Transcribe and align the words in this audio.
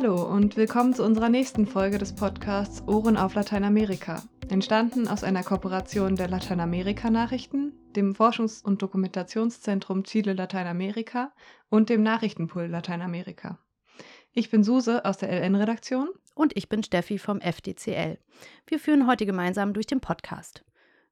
Hallo 0.00 0.22
und 0.22 0.56
willkommen 0.56 0.94
zu 0.94 1.02
unserer 1.02 1.28
nächsten 1.28 1.66
Folge 1.66 1.98
des 1.98 2.14
Podcasts 2.14 2.86
Ohren 2.86 3.16
auf 3.16 3.34
Lateinamerika. 3.34 4.22
Entstanden 4.48 5.08
aus 5.08 5.24
einer 5.24 5.42
Kooperation 5.42 6.14
der 6.14 6.28
Lateinamerika-Nachrichten, 6.28 7.72
dem 7.96 8.14
Forschungs- 8.14 8.62
und 8.62 8.80
Dokumentationszentrum 8.80 10.04
Chile 10.04 10.34
Lateinamerika 10.34 11.32
und 11.68 11.88
dem 11.88 12.04
Nachrichtenpool 12.04 12.66
Lateinamerika. 12.66 13.58
Ich 14.34 14.50
bin 14.50 14.62
Suse 14.62 15.04
aus 15.04 15.18
der 15.18 15.32
LN-Redaktion. 15.32 16.10
Und 16.36 16.56
ich 16.56 16.68
bin 16.68 16.84
Steffi 16.84 17.18
vom 17.18 17.40
FDCL. 17.40 18.18
Wir 18.68 18.78
führen 18.78 19.08
heute 19.08 19.26
gemeinsam 19.26 19.72
durch 19.72 19.88
den 19.88 19.98
Podcast. 19.98 20.64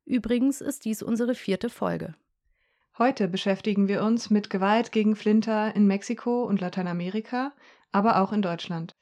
Übrigens 0.04 0.60
ist 0.60 0.84
dies 0.84 1.02
unsere 1.02 1.34
vierte 1.34 1.70
Folge. 1.70 2.14
Heute 2.98 3.26
beschäftigen 3.28 3.88
wir 3.88 4.02
uns 4.04 4.30
mit 4.30 4.48
Gewalt 4.48 4.90
gegen 4.90 5.16
Flinter 5.16 5.74
in 5.74 5.86
Mexiko 5.88 6.44
und 6.44 6.62
Lateinamerika, 6.62 7.52
aber 7.96 8.20
auch 8.20 8.30
in 8.30 8.42
Deutschland. 8.42 8.94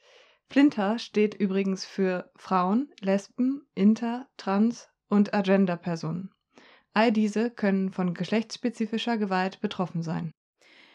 Flinter 0.48 1.00
steht 1.00 1.34
übrigens 1.34 1.84
für 1.84 2.30
Frauen, 2.36 2.92
Lesben, 3.00 3.66
Inter, 3.74 4.28
Trans 4.36 4.88
und 5.08 5.34
Agenda-Personen. 5.34 6.30
All 6.92 7.10
diese 7.10 7.50
können 7.50 7.90
von 7.90 8.14
geschlechtsspezifischer 8.14 9.18
Gewalt 9.18 9.60
betroffen 9.60 10.02
sein. 10.02 10.32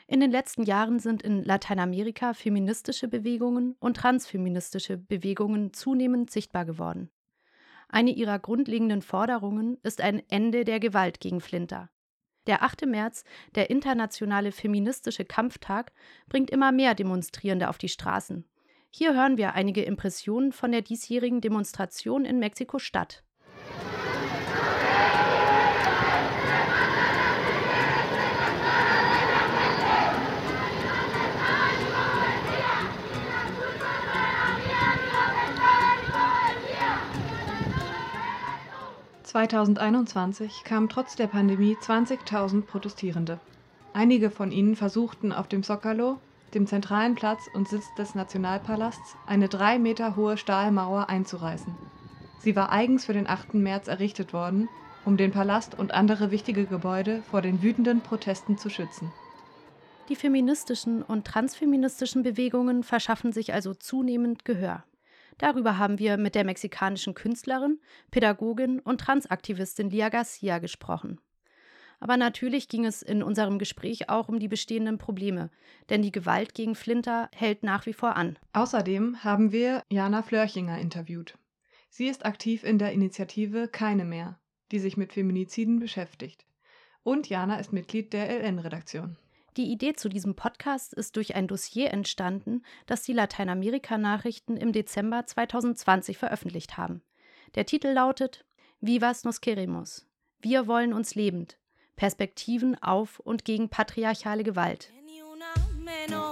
In 0.08 0.22
den 0.22 0.32
letzten 0.32 0.64
Jahren 0.64 1.00
sind 1.00 1.22
in 1.22 1.44
Lateinamerika 1.44 2.34
feministische 2.34 3.10
Bewegungen 3.10 3.76
und 3.82 3.98
transfeministische 3.98 4.98
Bewegungen 4.98 5.74
zunehmend 5.74 6.32
sichtbar 6.32 6.64
geworden. 6.64 7.10
Eine 7.90 8.12
ihrer 8.12 8.40
grundlegenden 8.40 9.02
Forderungen 9.02 9.78
ist 9.84 10.00
ein 10.00 10.24
Ende 10.30 10.64
der 10.64 10.80
Gewalt 10.80 11.20
gegen 11.20 11.42
Flinter. 11.42 11.90
Der 12.50 12.64
8. 12.64 12.88
März, 12.88 13.26
der 13.54 13.70
internationale 13.70 14.52
feministische 14.52 15.24
Kampftag, 15.24 15.92
bringt 16.30 16.50
immer 16.50 16.72
mehr 16.72 16.96
Demonstrierende 16.96 17.70
auf 17.70 17.78
die 17.78 17.90
Straßen. 17.90 18.44
Hier 18.90 19.14
hören 19.14 19.38
wir 19.38 19.54
einige 19.54 19.84
Impressionen 19.84 20.52
von 20.52 20.72
der 20.72 20.82
diesjährigen 20.82 21.42
Demonstration 21.42 22.26
in 22.26 22.40
Mexiko-Stadt. 22.40 23.24
2021 39.30 40.64
kamen 40.64 40.90
trotz 40.90 41.16
der 41.16 41.28
Pandemie 41.28 41.78
20.000 41.80 42.64
Protestierende. 42.64 43.40
Einige 43.94 44.32
von 44.32 44.52
ihnen 44.52 44.76
versuchten 44.76 45.32
auf 45.32 45.48
dem 45.48 45.62
Zocalo, 45.62 46.18
dem 46.56 46.66
zentralen 46.66 47.14
Platz 47.14 47.48
und 47.54 47.68
Sitz 47.68 47.94
des 47.94 48.16
Nationalpalasts, 48.16 49.16
eine 49.28 49.48
drei 49.48 49.78
Meter 49.78 50.16
hohe 50.16 50.36
Stahlmauer 50.36 51.10
einzureißen. 51.10 51.76
Sie 52.40 52.56
war 52.56 52.72
eigens 52.72 53.06
für 53.06 53.14
den 53.14 53.30
8. 53.30 53.54
März 53.54 53.88
errichtet 53.88 54.34
worden, 54.34 54.68
um 55.06 55.16
den 55.16 55.30
Palast 55.30 55.78
und 55.78 55.94
andere 55.94 56.32
wichtige 56.32 56.66
Gebäude 56.66 57.22
vor 57.30 57.44
den 57.44 57.62
wütenden 57.62 58.02
Protesten 58.02 58.58
zu 58.58 58.72
schützen. 58.72 59.12
Die 60.10 60.16
feministischen 60.16 61.04
und 61.04 61.26
transfeministischen 61.26 62.24
Bewegungen 62.24 62.82
verschaffen 62.82 63.32
sich 63.32 63.54
also 63.54 63.76
zunehmend 63.76 64.44
Gehör. 64.44 64.84
Darüber 65.40 65.78
haben 65.78 65.98
wir 65.98 66.18
mit 66.18 66.36
der 66.36 66.44
mexikanischen 66.44 67.16
Künstlerin, 67.16 67.80
Pädagogin 68.12 68.80
und 68.80 69.02
Transaktivistin 69.02 69.90
Lia 69.90 70.10
Garcia 70.10 70.60
gesprochen. 70.60 71.20
Aber 72.00 72.16
natürlich 72.16 72.70
ging 72.70 72.86
es 72.86 73.02
in 73.02 73.24
unserem 73.24 73.58
Gespräch 73.60 74.10
auch 74.10 74.30
um 74.30 74.40
die 74.40 74.48
bestehenden 74.48 74.98
Probleme, 74.98 75.50
denn 75.90 76.02
die 76.02 76.12
Gewalt 76.12 76.54
gegen 76.54 76.76
Flinter 76.76 77.30
hält 77.34 77.64
nach 77.64 77.86
wie 77.86 77.94
vor 77.94 78.16
an. 78.16 78.38
Außerdem 78.54 79.24
haben 79.24 79.52
wir 79.52 79.84
Jana 79.90 80.22
Flörchinger 80.22 80.78
interviewt. 80.78 81.38
Sie 81.90 82.08
ist 82.08 82.26
aktiv 82.26 82.64
in 82.64 82.78
der 82.78 82.94
Initiative 82.94 83.68
Keine 83.68 84.06
mehr, 84.06 84.40
die 84.72 84.80
sich 84.80 84.96
mit 84.96 85.14
Feminiziden 85.14 85.80
beschäftigt. 85.80 86.46
Und 87.04 87.28
Jana 87.28 87.60
ist 87.60 87.74
Mitglied 87.74 88.14
der 88.14 88.30
LN-Redaktion. 88.30 89.18
Die 89.60 89.70
Idee 89.74 89.92
zu 89.92 90.08
diesem 90.08 90.38
Podcast 90.38 90.94
ist 90.94 91.18
durch 91.18 91.36
ein 91.36 91.46
Dossier 91.46 91.92
entstanden, 91.92 92.64
das 92.86 93.02
die 93.02 93.12
Lateinamerika-Nachrichten 93.12 94.56
im 94.56 94.72
Dezember 94.72 95.26
2020 95.26 96.18
veröffentlicht 96.18 96.78
haben. 96.78 97.02
Der 97.56 97.66
Titel 97.66 97.90
lautet 97.90 98.46
Vivas 98.80 99.26
nos 99.26 99.42
queremos. 99.42 100.08
Wir 100.40 100.66
wollen 100.68 100.94
uns 100.94 101.14
lebend. 101.14 101.58
Perspektiven 101.98 102.82
auf 102.82 103.20
und 103.20 103.44
gegen 103.44 103.68
patriarchale 103.68 104.44
Gewalt. 104.44 104.94
No 106.08 106.30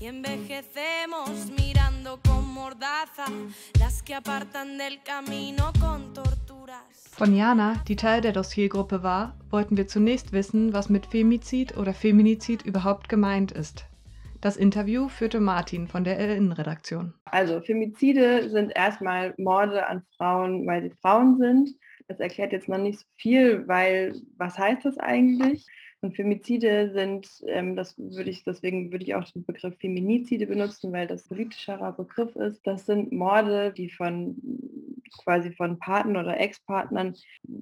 y 0.00 0.06
envejecemos 0.06 1.50
mirando 1.56 2.20
con 2.26 2.46
mordaza 2.54 3.26
las 3.80 4.02
que 4.02 4.14
apartan 4.14 4.78
del 4.78 5.02
camino 5.02 5.72
con 5.80 6.14
torturas. 6.14 6.78
Von 7.16 7.34
Jana, 7.34 7.82
die 7.88 7.96
Teil 7.96 8.20
der 8.20 8.32
Dossiergruppe 8.32 9.02
war, 9.02 9.34
wollten 9.50 9.76
wir 9.76 9.88
zunächst 9.88 10.32
wissen, 10.32 10.72
was 10.72 10.88
mit 10.88 11.06
Femizid 11.06 11.76
oder 11.76 11.92
Feminizid 11.94 12.62
überhaupt 12.62 13.08
gemeint 13.08 13.50
ist. 13.50 13.86
Das 14.40 14.56
Interview 14.56 15.08
führte 15.08 15.40
Martin 15.40 15.88
von 15.88 16.04
der 16.04 16.20
LN-Redaktion. 16.20 17.12
Also 17.24 17.60
Femizide 17.60 18.48
sind 18.50 18.70
erstmal 18.76 19.34
Morde 19.36 19.84
an 19.88 20.04
Frauen, 20.16 20.64
weil 20.64 20.82
sie 20.82 20.92
Frauen 21.02 21.38
sind. 21.38 21.70
Das 22.06 22.20
erklärt 22.20 22.52
jetzt 22.52 22.68
noch 22.68 22.78
nicht 22.78 23.00
so 23.00 23.06
viel, 23.16 23.66
weil 23.66 24.14
was 24.36 24.56
heißt 24.56 24.84
das 24.84 24.96
eigentlich? 24.98 25.66
Und 26.00 26.14
Femizide 26.14 26.92
sind, 26.92 27.28
ähm, 27.46 27.74
das 27.74 27.98
würde 27.98 28.30
ich, 28.30 28.44
deswegen 28.44 28.92
würde 28.92 29.04
ich 29.04 29.14
auch 29.14 29.24
den 29.24 29.44
Begriff 29.44 29.76
Feminizide 29.78 30.46
benutzen, 30.46 30.92
weil 30.92 31.08
das 31.08 31.26
politischerer 31.26 31.92
Begriff 31.92 32.36
ist. 32.36 32.64
Das 32.66 32.86
sind 32.86 33.10
Morde, 33.10 33.72
die 33.72 33.90
von 33.90 34.36
quasi 35.24 35.52
von 35.52 35.78
Partnern 35.78 36.24
oder 36.24 36.38
Ex-Partnern 36.38 37.14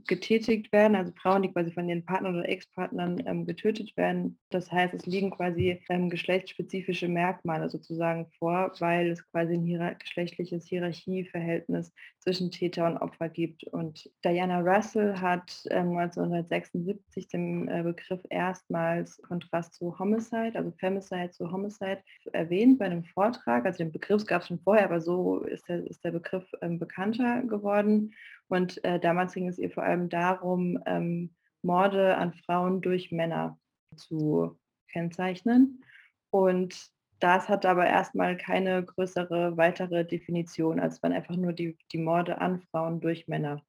getätigt 0.06 0.72
werden, 0.72 0.96
also 0.96 1.12
Frauen, 1.20 1.42
die 1.42 1.52
quasi 1.52 1.72
von 1.72 1.88
ihren 1.88 2.04
Partnern 2.04 2.36
oder 2.36 2.48
Ex-Partnern 2.48 3.22
ähm, 3.26 3.46
getötet 3.46 3.96
werden. 3.96 4.38
Das 4.50 4.70
heißt, 4.70 4.94
es 4.94 5.06
liegen 5.06 5.30
quasi 5.30 5.80
ähm, 5.88 6.10
geschlechtsspezifische 6.10 7.08
Merkmale 7.08 7.68
sozusagen 7.70 8.26
vor, 8.38 8.72
weil 8.80 9.10
es 9.10 9.26
quasi 9.30 9.54
ein 9.54 9.64
hier 9.64 9.96
geschlechtliches 9.98 10.66
Hierarchieverhältnis 10.66 11.92
zwischen 12.20 12.50
Täter 12.50 12.86
und 12.86 12.98
Opfer 12.98 13.28
gibt. 13.28 13.64
Und 13.64 14.10
Diana 14.24 14.60
Russell 14.60 15.16
hat 15.16 15.64
ähm, 15.70 15.96
1976 15.96 17.28
den 17.28 17.68
äh, 17.68 17.82
Begriff 17.82 18.20
erstmals 18.30 19.20
Kontrast 19.22 19.74
zu 19.74 19.98
Homicide, 19.98 20.52
also 20.54 20.70
Femicide 20.72 21.30
zu 21.30 21.50
Homicide, 21.50 22.02
erwähnt 22.32 22.78
bei 22.78 22.86
einem 22.86 23.04
Vortrag. 23.04 23.64
Also 23.64 23.78
den 23.78 23.92
Begriff 23.92 24.26
gab 24.26 24.42
es 24.42 24.48
schon 24.48 24.60
vorher, 24.60 24.84
aber 24.86 25.00
so 25.00 25.40
ist 25.40 25.68
der, 25.68 25.86
ist 25.86 26.04
der 26.04 26.12
Begriff 26.12 26.44
ähm, 26.62 26.78
bekannter 26.78 27.42
geworden. 27.42 28.14
Und 28.48 28.82
äh, 28.84 29.00
damals 29.00 29.34
ging 29.34 29.48
es 29.48 29.58
ihr 29.58 29.70
vor 29.70 29.82
allem 29.82 30.08
darum, 30.08 30.78
ähm, 30.86 31.34
Morde 31.62 32.16
an 32.16 32.32
Frauen 32.32 32.80
durch 32.80 33.10
Männer 33.10 33.58
zu 33.96 34.58
kennzeichnen. 34.88 35.82
Und 36.30 36.90
das 37.18 37.48
hat 37.48 37.64
aber 37.64 37.86
erstmal 37.86 38.36
keine 38.36 38.84
größere 38.84 39.56
weitere 39.56 40.04
Definition, 40.04 40.80
als 40.80 41.02
waren 41.02 41.12
einfach 41.12 41.36
nur 41.36 41.52
die, 41.52 41.78
die 41.92 41.98
Morde 41.98 42.40
an 42.40 42.60
Frauen 42.70 43.00
durch 43.00 43.26
Männer. 43.26 43.62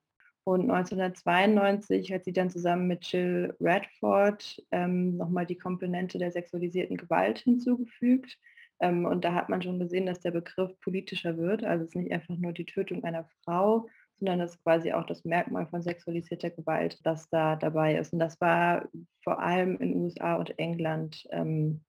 Und 0.48 0.72
1992 0.72 2.14
hat 2.14 2.24
sie 2.24 2.32
dann 2.32 2.50
zusammen 2.50 2.88
mit 2.88 3.04
Jill 3.12 3.54
Radford 3.60 4.64
ähm, 4.72 5.18
nochmal 5.18 5.46
die 5.46 5.58
Komponente 5.58 6.20
der 6.20 6.32
sexualisierten 6.32 6.96
Gewalt 6.96 7.40
hinzugefügt. 7.40 8.40
Ähm, 8.80 9.06
und 9.06 9.26
da 9.26 9.34
hat 9.34 9.50
man 9.50 9.62
schon 9.62 9.78
gesehen, 9.78 10.06
dass 10.06 10.22
der 10.22 10.32
Begriff 10.32 10.72
politischer 10.80 11.38
wird. 11.38 11.66
Also 11.66 11.84
es 11.84 11.90
ist 11.90 11.96
nicht 11.98 12.14
einfach 12.14 12.38
nur 12.38 12.54
die 12.54 12.64
Tötung 12.64 13.04
einer 13.04 13.28
Frau, 13.44 13.90
sondern 14.20 14.40
es 14.40 14.52
ist 14.52 14.64
quasi 14.64 14.94
auch 14.94 15.06
das 15.06 15.26
Merkmal 15.26 15.68
von 15.68 15.82
sexualisierter 15.82 16.52
Gewalt, 16.52 16.98
das 17.04 17.28
da 17.30 17.58
dabei 17.58 17.98
ist. 17.98 18.14
Und 18.14 18.20
das 18.20 18.40
war 18.40 18.88
vor 19.26 19.42
allem 19.42 19.76
in 19.80 19.98
USA 19.98 20.36
und 20.36 20.58
England, 20.58 21.28
ähm, 21.32 21.82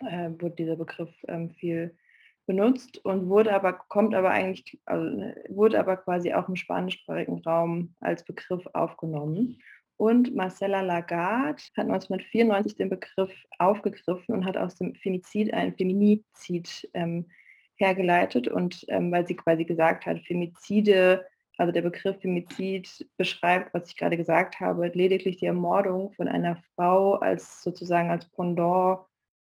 äh, 0.00 0.30
wurde 0.30 0.56
dieser 0.56 0.74
Begriff 0.74 1.14
ähm, 1.28 1.52
viel 1.52 1.96
benutzt 2.46 3.04
und 3.04 3.28
wurde 3.28 3.54
aber, 3.54 3.72
kommt 3.72 4.14
aber 4.14 4.30
eigentlich, 4.30 4.78
also 4.84 5.04
ne, 5.04 5.36
wurde 5.48 5.78
aber 5.78 5.96
quasi 5.96 6.32
auch 6.32 6.48
im 6.48 6.56
spanischsprachigen 6.56 7.42
Raum 7.42 7.94
als 8.00 8.24
Begriff 8.24 8.66
aufgenommen. 8.72 9.58
Und 9.96 10.34
Marcella 10.34 10.80
Lagarde 10.80 11.62
hat 11.76 11.86
1994 11.86 12.76
den 12.76 12.90
Begriff 12.90 13.32
aufgegriffen 13.58 14.34
und 14.34 14.44
hat 14.44 14.56
aus 14.56 14.74
dem 14.76 14.94
Femizid 14.96 15.54
ein 15.54 15.74
Feminizid 15.76 16.88
ähm, 16.94 17.26
hergeleitet. 17.76 18.48
Und 18.48 18.84
ähm, 18.88 19.12
weil 19.12 19.26
sie 19.26 19.36
quasi 19.36 19.64
gesagt 19.64 20.06
hat, 20.06 20.20
Femizide, 20.20 21.24
also 21.58 21.72
der 21.72 21.82
Begriff 21.82 22.20
Femizid 22.20 23.08
beschreibt, 23.16 23.72
was 23.72 23.88
ich 23.88 23.96
gerade 23.96 24.16
gesagt 24.16 24.58
habe, 24.58 24.88
lediglich 24.88 25.36
die 25.36 25.46
Ermordung 25.46 26.12
von 26.14 26.26
einer 26.26 26.60
Frau 26.74 27.14
als 27.14 27.62
sozusagen 27.62 28.10
als 28.10 28.28
Pendant 28.30 28.98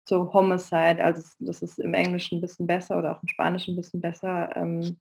zu 0.08 0.34
Homicide, 0.34 1.04
also 1.04 1.22
das 1.40 1.62
ist 1.62 1.80
im 1.80 1.94
Englischen 1.94 2.38
ein 2.38 2.42
bisschen 2.42 2.66
besser 2.66 2.98
oder 2.98 3.16
auch 3.16 3.22
im 3.22 3.28
Spanischen 3.28 3.74
ein 3.74 3.78
bisschen 3.78 4.02
besser 4.02 4.56
ähm, 4.56 4.98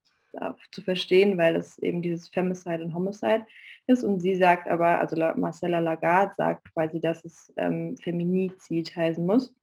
zu 0.72 0.82
verstehen, 0.82 1.38
weil 1.38 1.56
es 1.56 1.78
eben 1.78 2.02
dieses 2.02 2.28
Femicide 2.28 2.84
und 2.84 2.94
Homicide 2.94 3.46
ist. 3.86 4.04
Und 4.04 4.20
sie 4.20 4.34
sagt 4.34 4.68
aber, 4.68 5.00
also 5.00 5.16
Marcella 5.36 5.78
Lagarde 5.78 6.34
sagt 6.36 6.72
quasi, 6.74 7.00
dass 7.00 7.24
es 7.24 7.52
ähm, 7.56 7.96
Feminizid 8.02 8.94
heißen 8.94 9.24
muss, 9.24 9.54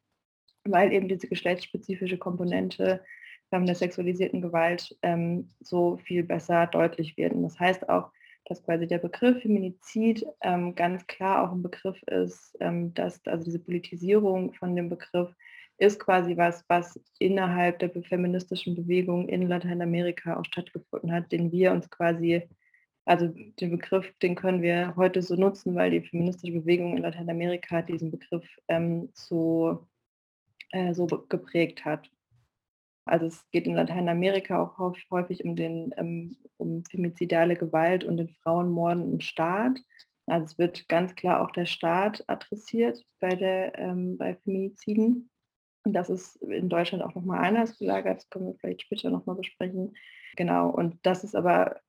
weil 0.64 0.92
eben 0.94 1.08
diese 1.08 1.28
geschlechtsspezifische 1.28 2.18
Komponente 2.18 3.04
ähm, 3.52 3.66
der 3.66 3.76
sexualisierten 3.76 4.42
Gewalt 4.42 4.98
ähm, 5.02 5.52
so 5.60 5.98
viel 5.98 6.24
besser 6.24 6.68
deutlich 6.68 7.18
wird. 7.18 7.34
Und 7.34 7.44
das 7.44 7.60
heißt 7.60 7.88
auch, 7.90 8.12
dass 8.46 8.64
quasi 8.64 8.88
der 8.88 8.98
Begriff 8.98 9.42
Feminizid 9.42 10.26
ähm, 10.42 10.76
ganz 10.76 11.06
klar 11.08 11.44
auch 11.44 11.54
ein 11.54 11.64
Begriff 11.64 12.02
ist, 12.04 12.56
ähm, 12.60 12.94
dass 12.94 13.26
also 13.26 13.46
diese 13.46 13.60
Politisierung 13.60 14.54
von 14.54 14.76
dem 14.76 14.90
Begriff 14.90 15.34
ist 15.78 16.00
quasi 16.00 16.38
was, 16.38 16.64
was 16.68 17.00
innerhalb 17.20 17.80
der 17.80 17.90
feministischen 17.90 18.76
Bewegung 18.76 19.28
in 19.28 19.48
Lateinamerika 19.48 20.38
auch 20.38 20.46
stattgefunden 20.46 21.12
hat, 21.12 21.32
den 21.32 21.52
wir 21.52 21.72
uns 21.72 21.90
quasi, 21.90 22.48
also 23.06 23.28
den 23.28 23.72
Begriff, 23.72 24.12
den 24.22 24.36
können 24.36 24.62
wir 24.62 24.96
heute 24.96 25.22
so 25.22 25.36
nutzen, 25.36 25.76
weil 25.76 25.92
die 25.92 26.02
feministische 26.02 26.54
Bewegung 26.54 26.96
in 26.96 27.04
Lateinamerika 27.04 27.82
diesen 27.82 28.12
Begriff 28.12 28.46
ähm, 28.68 29.10
so, 29.14 29.88
äh, 30.72 30.94
so 30.94 31.08
geprägt 31.08 31.84
hat. 31.86 32.10
Also 33.06 33.26
es 33.26 33.50
geht 33.52 33.68
in 33.68 33.76
Lateinamerika 33.76 34.62
auch 34.62 34.78
häufig 35.12 35.44
um, 35.44 35.56
den, 35.56 35.94
ähm, 35.98 36.38
um 36.58 36.84
femizidale 36.86 37.56
Gewalt 37.56 38.04
und 38.04 38.18
den 38.18 38.30
Frauenmorden 38.30 39.14
im 39.14 39.20
Staat. 39.20 39.80
Also 40.26 40.46
es 40.46 40.58
wird 40.58 40.88
ganz 40.88 41.16
klar 41.16 41.42
auch 41.42 41.52
der 41.52 41.66
Staat 41.66 42.24
adressiert 42.28 43.04
bei, 43.20 43.36
der, 43.36 43.78
ähm, 43.78 44.18
bei 44.18 44.36
Feminiziden. 44.36 45.30
Und 45.86 45.94
das 45.94 46.10
ist 46.10 46.38
in 46.38 46.70
Deutschland 46.70 47.04
auch 47.04 47.14
nochmal 47.14 47.44
anders 47.44 47.78
gelagert, 47.78 48.20
das 48.20 48.30
können 48.30 48.48
wir 48.48 48.56
vielleicht 48.56 48.84
später 48.84 49.10
nochmal 49.10 49.36
besprechen. 49.36 49.94
Genau, 50.38 50.70
und 50.70 50.98
das 51.06 51.26
ist 51.26 51.36
aber 51.36 51.82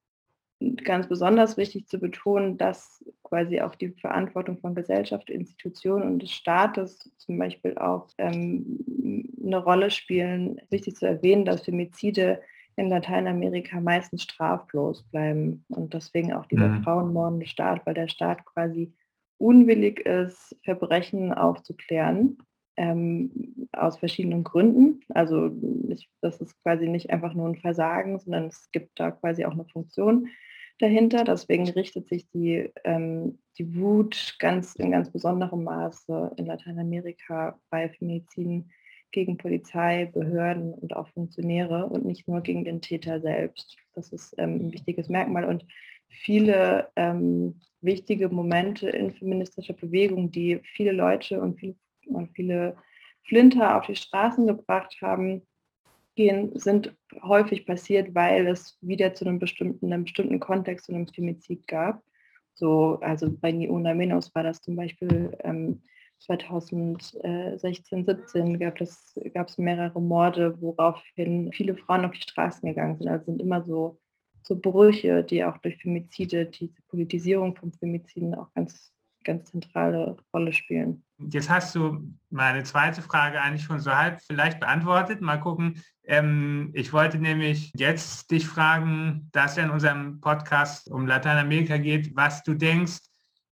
ganz 0.84 1.08
besonders 1.08 1.56
wichtig 1.56 1.88
zu 1.88 1.99
betonen, 1.99 2.58
dass 2.58 3.05
quasi 3.22 3.61
auch 3.61 3.75
die 3.75 3.90
Verantwortung 3.90 4.58
von 4.58 4.75
Gesellschaft, 4.75 5.31
Institutionen 5.31 6.05
und 6.05 6.22
des 6.22 6.31
Staates 6.31 7.11
zum 7.19 7.38
Beispiel 7.38 7.76
auch 7.78 8.08
ähm, 8.19 9.26
eine 9.44 9.58
Rolle 9.58 9.90
spielen. 9.90 10.61
Wichtig 10.70 10.96
zu 10.96 11.06
erwähnen, 11.06 11.44
dass 11.44 11.64
Femizide 11.64 12.40
in 12.76 12.88
Lateinamerika 12.88 13.81
meistens 13.81 14.22
straflos 14.22 15.02
bleiben 15.05 15.64
und 15.69 15.94
deswegen 15.94 16.32
auch 16.32 16.46
dieser 16.46 16.69
mhm. 16.69 16.82
frauenmordende 16.82 17.46
Staat, 17.46 17.84
weil 17.87 17.94
der 17.94 18.08
Staat 18.08 18.44
quasi 18.44 18.93
unwillig 19.38 20.00
ist, 20.00 20.56
Verbrechen 20.64 21.32
aufzuklären 21.32 22.38
ähm, 22.76 23.69
aus 23.72 23.99
verschiedenen 23.99 24.44
Gründen. 24.44 25.00
Also 25.11 25.50
ich, 25.88 26.08
das 26.20 26.40
ist 26.40 26.61
quasi 26.62 26.88
nicht 26.88 27.11
einfach 27.11 27.34
nur 27.34 27.49
ein 27.49 27.56
Versagen, 27.56 28.19
sondern 28.19 28.46
es 28.46 28.70
gibt 28.72 28.99
da 28.99 29.11
quasi 29.11 29.44
auch 29.44 29.52
eine 29.52 29.66
Funktion 29.66 30.28
dahinter. 30.79 31.25
Deswegen 31.25 31.69
richtet 31.69 32.09
sich 32.09 32.29
die, 32.31 32.71
ähm, 32.85 33.38
die 33.59 33.76
Wut 33.76 34.37
ganz 34.38 34.75
in 34.76 34.91
ganz 34.91 35.11
besonderem 35.11 35.65
Maße 35.65 36.32
in 36.37 36.47
Lateinamerika 36.47 37.59
bei 37.71 37.88
Femiziden 37.88 38.71
gegen 39.12 39.38
Polizei, 39.38 40.11
Behörden 40.12 40.75
und 40.75 40.97
auch 40.97 41.09
Funktionäre 41.09 41.87
und 41.87 42.05
nicht 42.05 42.26
nur 42.26 42.41
gegen 42.41 42.65
den 42.65 42.81
Täter 42.81 43.21
selbst. 43.21 43.76
Das 43.94 44.12
ist 44.12 44.35
ähm, 44.38 44.56
ein 44.56 44.73
wichtiges 44.73 45.09
Merkmal 45.09 45.44
und 45.44 45.65
viele 46.09 46.88
ähm, 46.97 47.61
wichtige 47.81 48.29
Momente 48.29 48.88
in 48.91 49.12
feministischer 49.12 49.75
Bewegung, 49.75 50.32
die 50.32 50.61
viele 50.75 50.93
Leute 50.93 51.41
und 51.41 51.59
viele 51.59 51.76
und 52.06 52.31
viele 52.35 52.76
Flinter 53.26 53.79
auf 53.79 53.87
die 53.87 53.97
Straßen 53.97 54.47
gebracht 54.47 54.97
haben, 55.00 55.43
gehen, 56.14 56.58
sind 56.58 56.94
häufig 57.22 57.66
passiert, 57.66 58.14
weil 58.14 58.46
es 58.46 58.78
wieder 58.81 59.14
zu 59.14 59.25
einem 59.25 59.38
bestimmten, 59.38 59.93
einem 59.93 60.05
bestimmten 60.05 60.40
Kontext 60.40 60.87
zu 60.87 60.93
einem 60.93 61.06
Femizid 61.08 61.66
gab. 61.66 62.02
So, 62.55 62.99
also 63.00 63.31
bei 63.31 63.52
Niona 63.52 63.94
Menos 63.94 64.34
war 64.34 64.43
das 64.44 64.61
zum 64.61 64.76
Beispiel 64.76 65.37
ähm, 65.43 65.82
2016, 66.20 68.05
17 68.05 68.58
gab 68.58 68.81
es 68.81 69.14
gab 69.34 69.49
es 69.49 69.58
mehrere 69.58 70.00
Morde, 70.00 70.61
woraufhin 70.61 71.52
viele 71.52 71.76
Frauen 71.76 72.05
auf 72.05 72.12
die 72.12 72.22
Straßen 72.22 72.66
gegangen 72.69 72.96
sind. 72.96 73.08
Also 73.08 73.26
sind 73.26 73.43
immer 73.43 73.62
so, 73.62 74.00
so 74.43 74.58
Brüche, 74.58 75.25
die 75.25 75.44
auch 75.44 75.58
durch 75.58 75.76
Femizide, 75.78 76.46
diese 76.46 76.81
Politisierung 76.88 77.56
von 77.56 77.72
Femiziden 77.72 78.34
auch 78.34 78.52
ganz 78.55 78.94
ganz 79.25 79.50
zentrale 79.50 80.16
Rolle 80.32 80.52
spielen. 80.52 81.02
Jetzt 81.19 81.50
hast 81.50 81.75
du 81.75 82.02
meine 82.31 82.62
zweite 82.62 83.02
Frage 83.02 83.40
eigentlich 83.40 83.64
schon 83.64 83.81
so 83.81 83.90
halb 83.90 84.20
vielleicht 84.20 84.61
beantwortet. 84.61 85.20
Mal 85.20 85.38
gucken. 85.38 85.82
Ähm, 86.06 86.70
ich 86.74 86.92
wollte 86.92 87.18
nämlich 87.18 87.72
jetzt 87.76 88.30
dich 88.30 88.46
fragen, 88.46 89.28
dass 89.32 89.56
ja 89.56 89.64
in 89.64 89.70
unserem 89.70 90.20
Podcast 90.20 90.90
um 90.90 91.06
Lateinamerika 91.06 91.78
geht, 91.78 92.14
was 92.14 92.42
du 92.42 92.54
denkst, 92.54 92.98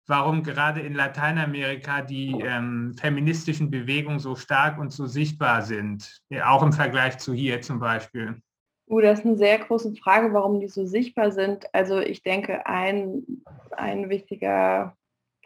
warum 0.07 0.43
gerade 0.43 0.81
in 0.81 0.95
Lateinamerika 0.95 2.03
die 2.03 2.33
ähm, 2.41 2.95
feministischen 3.01 3.71
Bewegungen 3.71 4.19
so 4.19 4.37
stark 4.37 4.79
und 4.79 4.93
so 4.93 5.07
sichtbar 5.07 5.63
sind, 5.63 6.21
auch 6.45 6.63
im 6.63 6.73
Vergleich 6.73 7.19
zu 7.19 7.33
hier 7.33 7.63
zum 7.63 7.79
Beispiel. 7.79 8.43
Uh, 8.89 9.01
das 9.01 9.21
ist 9.21 9.27
eine 9.27 9.37
sehr 9.37 9.59
große 9.59 9.95
Frage, 9.95 10.35
warum 10.35 10.61
die 10.61 10.69
so 10.69 10.85
sichtbar 10.85 11.31
sind. 11.31 11.65
Also 11.73 12.01
ich 12.01 12.23
denke, 12.23 12.67
ein, 12.67 13.23
ein 13.71 14.11
wichtiger 14.11 14.97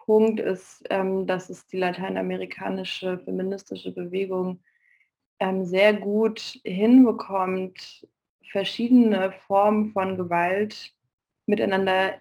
Punkt 0.04 0.40
ist, 0.40 0.84
ähm, 0.90 1.26
dass 1.26 1.50
es 1.50 1.66
die 1.66 1.78
lateinamerikanische 1.78 3.18
feministische 3.18 3.92
Bewegung 3.92 4.60
ähm, 5.40 5.64
sehr 5.64 5.94
gut 5.94 6.60
hinbekommt, 6.64 8.06
verschiedene 8.50 9.32
Formen 9.46 9.92
von 9.92 10.16
Gewalt 10.16 10.92
miteinander 11.46 12.14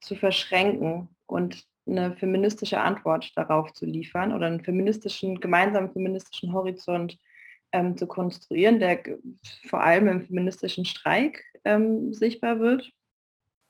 zu 0.00 0.14
verschränken 0.16 1.08
und 1.26 1.64
eine 1.86 2.16
feministische 2.16 2.80
Antwort 2.80 3.32
darauf 3.36 3.72
zu 3.72 3.86
liefern 3.86 4.32
oder 4.32 4.46
einen 4.46 4.62
feministischen, 4.62 5.40
gemeinsamen 5.40 5.92
feministischen 5.92 6.52
Horizont 6.52 7.18
ähm, 7.72 7.96
zu 7.96 8.06
konstruieren, 8.06 8.78
der 8.78 9.02
vor 9.68 9.82
allem 9.82 10.08
im 10.08 10.26
feministischen 10.26 10.84
Streik 10.84 11.44
ähm, 11.64 12.12
sichtbar 12.12 12.60
wird. 12.60 12.90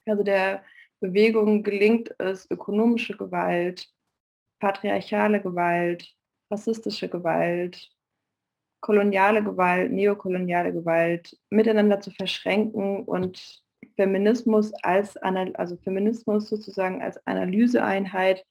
Also 0.06 0.23
der 0.23 0.64
Bewegungen 1.00 1.62
gelingt 1.62 2.15
es, 2.19 2.51
ökonomische 2.51 3.17
Gewalt, 3.17 3.89
patriarchale 4.58 5.41
Gewalt, 5.41 6.15
rassistische 6.51 7.08
Gewalt, 7.08 7.91
koloniale 8.81 9.43
Gewalt, 9.43 9.93
neokoloniale 9.93 10.72
Gewalt 10.72 11.39
miteinander 11.51 12.01
zu 12.01 12.10
verschränken 12.10 13.05
und 13.05 13.63
Feminismus 13.96 14.72
als 14.82 15.17
also 15.17 15.77
Feminismus 15.77 16.49
sozusagen 16.49 17.03
als 17.03 17.25
Analyseeinheit 17.27 18.44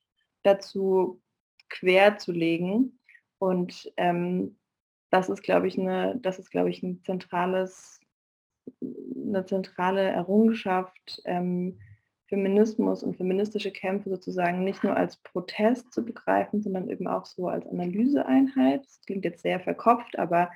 dazu 0.43 1.21
quer 1.69 2.17
zu 2.17 2.31
legen. 2.31 2.99
Und 3.39 3.91
ähm, 3.97 4.57
das 5.11 5.29
ist, 5.29 5.43
glaube 5.43 5.67
ich, 5.67 5.79
eine, 5.79 6.17
das 6.21 6.39
ist, 6.39 6.51
glaube 6.51 6.69
ich, 6.69 6.83
ein 6.83 7.01
zentrales, 7.03 7.99
eine 8.81 9.45
zentrale 9.45 10.01
Errungenschaft, 10.01 11.21
ähm, 11.25 11.79
Feminismus 12.29 13.03
und 13.03 13.17
feministische 13.17 13.71
Kämpfe 13.71 14.09
sozusagen 14.09 14.63
nicht 14.63 14.83
nur 14.83 14.95
als 14.95 15.17
Protest 15.17 15.91
zu 15.91 16.05
begreifen, 16.05 16.61
sondern 16.61 16.89
eben 16.89 17.07
auch 17.07 17.25
so 17.25 17.47
als 17.47 17.67
Analyseeinheit. 17.67 18.85
Das 18.85 19.01
klingt 19.05 19.25
jetzt 19.25 19.41
sehr 19.41 19.59
verkopft, 19.59 20.17
aber 20.17 20.51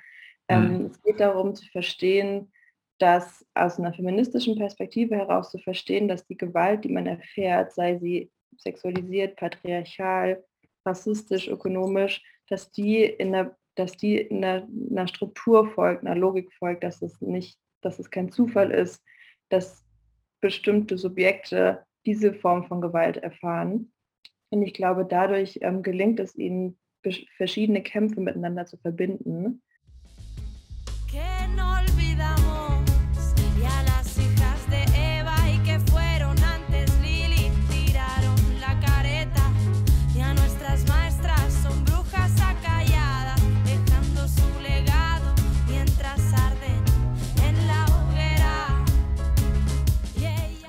ähm, 0.47 0.77
mhm. 0.77 0.85
es 0.85 1.01
geht 1.01 1.19
darum 1.19 1.55
zu 1.55 1.65
verstehen, 1.65 2.51
dass 2.99 3.45
aus 3.55 3.79
einer 3.79 3.93
feministischen 3.93 4.55
Perspektive 4.55 5.15
heraus 5.15 5.51
zu 5.51 5.57
verstehen, 5.57 6.07
dass 6.07 6.25
die 6.25 6.37
Gewalt, 6.37 6.83
die 6.83 6.89
man 6.89 7.07
erfährt, 7.07 7.73
sei 7.73 7.97
sie 7.97 8.31
sexualisiert, 8.57 9.35
patriarchal, 9.35 10.43
rassistisch, 10.85 11.47
ökonomisch, 11.47 12.21
dass 12.49 12.71
die 12.71 13.03
in 13.03 13.31
der, 13.31 13.57
dass 13.75 13.97
die 13.97 14.17
in 14.17 14.45
einer, 14.45 14.67
einer 14.91 15.07
Struktur 15.07 15.67
folgt, 15.71 16.05
einer 16.05 16.15
Logik 16.15 16.53
folgt, 16.53 16.83
dass 16.83 17.01
es 17.01 17.19
nicht, 17.19 17.57
dass 17.81 17.97
es 17.97 18.11
kein 18.11 18.31
Zufall 18.31 18.71
ist, 18.71 19.03
dass 19.49 19.82
bestimmte 20.43 20.97
Subjekte 20.97 21.85
diese 22.05 22.33
Form 22.33 22.65
von 22.65 22.81
Gewalt 22.81 23.15
erfahren. 23.15 23.93
Und 24.49 24.61
ich 24.61 24.73
glaube, 24.73 25.05
dadurch 25.05 25.59
ähm, 25.61 25.81
gelingt 25.81 26.19
es 26.19 26.35
ihnen, 26.35 26.77
verschiedene 27.37 27.81
Kämpfe 27.81 28.19
miteinander 28.19 28.65
zu 28.65 28.77
verbinden. 28.77 29.61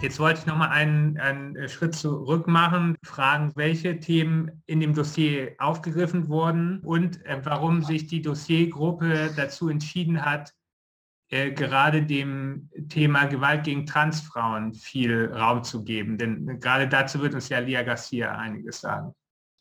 Jetzt 0.04 0.20
wollte 0.20 0.40
ich 0.40 0.46
noch 0.46 0.58
mal 0.58 0.68
einen, 0.68 1.16
einen 1.16 1.56
äh, 1.56 1.66
Schritt 1.66 1.94
zurück 1.94 2.46
machen, 2.46 2.94
fragen, 3.02 3.52
welche 3.54 4.00
Themen 4.00 4.62
in 4.66 4.80
dem 4.80 4.92
Dossier 4.92 5.54
aufgegriffen 5.56 6.28
wurden 6.28 6.80
und 6.80 7.24
äh, 7.24 7.40
warum 7.42 7.82
sich 7.82 8.06
die 8.06 8.20
Dossiergruppe 8.20 9.32
dazu 9.34 9.70
entschieden 9.70 10.22
hat, 10.22 10.52
äh, 11.30 11.52
gerade 11.52 12.02
dem 12.02 12.68
Thema 12.90 13.24
Gewalt 13.24 13.64
gegen 13.64 13.86
Transfrauen 13.86 14.74
viel 14.74 15.32
Raum 15.32 15.64
zu 15.64 15.82
geben. 15.84 16.18
Denn 16.18 16.60
gerade 16.60 16.86
dazu 16.86 17.22
wird 17.22 17.32
uns 17.32 17.48
ja 17.48 17.60
Lia 17.60 17.82
Garcia 17.82 18.36
einiges 18.36 18.82
sagen. 18.82 19.14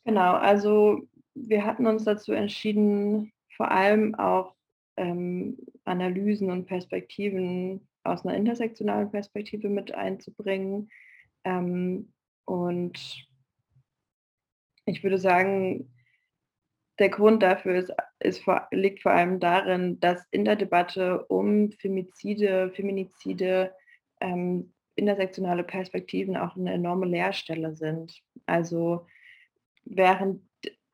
Genau, 0.04 0.34
also 0.34 1.08
wir 1.34 1.64
hatten 1.64 1.86
uns 1.86 2.04
dazu 2.04 2.32
entschieden, 2.32 3.32
vor 3.56 3.70
allem 3.70 4.14
auch 4.16 4.54
ähm, 4.98 5.56
Analysen 5.86 6.50
und 6.50 6.66
Perspektiven 6.66 7.88
aus 8.04 8.24
einer 8.24 8.36
intersektionalen 8.36 9.10
Perspektive 9.10 9.68
mit 9.68 9.94
einzubringen. 9.94 10.90
Ähm, 11.44 12.12
und 12.44 13.26
ich 14.86 15.02
würde 15.02 15.18
sagen, 15.18 15.90
der 16.98 17.08
Grund 17.08 17.42
dafür 17.42 17.76
ist, 17.76 17.92
ist 18.20 18.44
liegt 18.70 19.02
vor 19.02 19.12
allem 19.12 19.40
darin, 19.40 19.98
dass 20.00 20.24
in 20.30 20.44
der 20.44 20.56
Debatte 20.56 21.24
um 21.26 21.72
Femizide, 21.72 22.70
Feminizide, 22.74 23.74
ähm, 24.20 24.72
intersektionale 24.96 25.64
Perspektiven 25.64 26.36
auch 26.36 26.56
eine 26.56 26.72
enorme 26.72 27.06
Leerstelle 27.06 27.74
sind. 27.74 28.22
Also 28.46 29.06
während 29.84 30.42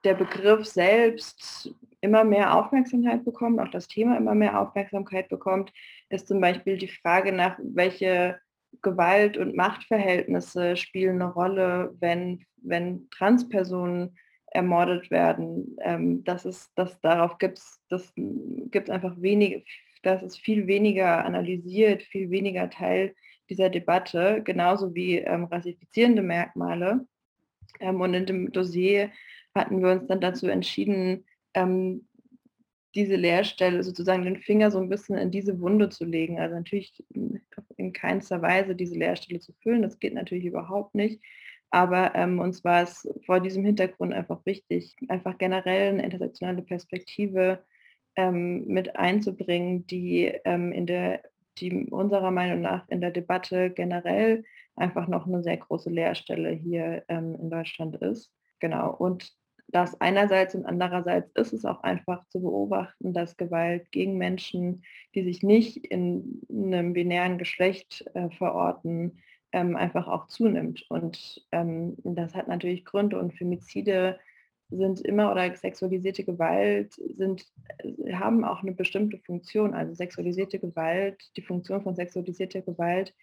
der 0.04 0.14
Begriff 0.14 0.64
selbst 0.64 1.74
immer 2.00 2.24
mehr 2.24 2.56
Aufmerksamkeit 2.56 3.24
bekommt, 3.24 3.60
auch 3.60 3.70
das 3.70 3.88
Thema 3.88 4.16
immer 4.16 4.34
mehr 4.34 4.60
Aufmerksamkeit 4.60 5.28
bekommt, 5.28 5.72
ist 6.08 6.28
zum 6.28 6.40
Beispiel 6.40 6.78
die 6.78 6.88
Frage 6.88 7.32
nach, 7.32 7.58
welche 7.62 8.38
Gewalt- 8.82 9.36
und 9.36 9.56
Machtverhältnisse 9.56 10.76
spielen 10.76 11.20
eine 11.20 11.32
Rolle, 11.32 11.94
wenn, 12.00 12.44
wenn 12.56 13.08
Transpersonen 13.10 14.16
ermordet 14.46 15.10
werden. 15.10 15.76
Ähm, 15.82 16.24
das 16.24 16.44
ist, 16.44 16.70
das, 16.74 17.00
darauf 17.00 17.38
gibt 17.38 17.58
es 17.58 17.80
das 17.88 18.12
gibt's 18.16 18.90
einfach 18.90 19.20
wenig, 19.20 19.64
das 20.02 20.22
ist 20.22 20.38
viel 20.38 20.66
weniger 20.66 21.24
analysiert, 21.24 22.02
viel 22.02 22.30
weniger 22.30 22.70
Teil 22.70 23.14
dieser 23.48 23.68
Debatte, 23.68 24.42
genauso 24.44 24.94
wie 24.94 25.18
ähm, 25.18 25.44
rassifizierende 25.44 26.22
Merkmale. 26.22 27.06
Ähm, 27.80 28.00
und 28.00 28.14
in 28.14 28.26
dem 28.26 28.52
Dossier 28.52 29.10
hatten 29.54 29.82
wir 29.82 29.90
uns 29.92 30.06
dann 30.06 30.20
dazu 30.20 30.46
entschieden, 30.46 31.24
ähm, 31.54 32.06
diese 32.94 33.16
Leerstelle, 33.16 33.84
sozusagen 33.84 34.24
den 34.24 34.38
Finger 34.38 34.70
so 34.70 34.78
ein 34.78 34.88
bisschen 34.88 35.16
in 35.16 35.30
diese 35.30 35.60
Wunde 35.60 35.90
zu 35.90 36.04
legen. 36.04 36.40
Also 36.40 36.56
natürlich 36.56 37.04
in 37.76 37.92
keinster 37.92 38.42
Weise 38.42 38.74
diese 38.74 38.96
Leerstelle 38.96 39.40
zu 39.40 39.52
füllen, 39.62 39.82
das 39.82 39.98
geht 39.98 40.14
natürlich 40.14 40.44
überhaupt 40.44 40.94
nicht. 40.94 41.22
Aber 41.70 42.14
ähm, 42.16 42.40
uns 42.40 42.64
war 42.64 42.82
es 42.82 43.08
vor 43.24 43.40
diesem 43.40 43.64
Hintergrund 43.64 44.12
einfach 44.12 44.44
wichtig, 44.44 44.96
einfach 45.08 45.38
generell 45.38 45.90
eine 45.90 46.02
intersektionale 46.02 46.62
Perspektive 46.62 47.64
ähm, 48.16 48.66
mit 48.66 48.96
einzubringen, 48.96 49.86
die 49.86 50.24
ähm, 50.44 50.72
in 50.72 50.86
der, 50.86 51.22
die 51.58 51.86
unserer 51.90 52.32
Meinung 52.32 52.60
nach 52.60 52.88
in 52.88 53.00
der 53.00 53.12
Debatte 53.12 53.70
generell 53.70 54.44
einfach 54.74 55.06
noch 55.06 55.28
eine 55.28 55.44
sehr 55.44 55.58
große 55.58 55.90
Leerstelle 55.90 56.50
hier 56.50 57.04
ähm, 57.08 57.36
in 57.40 57.50
Deutschland 57.50 57.96
ist. 57.96 58.32
Genau. 58.58 58.92
Und 58.92 59.32
das 59.72 60.00
einerseits 60.00 60.54
und 60.54 60.66
andererseits 60.66 61.30
ist 61.34 61.52
es 61.52 61.64
auch 61.64 61.82
einfach 61.82 62.26
zu 62.28 62.40
beobachten, 62.40 63.12
dass 63.12 63.36
Gewalt 63.36 63.90
gegen 63.92 64.18
Menschen, 64.18 64.82
die 65.14 65.22
sich 65.22 65.42
nicht 65.42 65.76
in 65.86 66.42
einem 66.50 66.92
binären 66.92 67.38
Geschlecht 67.38 68.04
äh, 68.14 68.30
verorten, 68.30 69.18
ähm, 69.52 69.76
einfach 69.76 70.08
auch 70.08 70.26
zunimmt. 70.26 70.84
Und 70.88 71.46
ähm, 71.52 71.96
das 72.02 72.34
hat 72.34 72.48
natürlich 72.48 72.84
Gründe 72.84 73.18
und 73.18 73.32
Femizide 73.36 74.18
sind 74.70 75.00
immer 75.00 75.32
oder 75.32 75.54
sexualisierte 75.56 76.24
Gewalt 76.24 76.94
sind, 76.94 77.44
äh, 77.78 78.12
haben 78.12 78.44
auch 78.44 78.62
eine 78.62 78.72
bestimmte 78.72 79.18
Funktion. 79.18 79.74
Also 79.74 79.94
sexualisierte 79.94 80.58
Gewalt, 80.58 81.30
die 81.36 81.42
Funktion 81.42 81.82
von 81.82 81.94
sexualisierter 81.94 82.62
Gewalt 82.62 83.14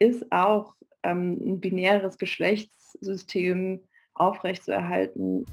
ist 0.00 0.30
auch 0.30 0.74
ähm, 1.02 1.38
ein 1.44 1.60
binäres 1.60 2.18
Geschlechtssystem 2.18 3.80
aufrechtzuerhalten. 4.18 5.44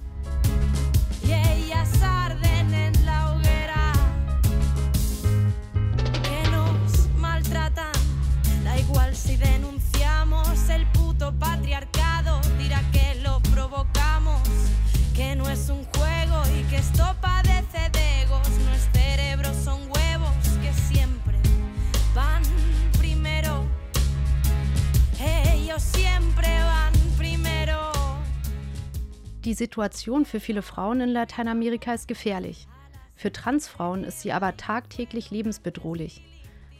Die 29.46 29.54
Situation 29.54 30.26
für 30.26 30.40
viele 30.40 30.64
Frauen 30.64 31.02
in 31.02 31.10
Lateinamerika 31.10 31.94
ist 31.94 32.08
gefährlich. 32.08 32.68
Für 33.16 33.32
Transfrauen 33.32 34.04
ist 34.04 34.22
sie 34.22 34.32
aber 34.32 34.58
tagtäglich 34.58 35.30
lebensbedrohlich. 35.30 36.24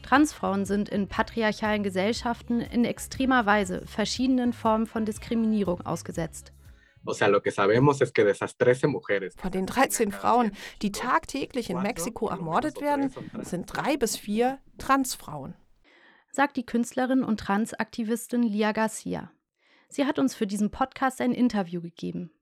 Transfrauen 0.02 0.64
sind 0.64 0.88
in 0.88 1.06
patriarchalen 1.06 1.84
Gesellschaften 1.84 2.60
in 2.60 2.84
extremer 2.84 3.46
Weise 3.46 3.86
verschiedenen 3.86 4.52
Formen 4.52 4.86
von 4.86 5.04
Diskriminierung 5.04 5.82
ausgesetzt. 5.82 6.52
Von 9.36 9.52
den 9.52 9.66
13 9.66 10.10
Frauen, 10.10 10.50
die 10.82 10.90
tagtäglich 10.90 11.70
in 11.70 11.80
Mexiko 11.80 12.28
ermordet 12.28 12.80
werden, 12.80 13.14
sind 13.42 13.66
drei 13.66 13.96
bis 13.96 14.16
vier 14.16 14.58
Transfrauen. 14.78 15.54
Sagt 16.32 16.56
die 16.56 16.66
Künstlerin 16.66 17.22
und 17.22 17.38
Transaktivistin 17.38 18.42
Lia 18.42 18.72
Garcia. 18.72 19.30
Sie 19.88 20.04
hat 20.04 20.18
uns 20.18 20.34
für 20.34 20.48
diesen 20.48 20.72
Podcast 20.72 21.20
ein 21.20 21.30
Interview 21.30 21.80
gegeben. 21.80 22.32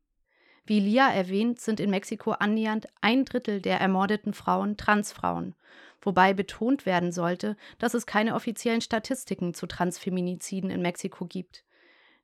Wie 0.67 0.81
Lia 0.81 1.13
erwähnt, 1.13 1.61
sind 1.61 1.79
in 1.79 1.91
Mexiko 1.91 2.33
annähernd 2.33 2.87
ein 3.03 3.25
Drittel 3.25 3.61
der 3.61 3.81
ermordeten 3.81 4.33
Frauen 4.33 4.77
Transfrauen, 4.79 5.55
wobei 6.01 6.33
betont 6.33 6.87
werden 6.87 7.13
sollte, 7.13 7.57
dass 7.79 7.93
es 7.93 8.07
keine 8.07 8.35
offiziellen 8.35 8.81
Statistiken 8.81 9.53
zu 9.53 9.67
Transfeminiziden 9.67 10.71
in 10.71 10.81
Mexiko 10.81 11.27
gibt. 11.27 11.65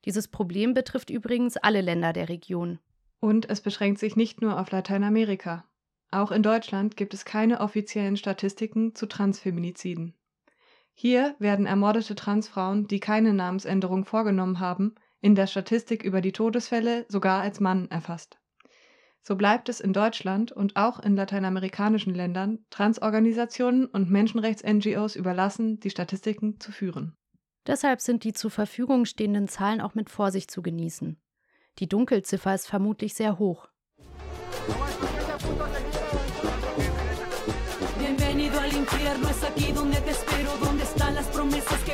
Dieses 0.05 0.27
Problem 0.27 0.73
betrifft 0.73 1.11
übrigens 1.11 1.57
alle 1.57 1.81
Länder 1.81 2.13
der 2.13 2.29
Region. 2.29 2.79
Und 3.19 3.47
es 3.49 3.61
beschränkt 3.61 3.99
sich 3.99 4.15
nicht 4.15 4.41
nur 4.41 4.59
auf 4.59 4.71
Lateinamerika. 4.71 5.65
Auch 6.09 6.31
in 6.31 6.41
Deutschland 6.41 6.97
gibt 6.97 7.13
es 7.13 7.25
keine 7.25 7.61
offiziellen 7.61 8.17
Statistiken 8.17 8.95
zu 8.95 9.05
Transfeminiziden. 9.05 10.15
Hier 10.93 11.35
werden 11.39 11.67
ermordete 11.67 12.15
Transfrauen, 12.15 12.87
die 12.87 12.99
keine 12.99 13.33
Namensänderung 13.33 14.05
vorgenommen 14.05 14.59
haben, 14.59 14.95
in 15.21 15.35
der 15.35 15.47
Statistik 15.47 16.03
über 16.03 16.21
die 16.21 16.31
Todesfälle 16.31 17.05
sogar 17.07 17.41
als 17.41 17.59
Mann 17.59 17.89
erfasst. 17.89 18.37
So 19.23 19.35
bleibt 19.35 19.69
es 19.69 19.79
in 19.79 19.93
Deutschland 19.93 20.51
und 20.51 20.75
auch 20.75 20.99
in 20.99 21.15
lateinamerikanischen 21.15 22.15
Ländern 22.15 22.65
Transorganisationen 22.71 23.85
und 23.85 24.09
Menschenrechts-NGOs 24.09 25.15
überlassen, 25.15 25.79
die 25.79 25.91
Statistiken 25.91 26.59
zu 26.59 26.71
führen. 26.71 27.15
Deshalb 27.67 28.01
sind 28.01 28.23
die 28.23 28.33
zur 28.33 28.49
Verfügung 28.49 29.05
stehenden 29.05 29.47
Zahlen 29.47 29.79
auch 29.79 29.93
mit 29.93 30.09
Vorsicht 30.09 30.49
zu 30.49 30.63
genießen. 30.63 31.21
Die 31.77 31.87
Dunkelziffer 31.87 32.55
ist 32.55 32.67
vermutlich 32.67 33.13
sehr 33.13 33.37
hoch. 33.37 33.69
Bienvenido 37.99 38.59
al 38.59 38.75
infierno, 38.75 39.29
es 39.29 39.43
aquí 39.43 39.71
donde 39.71 39.97
te 40.01 40.09
espero, 40.09 40.51
donde 40.63 40.83
están 40.83 41.13
las 41.13 41.27
promesas 41.27 41.79
que 41.83 41.91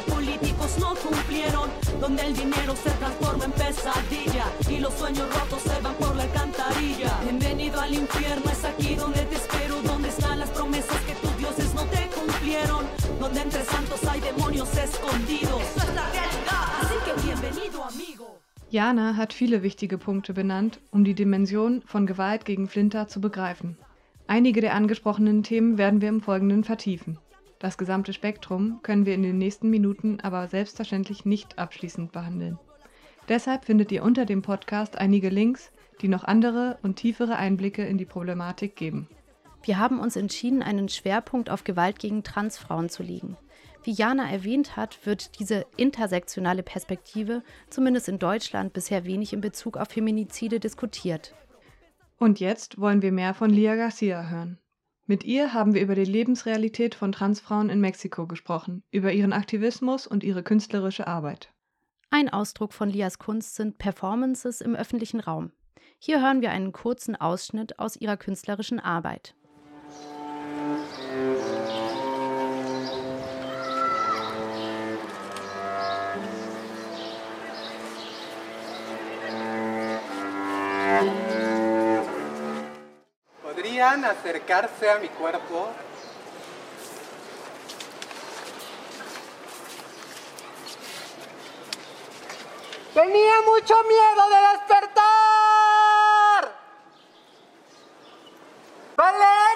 políticos 0.67 0.77
no 0.79 0.95
cumplieron. 0.95 1.69
donde 1.99 2.23
el 2.23 2.35
dinero 2.35 2.75
se 2.75 2.89
transforma 2.91 3.45
en 3.45 3.51
pesadilla 3.51 4.45
y 4.69 4.79
los 4.79 4.93
sueños 4.93 5.27
rotos 5.33 5.61
se 5.61 5.81
van 5.81 5.95
por 5.95 6.15
la 6.15 6.23
alcantarilla. 6.23 7.11
Bienvenido 7.23 7.79
al 7.81 7.93
infierno, 7.93 8.51
es 8.51 8.63
aquí 8.63 8.95
donde 8.95 9.21
te 9.21 9.35
espero, 9.35 9.81
donde 9.81 10.09
están 10.09 10.39
las 10.39 10.49
promesas 10.51 10.99
que 11.01 11.13
tus 11.15 11.35
dioses 11.37 11.73
no 11.73 11.83
te 11.85 12.07
cumplieron, 12.15 12.85
donde 13.19 13.41
entre 13.41 13.63
santos 13.63 14.03
hay 14.05 14.19
demonios 14.21 14.69
escondidos. 14.77 15.61
Eso 15.75 15.87
es 15.87 15.95
la 15.95 16.09
realidad, 16.11 16.65
así 16.81 16.95
que 17.05 17.25
bienvenido 17.25 17.83
amigo. 17.83 18.39
Jana 18.71 19.15
hat 19.15 19.33
viele 19.33 19.63
wichtige 19.63 19.97
Punkte 19.97 20.33
benannt, 20.33 20.79
um 20.91 21.03
die 21.03 21.15
Dimension 21.15 21.81
von 21.85 22.05
Gewalt 22.05 22.45
gegen 22.45 22.67
Flinter 22.67 23.07
zu 23.07 23.21
begreifen. 23.21 23.77
Einige 24.27 24.61
der 24.61 24.75
angesprochenen 24.75 25.41
Themen 25.41 25.77
werden 25.77 26.01
wir 26.01 26.09
im 26.09 26.21
Folgenden 26.21 26.63
vertiefen. 26.63 27.17
Das 27.59 27.77
gesamte 27.77 28.13
Spektrum 28.13 28.79
können 28.83 29.05
wir 29.05 29.15
in 29.15 29.23
den 29.23 29.37
nächsten 29.37 29.69
Minuten 29.69 30.19
aber 30.21 30.47
selbstverständlich 30.47 31.25
nicht 31.25 31.57
abschließend 31.57 32.11
behandeln. 32.11 32.59
Deshalb 33.29 33.65
findet 33.65 33.91
ihr 33.91 34.03
unter 34.03 34.25
dem 34.25 34.41
Podcast 34.41 34.97
einige 34.97 35.29
Links, 35.29 35.71
die 36.01 36.07
noch 36.07 36.23
andere 36.23 36.77
und 36.83 36.95
tiefere 36.95 37.35
Einblicke 37.35 37.85
in 37.85 37.97
die 37.97 38.05
Problematik 38.05 38.75
geben. 38.75 39.07
Wir 39.63 39.79
haben 39.79 39.99
uns 39.99 40.15
entschieden, 40.15 40.61
einen 40.61 40.87
Schwerpunkt 40.87 41.49
auf 41.49 41.63
Gewalt 41.63 41.99
gegen 41.99 42.23
Transfrauen 42.23 42.89
zu 42.89 43.03
legen. 43.03 43.37
Wie 43.83 43.91
Jana 43.91 44.29
erwähnt 44.29 44.75
hat, 44.77 45.05
wird 45.05 45.39
diese 45.39 45.65
intersektionale 45.77 46.63
Perspektive 46.63 47.43
zumindest 47.69 48.07
in 48.07 48.19
Deutschland 48.19 48.73
bisher 48.73 49.05
wenig 49.05 49.33
in 49.33 49.41
Bezug 49.41 49.77
auf 49.77 49.89
Feminizide 49.89 50.59
diskutiert. 50.59 51.33
Und 52.17 52.39
jetzt 52.39 52.79
wollen 52.79 53.01
wir 53.01 53.11
mehr 53.11 53.33
von 53.33 53.49
Lia 53.49 53.75
Garcia 53.75 54.29
hören. 54.29 54.57
Mit 55.09 55.23
ihr 55.23 55.53
haben 55.53 55.73
wir 55.73 55.81
über 55.81 55.95
die 55.95 56.03
Lebensrealität 56.03 56.93
von 56.93 57.13
Transfrauen 57.13 57.69
in 57.69 57.79
Mexiko 57.79 58.27
gesprochen, 58.27 58.83
über 58.91 59.13
ihren 59.13 59.31
Aktivismus 59.31 60.05
und 60.05 60.21
ihre 60.21 60.43
künstlerische 60.43 61.07
Arbeit. 61.07 61.53
Ein 62.09 62.27
Ausdruck 62.27 62.73
von 62.73 62.89
Lias 62.89 63.17
Kunst 63.17 63.55
sind 63.55 63.77
Performances 63.77 64.59
im 64.59 64.75
öffentlichen 64.75 65.21
Raum. 65.21 65.53
Hier 65.97 66.21
hören 66.21 66.41
wir 66.41 66.51
einen 66.51 66.73
kurzen 66.73 67.15
Ausschnitt 67.15 67.79
aus 67.79 67.95
ihrer 67.95 68.17
künstlerischen 68.17 68.81
Arbeit. 68.81 69.33
Acercarse 83.87 84.89
a 84.89 84.99
mi 84.99 85.07
cuerpo. 85.07 85.69
Tenía 92.93 93.41
mucho 93.45 93.75
miedo 93.83 94.29
de 94.29 94.57
despertar. 94.57 95.03
Valeria. 98.97 99.46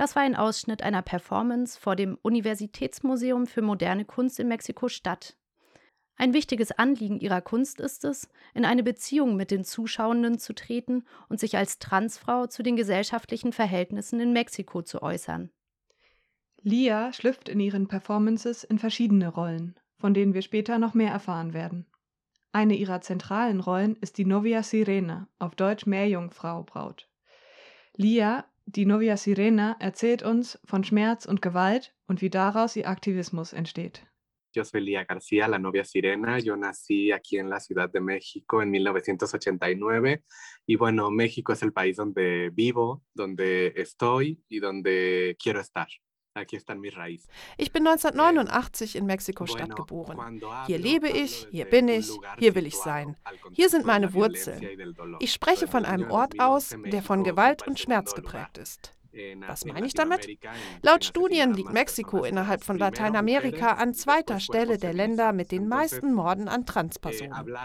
Das 0.00 0.16
war 0.16 0.22
ein 0.22 0.34
Ausschnitt 0.34 0.82
einer 0.82 1.02
Performance 1.02 1.78
vor 1.78 1.94
dem 1.94 2.16
Universitätsmuseum 2.22 3.46
für 3.46 3.60
moderne 3.60 4.06
Kunst 4.06 4.40
in 4.40 4.48
Mexiko-Stadt. 4.48 5.36
Ein 6.16 6.32
wichtiges 6.32 6.72
Anliegen 6.72 7.20
ihrer 7.20 7.42
Kunst 7.42 7.80
ist 7.80 8.06
es, 8.06 8.26
in 8.54 8.64
eine 8.64 8.82
Beziehung 8.82 9.36
mit 9.36 9.50
den 9.50 9.62
Zuschauenden 9.62 10.38
zu 10.38 10.54
treten 10.54 11.04
und 11.28 11.38
sich 11.38 11.58
als 11.58 11.80
Transfrau 11.80 12.46
zu 12.46 12.62
den 12.62 12.76
gesellschaftlichen 12.76 13.52
Verhältnissen 13.52 14.20
in 14.20 14.32
Mexiko 14.32 14.80
zu 14.80 15.02
äußern. 15.02 15.50
Lia 16.62 17.12
schlüpft 17.12 17.50
in 17.50 17.60
ihren 17.60 17.86
Performances 17.86 18.64
in 18.64 18.78
verschiedene 18.78 19.28
Rollen, 19.28 19.78
von 19.98 20.14
denen 20.14 20.32
wir 20.32 20.40
später 20.40 20.78
noch 20.78 20.94
mehr 20.94 21.12
erfahren 21.12 21.52
werden. 21.52 21.84
Eine 22.52 22.74
ihrer 22.74 23.02
zentralen 23.02 23.60
Rollen 23.60 23.96
ist 23.96 24.16
die 24.16 24.24
Novia 24.24 24.62
Sirena, 24.62 25.28
auf 25.38 25.56
Deutsch 25.56 25.84
Meerjungfrau 25.84 26.62
Braut. 26.62 27.06
Lia, 27.96 28.46
die 28.76 28.86
Novia 28.86 29.16
Sirena, 29.16 29.76
erzählt 29.80 30.22
uns 30.22 30.58
von 30.64 30.84
Schmerz 30.84 31.26
und 31.26 31.42
Gewalt 31.42 31.94
und 32.06 32.22
wie 32.22 32.30
daraus 32.30 32.76
ihr 32.76 32.88
Aktivismus 32.88 33.52
entsteht. 33.52 34.06
Yo 34.52 34.64
soy 34.64 34.80
Lía 34.80 35.04
García, 35.04 35.46
la 35.46 35.58
novia 35.58 35.84
sirena. 35.84 36.38
Yo 36.40 36.56
nací 36.56 37.12
aquí 37.12 37.38
en 37.38 37.48
la 37.48 37.60
Ciudad 37.60 37.88
de 37.88 38.00
México 38.00 38.62
en 38.62 38.70
1989 38.70 40.24
y 40.66 40.76
bueno, 40.76 41.10
México 41.10 41.52
es 41.52 41.62
el 41.62 41.72
país 41.72 41.96
donde 41.96 42.50
vivo, 42.52 43.04
donde 43.14 43.72
estoy 43.76 44.42
y 44.48 44.58
donde 44.58 45.36
quiero 45.40 45.60
estar. 45.60 45.88
Ich 47.56 47.72
bin 47.72 47.86
1989 47.86 48.96
in 48.96 49.06
Mexiko-Stadt 49.06 49.74
geboren. 49.74 50.40
Hier 50.66 50.78
lebe 50.78 51.08
ich, 51.08 51.48
hier 51.50 51.64
bin 51.64 51.88
ich, 51.88 52.10
hier 52.38 52.54
will 52.54 52.66
ich 52.66 52.76
sein. 52.76 53.16
Hier 53.52 53.68
sind 53.68 53.84
meine 53.84 54.14
Wurzeln. 54.14 54.64
Ich 55.18 55.32
spreche 55.32 55.66
von 55.66 55.84
einem 55.84 56.10
Ort 56.10 56.38
aus, 56.38 56.76
der 56.86 57.02
von 57.02 57.24
Gewalt 57.24 57.66
und 57.66 57.80
Schmerz 57.80 58.14
geprägt 58.14 58.58
ist. 58.58 58.94
Was 59.46 59.64
meine 59.64 59.86
ich 59.86 59.94
damit? 59.94 60.28
Laut 60.82 61.04
Studien 61.04 61.54
liegt 61.54 61.72
Mexiko 61.72 62.24
innerhalb 62.24 62.64
von 62.64 62.78
Lateinamerika 62.78 63.72
an 63.72 63.94
zweiter 63.94 64.40
Stelle 64.40 64.78
der 64.78 64.92
Länder 64.92 65.32
mit 65.32 65.50
den 65.50 65.68
meisten 65.68 66.12
Morden 66.14 66.48
an 66.48 66.66
Transpersonen. 66.66 67.56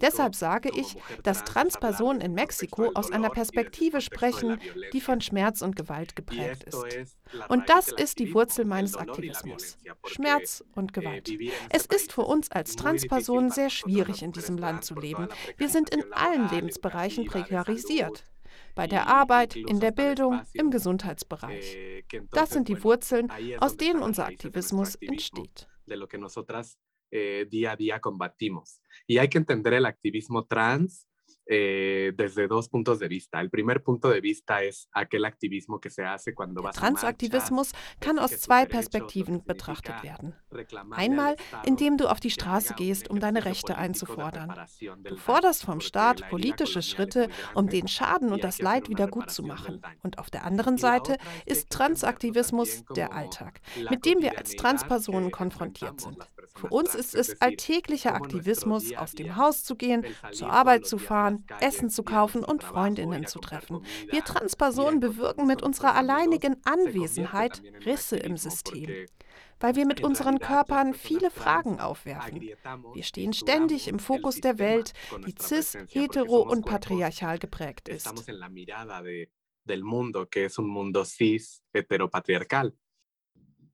Deshalb 0.00 0.34
sage 0.34 0.70
ich, 0.74 0.96
dass 1.22 1.44
Transpersonen 1.44 2.20
in 2.20 2.34
Mexiko 2.34 2.90
aus 2.94 3.10
einer 3.10 3.30
Perspektive 3.30 4.00
sprechen, 4.00 4.58
die 4.92 5.00
von 5.00 5.20
Schmerz 5.20 5.62
und 5.62 5.76
Gewalt 5.76 6.16
geprägt 6.16 6.64
ist. 6.64 7.08
Und 7.48 7.68
das 7.68 7.92
ist 7.92 8.18
die 8.18 8.32
Wurzel 8.34 8.64
meines 8.64 8.96
Aktivismus. 8.96 9.76
Schmerz 10.06 10.64
und 10.74 10.92
Gewalt. 10.92 11.30
Es 11.68 11.86
ist 11.86 12.12
für 12.12 12.22
uns 12.22 12.50
als 12.50 12.76
Transpersonen 12.76 13.50
sehr 13.50 13.70
schwierig, 13.70 14.22
in 14.22 14.32
diesem 14.32 14.56
Land 14.56 14.84
zu 14.84 14.94
leben. 14.94 15.28
Wir 15.56 15.68
sind 15.68 15.90
in 15.90 16.12
allen 16.12 16.48
Lebensbereichen 16.50 17.26
prekarisiert 17.26 18.24
bei 18.74 18.86
der 18.86 19.06
Arbeit, 19.06 19.56
in 19.56 19.80
der 19.80 19.90
Bildung, 19.90 20.40
im 20.52 20.70
Gesundheitsbereich. 20.70 22.04
Das 22.30 22.50
sind 22.50 22.68
die 22.68 22.82
Wurzeln, 22.82 23.30
aus 23.58 23.76
denen 23.76 24.02
unser 24.02 24.26
Aktivismus 24.26 24.94
entsteht. 24.96 25.68
día 27.50 27.72
a 27.72 27.76
día 27.76 28.00
combatimos. 28.00 28.80
Y 29.08 29.18
hay 29.18 29.28
que 29.28 29.38
entender 29.38 29.72
el 29.72 29.84
activismo 29.84 30.46
trans 30.46 31.09
eh, 31.50 32.12
desde 32.16 32.46
dos 32.46 32.68
puntos 32.68 33.00
de 33.00 33.08
vista. 33.08 33.40
El 33.40 33.50
primer 33.50 33.82
punto 33.82 34.08
de 34.08 34.20
vista 34.20 34.62
es 34.62 34.88
aquel 34.92 35.24
activismo 35.24 35.80
que 35.80 35.90
se 35.90 36.04
hace 36.04 36.32
cuando 36.32 36.62
vas 36.62 36.76
Transaktivismus 36.76 37.72
kann 37.98 38.18
aus 38.18 38.38
zwei 38.38 38.66
Perspektiven 38.66 39.42
betrachtet 39.44 40.02
werden. 40.04 40.34
Einmal, 40.92 41.36
indem 41.64 41.96
du 41.96 42.06
auf 42.08 42.20
die 42.20 42.30
Straße 42.30 42.74
gehst, 42.74 43.10
um 43.10 43.18
deine 43.18 43.44
Rechte 43.44 43.76
einzufordern. 43.76 44.54
Du 45.02 45.16
forderst 45.16 45.64
vom 45.64 45.80
Staat 45.80 46.28
politische 46.30 46.82
Schritte, 46.82 47.28
um 47.54 47.68
den 47.68 47.88
Schaden 47.88 48.32
und 48.32 48.44
das 48.44 48.60
Leid 48.60 48.88
wieder 48.88 49.08
gut 49.08 49.30
zu 49.30 49.42
machen. 49.42 49.82
Und 50.02 50.18
auf 50.18 50.30
der 50.30 50.44
anderen 50.44 50.78
Seite 50.78 51.16
ist 51.46 51.70
Transaktivismus 51.70 52.84
der 52.94 53.12
Alltag, 53.12 53.60
mit 53.90 54.04
dem 54.04 54.22
wir 54.22 54.38
als 54.38 54.54
Transpersonen 54.54 55.32
konfrontiert 55.32 56.00
sind. 56.00 56.18
Für 56.54 56.68
uns 56.68 56.94
ist 56.94 57.14
es 57.14 57.40
alltäglicher 57.40 58.14
Aktivismus, 58.14 58.94
aus 58.96 59.12
dem 59.12 59.36
Haus 59.36 59.64
zu 59.64 59.76
gehen, 59.76 60.04
zur 60.32 60.50
Arbeit 60.50 60.86
zu 60.86 60.98
fahren, 60.98 61.46
Essen 61.60 61.90
zu 61.90 62.02
kaufen 62.02 62.44
und 62.44 62.62
Freundinnen 62.64 63.26
zu 63.26 63.38
treffen. 63.38 63.84
Wir 64.10 64.24
Transpersonen 64.24 65.00
bewirken 65.00 65.46
mit 65.46 65.62
unserer 65.62 65.94
alleinigen 65.94 66.56
Anwesenheit 66.64 67.62
Risse 67.84 68.16
im 68.16 68.36
System 68.36 69.06
weil 69.60 69.76
wir 69.76 69.86
mit 69.86 70.02
unseren 70.02 70.38
Körpern 70.38 70.94
viele 70.94 71.30
Fragen 71.30 71.80
aufwerfen. 71.80 72.40
Wir 72.40 73.02
stehen 73.02 73.32
ständig 73.32 73.88
im 73.88 73.98
Fokus 73.98 74.40
der 74.40 74.58
Welt, 74.58 74.92
die 75.26 75.34
cis, 75.38 75.76
hetero 75.88 76.40
und 76.40 76.64
patriarchal 76.64 77.38
geprägt 77.38 77.88
ist. 77.88 78.08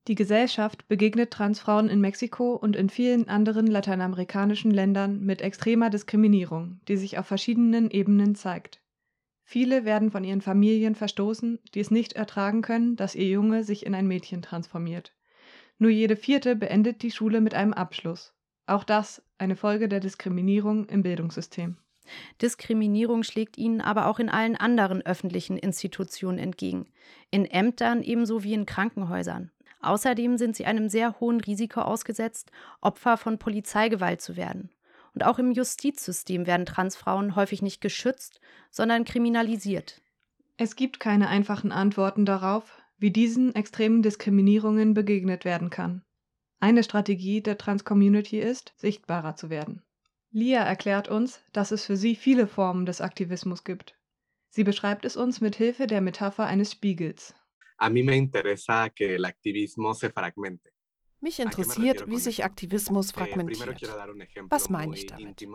Die 0.07 0.15
Gesellschaft 0.15 0.87
begegnet 0.87 1.31
Transfrauen 1.31 1.89
in 1.89 1.99
Mexiko 1.99 2.55
und 2.55 2.77
in 2.77 2.89
vielen 2.89 3.27
anderen 3.27 3.67
lateinamerikanischen 3.67 4.71
Ländern 4.71 5.19
mit 5.19 5.41
extremer 5.41 5.89
Diskriminierung, 5.89 6.79
die 6.87 6.95
sich 6.95 7.17
auf 7.17 7.27
verschiedenen 7.27 7.91
Ebenen 7.91 8.33
zeigt. 8.33 8.81
Viele 9.43 9.83
werden 9.83 10.09
von 10.09 10.23
ihren 10.23 10.39
Familien 10.39 10.95
verstoßen, 10.95 11.59
die 11.73 11.81
es 11.81 11.91
nicht 11.91 12.13
ertragen 12.13 12.61
können, 12.61 12.95
dass 12.95 13.15
ihr 13.15 13.27
Junge 13.27 13.65
sich 13.65 13.85
in 13.85 13.93
ein 13.93 14.07
Mädchen 14.07 14.41
transformiert. 14.41 15.13
Nur 15.77 15.91
jede 15.91 16.15
vierte 16.15 16.55
beendet 16.55 17.01
die 17.01 17.11
Schule 17.11 17.41
mit 17.41 17.53
einem 17.53 17.73
Abschluss. 17.73 18.33
Auch 18.65 18.85
das 18.85 19.21
eine 19.37 19.57
Folge 19.57 19.89
der 19.89 19.99
Diskriminierung 19.99 20.85
im 20.85 21.03
Bildungssystem. 21.03 21.77
Diskriminierung 22.41 23.23
schlägt 23.23 23.57
ihnen 23.57 23.81
aber 23.81 24.07
auch 24.07 24.19
in 24.19 24.29
allen 24.29 24.55
anderen 24.55 25.05
öffentlichen 25.05 25.57
Institutionen 25.57 26.39
entgegen, 26.39 26.85
in 27.29 27.43
Ämtern 27.43 28.01
ebenso 28.01 28.43
wie 28.43 28.53
in 28.53 28.65
Krankenhäusern. 28.65 29.51
Außerdem 29.87 30.37
sind 30.37 30.53
sie 30.57 30.65
einem 30.65 30.89
sehr 30.89 31.17
hohen 31.21 31.39
Risiko 31.39 31.79
ausgesetzt, 31.79 32.51
Opfer 32.81 33.15
von 33.15 33.39
Polizeigewalt 33.39 34.19
zu 34.19 34.35
werden. 34.35 34.69
Und 35.13 35.23
auch 35.23 35.39
im 35.39 35.53
Justizsystem 35.53 36.45
werden 36.45 36.65
Transfrauen 36.65 37.37
häufig 37.37 37.61
nicht 37.61 37.79
geschützt, 37.79 38.41
sondern 38.69 39.05
kriminalisiert. 39.05 40.01
Es 40.57 40.75
gibt 40.75 40.99
keine 40.99 41.29
einfachen 41.29 41.71
Antworten 41.71 42.25
darauf, 42.25 42.77
wie 42.97 43.11
diesen 43.11 43.55
extremen 43.55 44.01
Diskriminierungen 44.01 44.93
begegnet 44.93 45.45
werden 45.45 45.69
kann. 45.69 46.03
Eine 46.59 46.83
Strategie 46.83 47.41
der 47.41 47.57
Trans-Community 47.57 48.39
ist, 48.39 48.73
sichtbarer 48.75 49.37
zu 49.37 49.49
werden. 49.49 49.83
Lia 50.31 50.63
erklärt 50.63 51.07
uns, 51.07 51.39
dass 51.53 51.71
es 51.71 51.85
für 51.85 51.95
sie 51.95 52.15
viele 52.15 52.47
Formen 52.47 52.85
des 52.85 52.99
Aktivismus 52.99 53.63
gibt. 53.63 53.95
Sie 54.49 54.65
beschreibt 54.65 55.05
es 55.05 55.15
uns 55.15 55.39
mit 55.39 55.55
Hilfe 55.55 55.87
der 55.87 56.01
Metapher 56.01 56.45
eines 56.45 56.73
Spiegels. 56.73 57.35
A 57.77 57.89
mí 57.89 58.03
me 58.03 58.15
interesa 58.15 58.89
que 58.89 59.15
el 59.15 59.25
activismo 59.25 59.93
se 59.93 60.09
fragmente. 60.09 60.71
Mich 61.19 61.39
interessiert, 61.39 62.07
wie 62.07 62.19
sich 62.19 62.43
Aktivismus 62.43 63.11
fragmentiert. 63.11 63.81
Was 64.49 64.69
meine 64.69 64.95
ich 64.95 65.07
damit? 65.07 65.47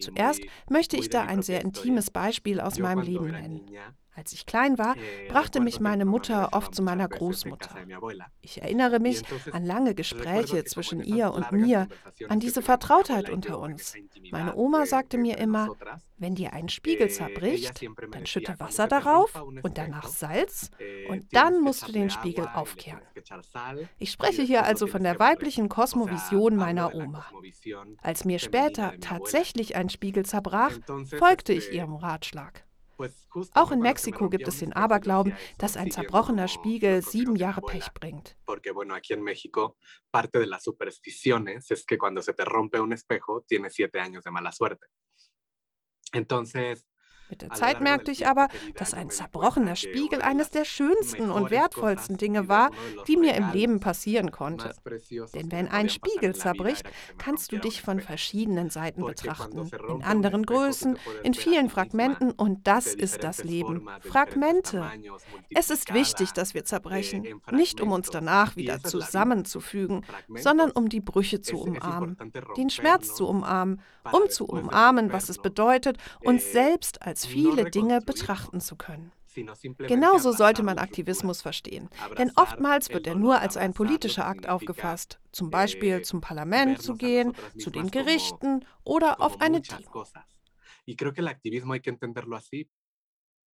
Zuerst 0.00 0.40
möchte 0.68 0.96
ich 0.96 1.10
da 1.10 1.22
ein 1.24 1.42
sehr 1.42 1.62
intimes 1.62 2.10
Beispiel 2.10 2.60
aus 2.60 2.78
meinem 2.78 3.02
Leben 3.02 3.30
nennen. 3.30 3.70
Als 4.16 4.32
ich 4.32 4.44
klein 4.44 4.76
war, 4.76 4.96
brachte 5.28 5.60
mich 5.60 5.80
meine 5.80 6.04
Mutter 6.04 6.50
oft 6.52 6.74
zu 6.74 6.82
meiner 6.82 7.08
Großmutter. 7.08 7.74
Ich 8.40 8.60
erinnere 8.60 8.98
mich 8.98 9.22
an 9.52 9.64
lange 9.64 9.94
Gespräche 9.94 10.64
zwischen 10.64 11.02
ihr 11.02 11.32
und 11.32 11.52
mir, 11.52 11.88
an 12.28 12.40
diese 12.40 12.60
Vertrautheit 12.60 13.30
unter 13.30 13.58
uns. 13.58 13.94
Meine 14.30 14.56
Oma 14.56 14.86
sagte 14.86 15.16
mir 15.16 15.38
immer, 15.38 15.76
wenn 16.18 16.34
dir 16.34 16.52
ein 16.52 16.68
Spiegel 16.68 17.08
zerbricht, 17.08 17.82
dann 18.10 18.26
schütte 18.26 18.60
Wasser 18.60 18.86
darauf 18.88 19.42
und 19.62 19.78
danach 19.78 20.08
Salz 20.08 20.70
und 21.08 21.26
dann 21.32 21.60
musst 21.60 21.88
du 21.88 21.92
den 21.92 22.10
Spiegel 22.10 22.46
aufkehren. 22.52 23.00
Ich 23.98 24.10
spreche 24.10 24.42
hier 24.42 24.64
also 24.64 24.86
von 24.86 25.02
der 25.02 25.18
weiblichen 25.18 25.68
Kosmovision 25.68 26.56
meiner 26.56 26.94
Oma. 26.94 27.24
Als 28.02 28.24
mir 28.24 28.38
später 28.38 28.94
tatsächlich 29.00 29.76
ein 29.76 29.88
Spiegel 29.88 30.26
zerbrach, 30.26 30.78
folgte 31.18 31.52
ich 31.52 31.72
ihrem 31.72 31.94
Ratschlag. 31.94 32.64
Auch 33.54 33.70
in 33.70 33.80
Mexiko 33.80 34.28
gibt 34.28 34.48
es 34.48 34.58
den 34.58 34.72
Aberglauben, 34.72 35.34
dass 35.58 35.76
ein 35.76 35.90
zerbrochener 35.90 36.48
Spiegel 36.48 37.02
sieben 37.02 37.36
Jahre 37.36 37.62
Pech 37.62 37.92
bringt. 37.94 38.36
Mit 47.30 47.42
der 47.42 47.50
Zeit 47.50 47.80
merkte 47.80 48.10
ich 48.10 48.26
aber, 48.26 48.48
dass 48.76 48.94
ein 48.94 49.10
zerbrochener 49.10 49.76
Spiegel 49.76 50.20
eines 50.20 50.50
der 50.50 50.64
schönsten 50.64 51.30
und 51.30 51.50
wertvollsten 51.50 52.16
Dinge 52.16 52.48
war, 52.48 52.70
die 53.06 53.16
mir 53.16 53.34
im 53.34 53.50
Leben 53.52 53.80
passieren 53.80 54.30
konnte. 54.30 54.74
Denn 55.34 55.52
wenn 55.52 55.68
ein 55.68 55.88
Spiegel 55.88 56.34
zerbricht, 56.34 56.84
kannst 57.18 57.52
du 57.52 57.58
dich 57.58 57.82
von 57.82 58.00
verschiedenen 58.00 58.70
Seiten 58.70 59.04
betrachten, 59.04 59.70
in 59.88 60.02
anderen 60.02 60.44
Größen, 60.44 60.98
in 61.22 61.34
vielen 61.34 61.70
Fragmenten 61.70 62.32
und 62.32 62.66
das 62.66 62.94
ist 62.94 63.22
das 63.22 63.44
Leben. 63.44 63.88
Fragmente. 64.00 64.90
Es 65.50 65.70
ist 65.70 65.94
wichtig, 65.94 66.32
dass 66.32 66.54
wir 66.54 66.64
zerbrechen, 66.64 67.40
nicht 67.50 67.80
um 67.80 67.92
uns 67.92 68.10
danach 68.10 68.56
wieder 68.56 68.82
zusammenzufügen, 68.82 70.04
sondern 70.34 70.70
um 70.70 70.88
die 70.88 71.00
Brüche 71.00 71.40
zu 71.40 71.58
umarmen, 71.58 72.16
den 72.56 72.70
Schmerz 72.70 73.14
zu 73.14 73.28
umarmen, 73.28 73.80
um 74.12 74.28
zu 74.28 74.46
umarmen, 74.46 75.12
was 75.12 75.28
es 75.28 75.38
bedeutet, 75.38 75.98
uns 76.24 76.52
selbst 76.52 77.02
als 77.02 77.19
als 77.20 77.26
viele 77.26 77.70
Dinge 77.70 78.00
betrachten 78.00 78.60
zu 78.60 78.76
können. 78.76 79.12
Genauso 79.86 80.32
sollte 80.32 80.62
man 80.62 80.78
Aktivismus 80.78 81.40
verstehen, 81.40 81.88
denn 82.18 82.32
oftmals 82.34 82.88
wird 82.88 83.06
er 83.06 83.14
nur 83.14 83.40
als 83.40 83.56
ein 83.56 83.74
politischer 83.74 84.26
Akt 84.26 84.48
aufgefasst, 84.48 85.20
zum 85.30 85.50
Beispiel 85.50 86.02
zum 86.02 86.20
Parlament 86.20 86.82
zu 86.82 86.96
gehen, 86.96 87.34
zu 87.58 87.70
den 87.70 87.90
Gerichten 87.90 88.64
oder 88.82 89.20
auf 89.20 89.40
eine 89.40 89.60
Demo. 89.60 90.04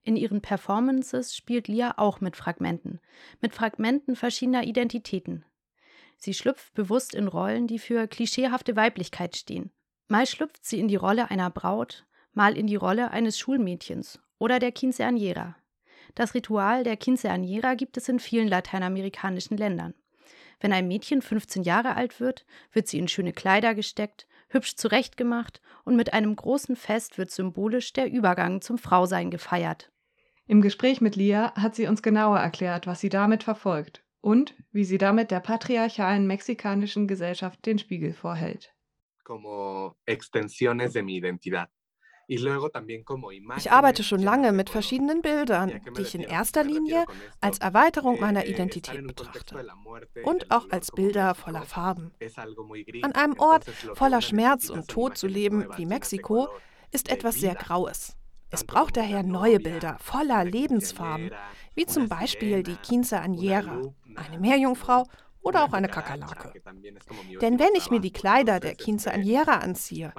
In 0.02 0.16
ihren 0.16 0.40
Performances 0.40 1.36
spielt 1.36 1.68
Lia 1.68 1.94
auch 1.98 2.20
mit 2.20 2.36
Fragmenten, 2.36 3.00
mit 3.42 3.54
Fragmenten 3.54 4.16
verschiedener 4.16 4.64
Identitäten. 4.64 5.44
Sie 6.16 6.32
schlüpft 6.32 6.72
bewusst 6.72 7.14
in 7.14 7.28
Rollen, 7.28 7.66
die 7.66 7.80
für 7.80 8.06
klischeehafte 8.06 8.76
Weiblichkeit 8.76 9.36
stehen. 9.36 9.72
Mal 10.08 10.26
schlüpft 10.26 10.64
sie 10.64 10.78
in 10.78 10.88
die 10.88 10.96
Rolle 10.96 11.30
einer 11.30 11.50
Braut, 11.50 12.06
mal 12.36 12.56
in 12.56 12.66
die 12.66 12.76
Rolle 12.76 13.10
eines 13.10 13.38
Schulmädchens 13.38 14.20
oder 14.38 14.58
der 14.58 14.74
Quinceañera. 14.74 15.54
Das 16.14 16.34
Ritual 16.34 16.84
der 16.84 16.98
Quinceañera 16.98 17.74
gibt 17.74 17.96
es 17.96 18.08
in 18.08 18.20
vielen 18.20 18.48
lateinamerikanischen 18.48 19.56
Ländern. 19.56 19.94
Wenn 20.60 20.72
ein 20.72 20.88
Mädchen 20.88 21.20
15 21.20 21.62
Jahre 21.62 21.96
alt 21.96 22.20
wird, 22.20 22.46
wird 22.72 22.88
sie 22.88 22.98
in 22.98 23.08
schöne 23.08 23.32
Kleider 23.32 23.74
gesteckt, 23.74 24.26
hübsch 24.48 24.76
zurechtgemacht 24.76 25.60
und 25.84 25.96
mit 25.96 26.12
einem 26.12 26.34
großen 26.34 26.76
Fest 26.76 27.18
wird 27.18 27.30
symbolisch 27.30 27.92
der 27.92 28.10
Übergang 28.10 28.60
zum 28.60 28.78
Frausein 28.78 29.30
gefeiert. 29.30 29.90
Im 30.46 30.62
Gespräch 30.62 31.00
mit 31.00 31.16
Lia 31.16 31.52
hat 31.56 31.74
sie 31.74 31.86
uns 31.86 32.02
genauer 32.02 32.38
erklärt, 32.38 32.86
was 32.86 33.00
sie 33.00 33.08
damit 33.08 33.42
verfolgt 33.42 34.04
und 34.20 34.54
wie 34.70 34.84
sie 34.84 34.98
damit 34.98 35.30
der 35.30 35.40
patriarchalen 35.40 36.26
mexikanischen 36.26 37.08
Gesellschaft 37.08 37.66
den 37.66 37.78
Spiegel 37.78 38.12
vorhält. 38.12 38.72
Como 39.24 39.96
extensiones 40.06 40.92
de 40.92 41.02
mi 41.02 41.16
identidad. 41.16 41.68
Ich 42.28 43.70
arbeite 43.70 44.02
schon 44.02 44.20
lange 44.20 44.52
mit 44.52 44.68
verschiedenen 44.68 45.22
Bildern, 45.22 45.80
die 45.96 46.02
ich 46.02 46.14
in 46.14 46.22
erster 46.22 46.64
Linie 46.64 47.04
als 47.40 47.58
Erweiterung 47.58 48.18
meiner 48.18 48.46
Identität 48.46 49.06
betrachte 49.06 49.64
und 50.24 50.50
auch 50.50 50.68
als 50.70 50.90
Bilder 50.90 51.36
voller 51.36 51.62
Farben. 51.62 52.12
An 53.02 53.12
einem 53.12 53.38
Ort 53.38 53.66
voller 53.94 54.20
Schmerz 54.22 54.70
und 54.70 54.88
Tod 54.88 55.16
zu 55.16 55.28
leben 55.28 55.66
wie 55.76 55.86
Mexiko 55.86 56.48
ist 56.90 57.10
etwas 57.10 57.36
sehr 57.36 57.54
Graues. 57.54 58.16
Es 58.50 58.64
braucht 58.64 58.96
daher 58.96 59.22
neue 59.22 59.60
Bilder 59.60 59.96
voller 60.00 60.44
Lebensfarben, 60.44 61.30
wie 61.74 61.86
zum 61.86 62.08
Beispiel 62.08 62.62
die 62.62 62.76
Quinceañera, 62.76 63.92
eine 64.16 64.38
Meerjungfrau 64.40 65.06
oder 65.46 65.62
auch 65.62 65.72
eine 65.72 65.88
Kakerlake. 65.88 66.60
Denn 67.40 67.60
wenn 67.60 67.74
ich 67.76 67.88
mir 67.90 68.00
die 68.00 68.12
Kleider 68.12 68.58
der 68.58 68.74
Quinceañera 68.76 69.60
anziehe, 69.60 70.12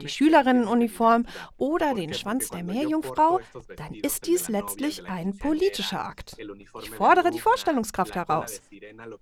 die 0.00 0.08
Schülerinnenuniform 0.08 1.24
oder 1.56 1.94
den 1.94 2.12
Schwanz 2.12 2.50
der 2.50 2.62
Meerjungfrau, 2.62 3.40
dann 3.76 3.94
ist 3.94 4.26
dies 4.26 4.48
letztlich 4.50 5.08
ein 5.08 5.38
politischer 5.38 6.04
Akt. 6.04 6.36
Ich 6.82 6.90
fordere 6.90 7.30
die 7.30 7.40
Vorstellungskraft 7.40 8.14
heraus. 8.14 8.60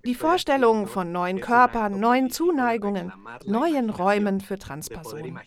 Die 0.05 0.17
Vorstellung 0.17 0.89
von 0.89 1.13
neuen 1.13 1.41
Körpern, 1.41 2.01
neuen 2.01 2.31
Zuneigungen, 2.31 3.13
neuen 3.45 3.91
Räumen 3.91 4.41
für 4.41 4.59
Transpersonen. 4.59 5.39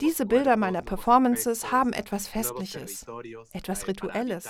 Diese 0.00 0.26
Bilder 0.26 0.56
meiner 0.56 0.82
Performances 0.82 1.72
haben 1.72 1.92
etwas 1.92 2.28
Festliches, 2.28 3.04
etwas 3.52 3.88
Rituelles. 3.88 4.48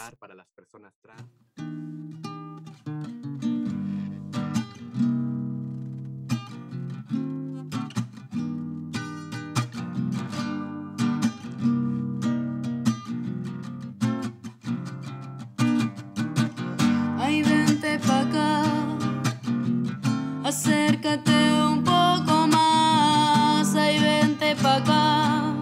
Acércate 21.05 21.53
un 21.63 21.85
poco 21.85 22.47
más, 22.47 23.77
ay 23.77 23.99
vente 23.99 24.57
pa' 24.57 24.77
acá. 24.77 25.55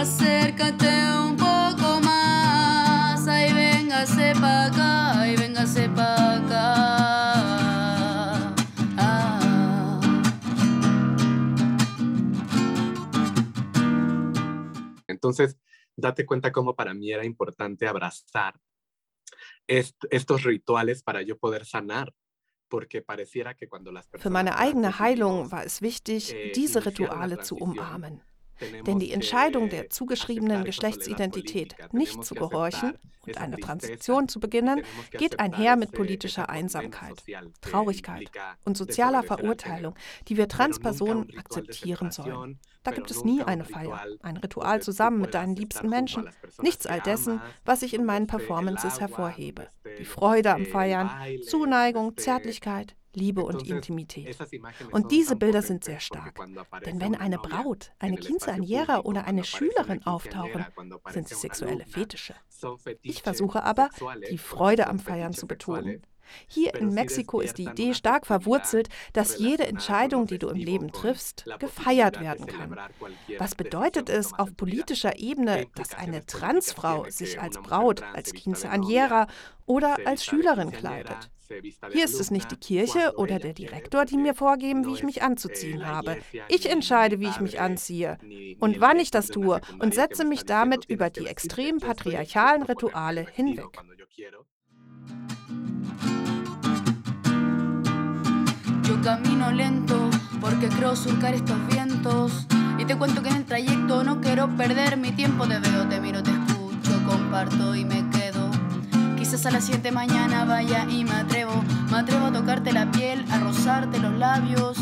Acércate 0.00 0.88
un 1.22 1.36
poco 1.36 2.00
más, 2.00 3.28
ay 3.28 3.52
véngase 3.52 4.32
pa' 4.40 4.64
acá, 4.68 5.20
ay 5.20 5.36
véngase 5.36 5.90
pa' 5.90 6.36
acá. 6.36 6.74
Ah. 8.96 10.00
Entonces, 15.08 15.58
date 15.94 16.24
cuenta 16.24 16.50
cómo 16.50 16.74
para 16.74 16.94
mí 16.94 17.12
era 17.12 17.26
importante 17.26 17.86
abrazar 17.86 18.58
est 19.66 19.94
estos 20.08 20.42
rituales 20.44 21.02
para 21.02 21.20
yo 21.20 21.36
poder 21.36 21.66
sanar 21.66 22.14
Für 24.18 24.30
meine 24.30 24.56
eigene 24.56 24.98
Heilung 24.98 25.50
war 25.50 25.64
es 25.64 25.82
wichtig, 25.82 26.34
eh, 26.34 26.52
diese 26.52 26.86
Rituale 26.86 27.40
zu 27.40 27.56
umarmen. 27.56 28.22
Denn 28.86 28.98
die 28.98 29.12
Entscheidung 29.12 29.68
der 29.68 29.90
zugeschriebenen 29.90 30.64
Geschlechtsidentität 30.64 31.74
nicht 31.92 32.24
zu 32.24 32.34
gehorchen 32.34 32.94
und 33.26 33.38
eine 33.38 33.56
Transition 33.58 34.28
zu 34.28 34.40
beginnen, 34.40 34.82
geht 35.12 35.40
einher 35.40 35.76
mit 35.76 35.92
politischer 35.92 36.48
Einsamkeit, 36.48 37.22
Traurigkeit 37.60 38.30
und 38.64 38.76
sozialer 38.76 39.22
Verurteilung, 39.22 39.94
die 40.28 40.36
wir 40.36 40.48
Transpersonen 40.48 41.28
akzeptieren 41.38 42.10
sollen. 42.10 42.58
Da 42.82 42.92
gibt 42.92 43.10
es 43.10 43.24
nie 43.24 43.42
eine 43.42 43.64
Feier, 43.64 44.00
ein 44.22 44.38
Ritual 44.38 44.80
zusammen 44.80 45.20
mit 45.20 45.34
deinen 45.34 45.54
liebsten 45.54 45.88
Menschen. 45.88 46.30
Nichts 46.62 46.86
all 46.86 47.00
dessen, 47.00 47.40
was 47.64 47.82
ich 47.82 47.92
in 47.92 48.06
meinen 48.06 48.26
Performances 48.26 49.00
hervorhebe. 49.00 49.68
Die 49.98 50.04
Freude 50.04 50.54
am 50.54 50.64
Feiern, 50.64 51.10
Zuneigung, 51.46 52.16
Zärtlichkeit, 52.16 52.96
Liebe 53.14 53.42
und 53.42 53.66
Intimität. 53.66 54.36
Und 54.92 55.10
diese 55.10 55.36
Bilder 55.36 55.62
sind 55.62 55.84
sehr 55.84 56.00
stark. 56.00 56.38
Denn 56.84 57.00
wenn 57.00 57.14
eine 57.14 57.38
Braut, 57.38 57.92
eine 57.98 58.16
Quinceañera 58.16 59.02
oder 59.04 59.24
eine 59.24 59.44
Schülerin 59.44 60.04
auftauchen, 60.04 60.66
sind 61.10 61.28
sie 61.28 61.34
sexuelle 61.34 61.86
Fetische. 61.86 62.34
Ich 63.02 63.22
versuche 63.22 63.62
aber, 63.62 63.90
die 64.30 64.38
Freude 64.38 64.86
am 64.88 64.98
Feiern 64.98 65.32
zu 65.32 65.46
betonen. 65.46 66.02
Hier 66.46 66.74
in 66.74 66.92
Mexiko 66.94 67.40
ist 67.40 67.58
die 67.58 67.64
Idee 67.64 67.94
stark 67.94 68.26
verwurzelt, 68.26 68.88
dass 69.12 69.38
jede 69.38 69.66
Entscheidung, 69.66 70.26
die 70.26 70.38
du 70.38 70.48
im 70.48 70.58
Leben 70.58 70.92
triffst, 70.92 71.44
gefeiert 71.58 72.20
werden 72.20 72.46
kann. 72.46 72.76
Was 73.38 73.54
bedeutet 73.54 74.08
es 74.08 74.32
auf 74.32 74.56
politischer 74.56 75.18
Ebene, 75.18 75.66
dass 75.74 75.94
eine 75.94 76.26
Transfrau 76.26 77.06
sich 77.08 77.40
als 77.40 77.58
Braut, 77.58 78.02
als 78.02 78.34
Quinceañera 78.34 79.26
oder 79.66 79.98
als 80.04 80.24
Schülerin 80.24 80.72
kleidet? 80.72 81.30
Hier 81.90 82.04
ist 82.04 82.20
es 82.20 82.30
nicht 82.30 82.50
die 82.52 82.56
Kirche 82.56 83.14
oder 83.16 83.38
der 83.38 83.54
Direktor, 83.54 84.04
die 84.04 84.16
mir 84.16 84.34
vorgeben, 84.34 84.86
wie 84.86 84.92
ich 84.92 85.02
mich 85.02 85.22
anzuziehen 85.22 85.86
habe. 85.86 86.18
Ich 86.48 86.68
entscheide, 86.70 87.18
wie 87.18 87.28
ich 87.28 87.40
mich 87.40 87.60
anziehe 87.60 88.18
und 88.60 88.80
wann 88.80 89.00
ich 89.00 89.10
das 89.10 89.28
tue 89.28 89.60
und 89.80 89.94
setze 89.94 90.24
mich 90.24 90.44
damit 90.44 90.84
über 90.84 91.10
die 91.10 91.26
extrem 91.26 91.78
patriarchalen 91.78 92.62
Rituale 92.62 93.26
hinweg. 93.32 93.78
Yo 98.84 99.00
camino 99.02 99.50
lento 99.52 100.10
porque 100.40 100.68
creo 100.68 100.96
surcar 100.96 101.34
estos 101.34 101.56
vientos. 101.68 102.46
Y 102.78 102.84
te 102.86 102.96
cuento 102.96 103.22
que 103.22 103.28
en 103.28 103.36
el 103.36 103.44
trayecto 103.44 104.02
no 104.04 104.20
quiero 104.20 104.48
perder 104.56 104.96
mi 104.96 105.12
tiempo. 105.12 105.46
Te 105.46 105.58
veo, 105.58 105.86
te 105.86 106.00
miro, 106.00 106.22
te 106.22 106.30
escucho, 106.30 107.02
comparto 107.06 107.74
y 107.74 107.84
me 107.84 108.08
quedo. 108.10 108.50
Quizás 109.16 109.44
a 109.46 109.50
la 109.50 109.60
siguiente 109.60 109.92
mañana 109.92 110.44
vaya 110.44 110.86
y 110.88 111.04
me 111.04 111.12
atrevo. 111.12 111.62
Me 111.90 111.98
atrevo 111.98 112.26
a 112.26 112.32
tocarte 112.32 112.72
la 112.72 112.90
piel, 112.90 113.24
a 113.30 113.38
rozarte 113.38 113.98
los 113.98 114.14
labios. 114.14 114.78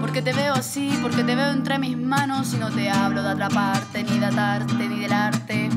Porque 0.00 0.22
te 0.22 0.32
veo 0.32 0.54
así, 0.54 0.98
porque 1.02 1.22
te 1.22 1.34
veo 1.34 1.50
entre 1.50 1.78
mis 1.78 1.96
manos 1.96 2.54
y 2.54 2.56
no 2.56 2.70
te 2.70 2.90
hablo 2.90 3.22
de 3.22 3.30
atraparte, 3.30 4.02
ni 4.02 4.18
de 4.18 4.26
atarte, 4.26 4.88
ni 4.88 5.00
del 5.00 5.12
arte. 5.12 5.68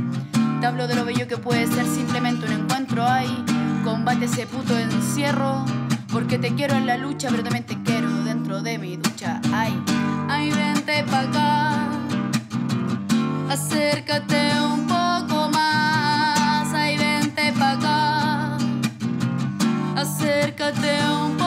Hablo 0.66 0.88
de 0.88 0.96
lo 0.96 1.04
bello 1.04 1.28
que 1.28 1.36
puede 1.36 1.68
ser 1.68 1.86
simplemente 1.86 2.46
un 2.46 2.54
encuentro 2.54 3.06
ahí. 3.06 3.44
Combate 3.84 4.26
ese 4.26 4.48
puto 4.48 4.78
encierro. 4.80 5.66
Porque 6.10 6.40
te 6.40 6.56
quiero 6.56 6.76
en 6.76 6.88
la 6.88 6.96
lucha, 6.96 7.28
pero 7.30 7.44
también 7.44 7.66
te 7.66 7.84
quiero 7.84 8.10
dentro 8.24 8.62
de 8.62 8.78
mi 8.78 8.96
ducha. 8.96 9.42
Ay, 9.52 9.78
ay, 10.30 10.52
vente 10.52 11.04
pa' 11.04 11.20
acá. 11.20 11.90
Acércate 13.50 14.52
un 14.62 14.88
poco 14.88 15.50
más. 15.50 16.74
Ay, 16.74 16.98
vente 16.98 17.52
pa' 17.60 17.72
acá. 17.72 18.58
Acércate 19.98 20.98
un 21.08 21.36
poco 21.38 21.43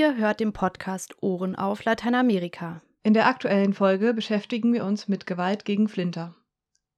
Ihr 0.00 0.16
hört 0.16 0.40
den 0.40 0.54
Podcast 0.54 1.22
Ohren 1.22 1.54
auf 1.56 1.84
Lateinamerika. 1.84 2.80
In 3.02 3.12
der 3.12 3.26
aktuellen 3.26 3.74
Folge 3.74 4.14
beschäftigen 4.14 4.72
wir 4.72 4.86
uns 4.86 5.08
mit 5.08 5.26
Gewalt 5.26 5.66
gegen 5.66 5.88
Flinter. 5.88 6.34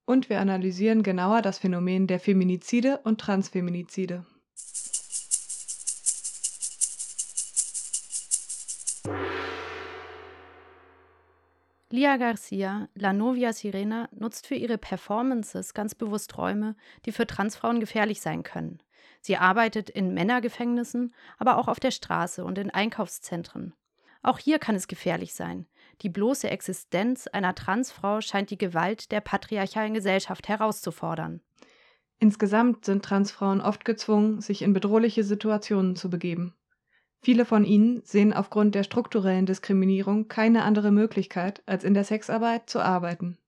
Und 0.05 0.31
wir 0.31 0.39
analysieren 0.39 1.03
genauer 1.03 1.43
das 1.43 1.59
Phänomen 1.59 2.07
der 2.07 2.21
Feminizide 2.21 3.01
und 3.03 3.21
Transfeminizide. 3.21 4.25
Lia 11.91 12.17
Garcia, 12.19 12.89
La 12.95 13.13
Novia 13.13 13.53
Sirena, 13.53 14.09
nutzt 14.13 14.47
für 14.47 14.55
ihre 14.55 14.79
Performances 14.79 15.75
ganz 15.75 15.97
bewusst 15.97 16.39
Räume, 16.39 16.77
die 17.05 17.11
für 17.11 17.27
Transfrauen 17.27 17.81
gefährlich 17.81 18.21
sein 18.21 18.45
können. 18.45 18.79
Sie 19.23 19.37
arbeitet 19.37 19.89
in 19.89 20.13
Männergefängnissen, 20.13 21.15
aber 21.39 21.57
auch 21.57 21.69
auf 21.69 21.81
der 21.81 21.93
Straße 21.93 22.45
und 22.45 22.59
in 22.59 22.71
Einkaufszentren. 22.71 23.73
Auch 24.23 24.39
hier 24.39 24.59
kann 24.59 24.75
es 24.75 24.89
gefährlich 24.89 25.33
sein. 25.33 25.67
Die 26.03 26.09
bloße 26.09 26.51
Existenz 26.51 27.29
einer 27.29 27.55
Transfrau 27.55 28.21
scheint 28.21 28.51
die 28.51 28.59
Gewalt 28.59 29.11
der 29.13 29.21
patriarchalen 29.21 29.95
Gesellschaft 29.95 30.49
herauszufordern. 30.49 31.41
Insgesamt 32.19 32.85
sind 32.85 33.05
Transfrauen 33.05 33.61
oft 33.61 33.85
gezwungen, 33.85 34.41
sich 34.41 34.63
in 34.63 34.73
bedrohliche 34.73 35.25
Situationen 35.25 35.97
zu 35.97 36.11
begeben. 36.11 36.55
Viele 37.21 37.45
von 37.45 37.65
ihnen 37.65 38.03
sehen 38.05 38.33
aufgrund 38.33 38.75
der 38.75 38.83
strukturellen 38.83 39.47
Diskriminierung 39.47 40.27
keine 40.27 40.65
andere 40.65 40.91
Möglichkeit, 40.91 41.63
als 41.67 41.85
in 41.85 41.95
der 41.95 42.05
Sexarbeit 42.05 42.69
zu 42.69 42.81
arbeiten. 42.81 43.39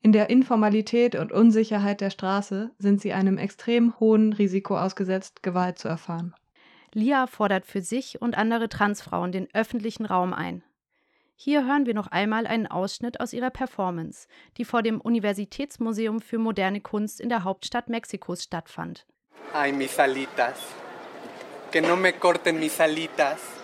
In 0.00 0.12
der 0.12 0.30
Informalität 0.30 1.16
und 1.16 1.32
Unsicherheit 1.32 2.00
der 2.00 2.10
Straße 2.10 2.70
sind 2.78 3.00
sie 3.00 3.12
einem 3.12 3.36
extrem 3.36 3.98
hohen 3.98 4.32
Risiko 4.32 4.78
ausgesetzt, 4.78 5.42
Gewalt 5.42 5.78
zu 5.78 5.88
erfahren. 5.88 6.34
Lia 6.94 7.26
fordert 7.26 7.66
für 7.66 7.80
sich 7.80 8.22
und 8.22 8.38
andere 8.38 8.68
Transfrauen 8.68 9.32
den 9.32 9.48
öffentlichen 9.54 10.06
Raum 10.06 10.32
ein. 10.32 10.62
Hier 11.34 11.66
hören 11.66 11.86
wir 11.86 11.94
noch 11.94 12.08
einmal 12.08 12.46
einen 12.46 12.66
Ausschnitt 12.66 13.20
aus 13.20 13.32
ihrer 13.32 13.50
Performance, 13.50 14.26
die 14.56 14.64
vor 14.64 14.82
dem 14.82 15.00
Universitätsmuseum 15.00 16.20
für 16.20 16.38
moderne 16.38 16.80
Kunst 16.80 17.20
in 17.20 17.28
der 17.28 17.44
Hauptstadt 17.44 17.88
Mexikos 17.88 18.42
stattfand. 18.42 19.06
Ay, 19.52 19.72
mis 19.72 19.98
alitas. 19.98 20.58
Que 21.70 21.80
no 21.80 21.96
me 21.96 22.12
corten 22.12 22.58
mis 22.58 22.80
alitas. 22.80 23.57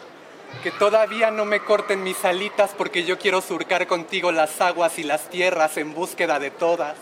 Que 0.62 0.70
todavía 0.70 1.30
no 1.30 1.44
me 1.44 1.60
corten 1.60 2.02
mis 2.02 2.24
alitas 2.24 2.72
porque 2.76 3.04
yo 3.04 3.18
quiero 3.18 3.42
surcar 3.42 3.86
contigo 3.86 4.32
las 4.32 4.60
aguas 4.60 4.98
y 4.98 5.02
las 5.02 5.28
tierras 5.28 5.76
en 5.76 5.92
búsqueda 5.92 6.38
de 6.38 6.50
todas. 6.50 6.96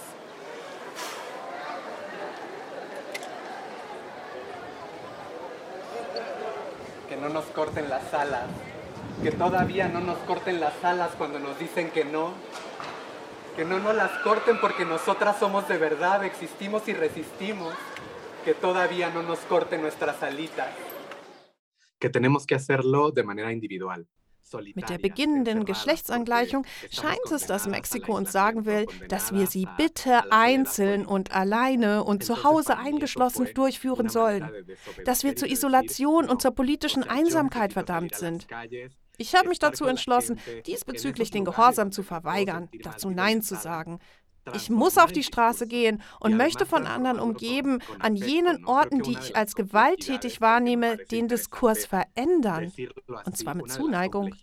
Que 7.08 7.16
no 7.16 7.28
nos 7.28 7.44
corten 7.46 7.88
las 7.88 8.12
alas. 8.12 8.46
Que 9.22 9.30
todavía 9.30 9.86
no 9.86 10.00
nos 10.00 10.18
corten 10.18 10.58
las 10.58 10.82
alas 10.82 11.10
cuando 11.16 11.38
nos 11.38 11.56
dicen 11.58 11.90
que 11.90 12.04
no. 12.04 12.32
Que 13.54 13.64
no 13.64 13.78
nos 13.78 13.94
las 13.94 14.10
corten 14.24 14.60
porque 14.60 14.84
nosotras 14.84 15.36
somos 15.38 15.68
de 15.68 15.78
verdad, 15.78 16.24
existimos 16.24 16.88
y 16.88 16.94
resistimos. 16.94 17.74
Que 18.44 18.54
todavía 18.54 19.10
no 19.10 19.22
nos 19.22 19.38
corten 19.40 19.82
nuestras 19.82 20.20
alitas. 20.24 20.68
Mit 24.74 24.90
der 24.90 24.98
beginnenden 24.98 25.64
Geschlechtsangleichung 25.64 26.66
scheint 26.90 27.30
es, 27.30 27.46
dass 27.46 27.66
Mexiko 27.66 28.16
uns 28.16 28.32
sagen 28.32 28.66
will, 28.66 28.86
dass 29.08 29.32
wir 29.32 29.46
sie 29.46 29.66
bitte 29.78 30.30
einzeln 30.30 31.06
und 31.06 31.32
alleine 31.32 32.04
und 32.04 32.24
zu 32.24 32.44
Hause 32.44 32.76
eingeschlossen 32.76 33.48
durchführen 33.54 34.08
sollen, 34.08 34.50
dass 35.04 35.24
wir 35.24 35.36
zur 35.36 35.48
Isolation 35.48 36.28
und 36.28 36.42
zur 36.42 36.50
politischen 36.50 37.02
Einsamkeit 37.02 37.72
verdammt 37.72 38.14
sind. 38.14 38.46
Ich 39.18 39.34
habe 39.34 39.48
mich 39.48 39.58
dazu 39.58 39.84
entschlossen, 39.84 40.38
diesbezüglich 40.66 41.30
den 41.30 41.44
Gehorsam 41.44 41.92
zu 41.92 42.02
verweigern, 42.02 42.68
dazu 42.82 43.10
Nein 43.10 43.42
zu 43.42 43.54
sagen. 43.56 44.00
Ich 44.54 44.70
muss 44.70 44.98
auf 44.98 45.12
die 45.12 45.22
Straße 45.22 45.66
gehen 45.66 46.02
und 46.18 46.36
möchte 46.36 46.66
von 46.66 46.86
anderen 46.86 47.20
umgeben, 47.20 47.78
an 48.00 48.16
jenen 48.16 48.64
Orten, 48.64 49.02
die 49.02 49.12
ich 49.12 49.36
als 49.36 49.54
gewalttätig 49.54 50.40
wahrnehme, 50.40 50.96
den 51.10 51.28
Diskurs 51.28 51.86
verändern. 51.86 52.72
Und 53.24 53.36
zwar 53.36 53.54
mit 53.54 53.70
Zuneigung. 53.70 54.34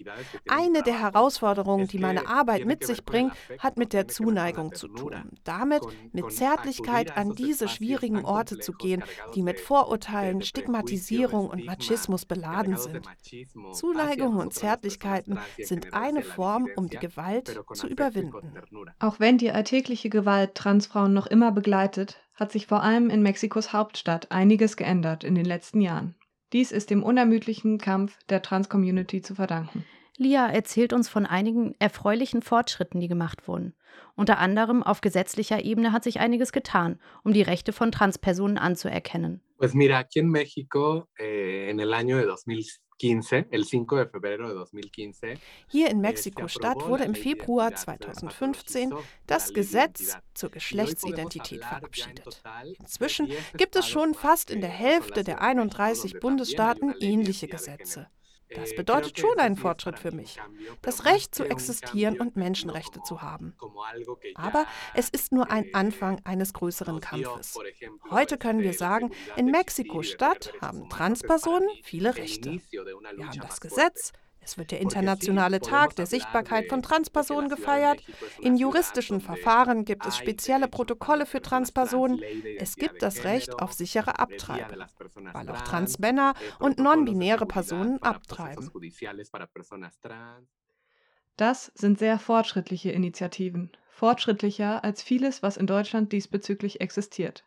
Eine 0.48 0.84
der 0.84 1.00
Herausforderungen, 1.00 1.88
die 1.88 2.00
meine 2.00 2.28
Arbeit 2.28 2.66
mit 2.66 2.86
sich 2.86 3.04
bringt, 3.04 3.34
hat 3.60 3.78
mit 3.78 3.94
der 3.94 4.08
Zuneigung 4.08 4.74
zu 4.74 4.88
tun. 4.88 5.16
Damit 5.44 5.82
mit 6.14 6.32
Zärtlichkeit 6.32 7.18
an 7.18 7.36
diese 7.36 7.68
schwierigen 7.68 8.24
Orte 8.24 8.60
zu 8.60 8.72
gehen, 8.72 9.04
die 9.36 9.44
mit 9.44 9.60
Vorurteilen, 9.60 10.42
Stigmatisierung 10.42 11.50
und 11.50 11.66
Machismus 11.66 12.26
beladen 12.26 12.78
sind. 12.78 13.02
Zuneigung 13.74 14.38
und 14.38 14.54
Zärtlichkeiten 14.54 15.40
sind 15.58 15.94
eine 15.94 16.22
Form, 16.22 16.70
um 16.76 16.90
die 16.90 16.98
Gewalt 16.98 17.62
zu 17.74 17.88
überwinden. 17.88 18.54
Auch 19.00 19.20
wenn 19.20 19.38
die 19.38 19.50
alltägliche 19.90 20.10
Gewalt 20.12 20.54
Transfrauen 20.54 21.14
noch 21.14 21.26
immer 21.26 21.52
begleitet, 21.52 22.22
hat 22.36 22.52
sich 22.52 22.68
vor 22.68 22.84
allem 22.84 23.10
in 23.10 23.24
Mexikos 23.24 23.74
Hauptstadt 23.74 24.32
einiges 24.32 24.78
geändert 24.78 25.24
in 25.24 25.34
den 25.34 25.46
letzten 25.46 25.82
Jahren. 25.82 26.14
Dies 26.54 26.72
ist 26.72 26.92
dem 26.92 27.02
unermüdlichen 27.02 27.80
Kampf 27.80 28.16
der 28.30 28.44
Trans-Community 28.44 29.24
zu 29.24 29.34
verdanken. 29.34 29.84
Lia 30.16 30.48
erzählt 30.48 30.94
uns 30.94 31.10
von 31.10 31.26
einigen 31.26 31.74
erfreulichen 31.80 32.44
Fortschritten, 32.44 33.00
die 33.00 33.08
gemacht 33.08 33.48
wurden. 33.48 33.74
Unter 34.16 34.38
anderem 34.38 34.84
auf 34.84 35.02
gesetzlicher 35.02 35.64
Ebene 35.64 35.92
hat 35.92 36.04
sich 36.04 36.20
einiges 36.20 36.52
getan, 36.52 37.00
um 37.24 37.34
die 37.34 37.42
Rechte 37.42 37.74
von 37.74 37.92
Transpersonen 37.92 38.60
anzuerkennen. 38.60 39.42
Pues 39.58 39.74
mira, 39.74 39.98
aquí 39.98 40.20
en 40.20 40.30
México, 40.30 41.08
eh, 41.18 41.72
en 41.72 41.80
el 41.80 41.94
año 41.94 42.18
de 42.18 42.26
2015, 43.00 43.48
el 43.52 43.66
5 43.66 43.96
de 43.96 44.06
febrero 44.08 44.50
de 44.50 44.66
2015, 44.66 45.40
Hier 45.68 45.90
in 45.90 46.02
Mexiko-Stadt 46.02 46.88
wurde 46.88 47.06
im 47.06 47.16
Februar 47.16 47.74
2015 47.74 48.94
das 49.26 49.54
Gesetz 49.54 50.18
zur 50.34 50.52
Geschlechtsidentität 50.52 51.64
verabschiedet. 51.64 52.44
Inzwischen 52.80 53.30
gibt 53.58 53.76
es 53.76 53.88
schon 53.88 54.14
fast 54.14 54.52
in 54.52 54.62
der 54.62 54.70
Hälfte 54.70 55.24
der 55.24 55.42
31 55.42 56.20
Bundesstaaten 56.20 56.94
ähnliche 57.00 57.48
Gesetze. 57.48 58.08
Das 58.56 58.76
bedeutet 58.76 59.20
schon 59.20 59.38
einen 59.40 59.56
Fortschritt 59.56 60.00
für 60.00 60.12
mich, 60.12 60.38
das 60.82 61.06
Recht 61.06 61.36
zu 61.36 61.46
existieren 61.46 62.20
und 62.20 62.36
Menschenrechte 62.36 63.02
zu 63.04 63.22
haben. 63.22 63.56
Aber 64.36 64.66
es 64.96 65.10
ist 65.10 65.32
nur 65.32 65.52
ein 65.52 65.74
Anfang 65.74 66.20
eines 66.24 66.54
größeren 66.54 67.00
Kampfes. 67.00 67.58
Heute 68.10 68.38
können 68.38 68.62
wir 68.62 68.74
sagen, 68.74 69.12
in 69.36 69.48
Mexiko-Stadt 69.48 70.54
haben 70.62 70.90
Transpersonen 70.90 71.70
viele 71.84 72.16
Rechte. 72.16 72.60
Wir 72.72 73.28
haben 73.28 73.40
das 73.42 73.62
Gesetz, 73.62 74.14
Es 74.42 74.58
wird 74.58 74.72
der 74.72 74.82
internationale 74.82 75.60
Tag 75.60 75.96
der 75.96 76.06
Sichtbarkeit 76.06 76.70
von 76.70 76.82
Transpersonen 76.82 77.50
gefeiert. 77.50 78.02
In 78.42 78.58
juristischen 78.58 79.22
Verfahren 79.22 79.86
gibt 79.86 80.06
es 80.06 80.18
spezielle 80.18 80.68
Protokolle 80.68 81.26
für 81.26 81.42
Transpersonen. 81.42 82.22
Es 82.58 82.76
gibt 82.76 83.04
das 83.04 83.24
Recht 83.24 83.54
auf 83.62 83.74
sichere 83.74 84.18
Abtreibung, 84.20 84.86
weil 85.34 85.50
auch 85.50 85.62
Transmänner 85.62 86.34
und 86.60 86.80
non-binäre 86.80 87.46
Personen 87.46 88.02
abtreiben. 88.02 88.72
Das 91.38 91.72
sind 91.76 92.00
sehr 92.00 92.20
fortschrittliche 92.20 92.92
Initiativen, 92.92 93.72
fortschrittlicher 93.90 94.84
als 94.84 95.04
vieles, 95.04 95.42
was 95.44 95.58
in 95.58 95.68
Deutschland 95.68 96.12
diesbezüglich 96.12 96.82
existiert. 96.82 97.46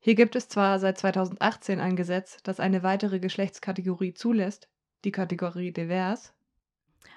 Hier 0.00 0.16
gibt 0.16 0.34
es 0.34 0.48
zwar 0.48 0.80
seit 0.80 0.98
2018 0.98 1.78
ein 1.78 1.94
Gesetz, 1.94 2.38
das 2.42 2.58
eine 2.58 2.82
weitere 2.82 3.20
Geschlechtskategorie 3.20 4.14
zulässt, 4.14 4.68
die 5.04 5.12
Kategorie 5.12 5.72
divers. 5.72 6.32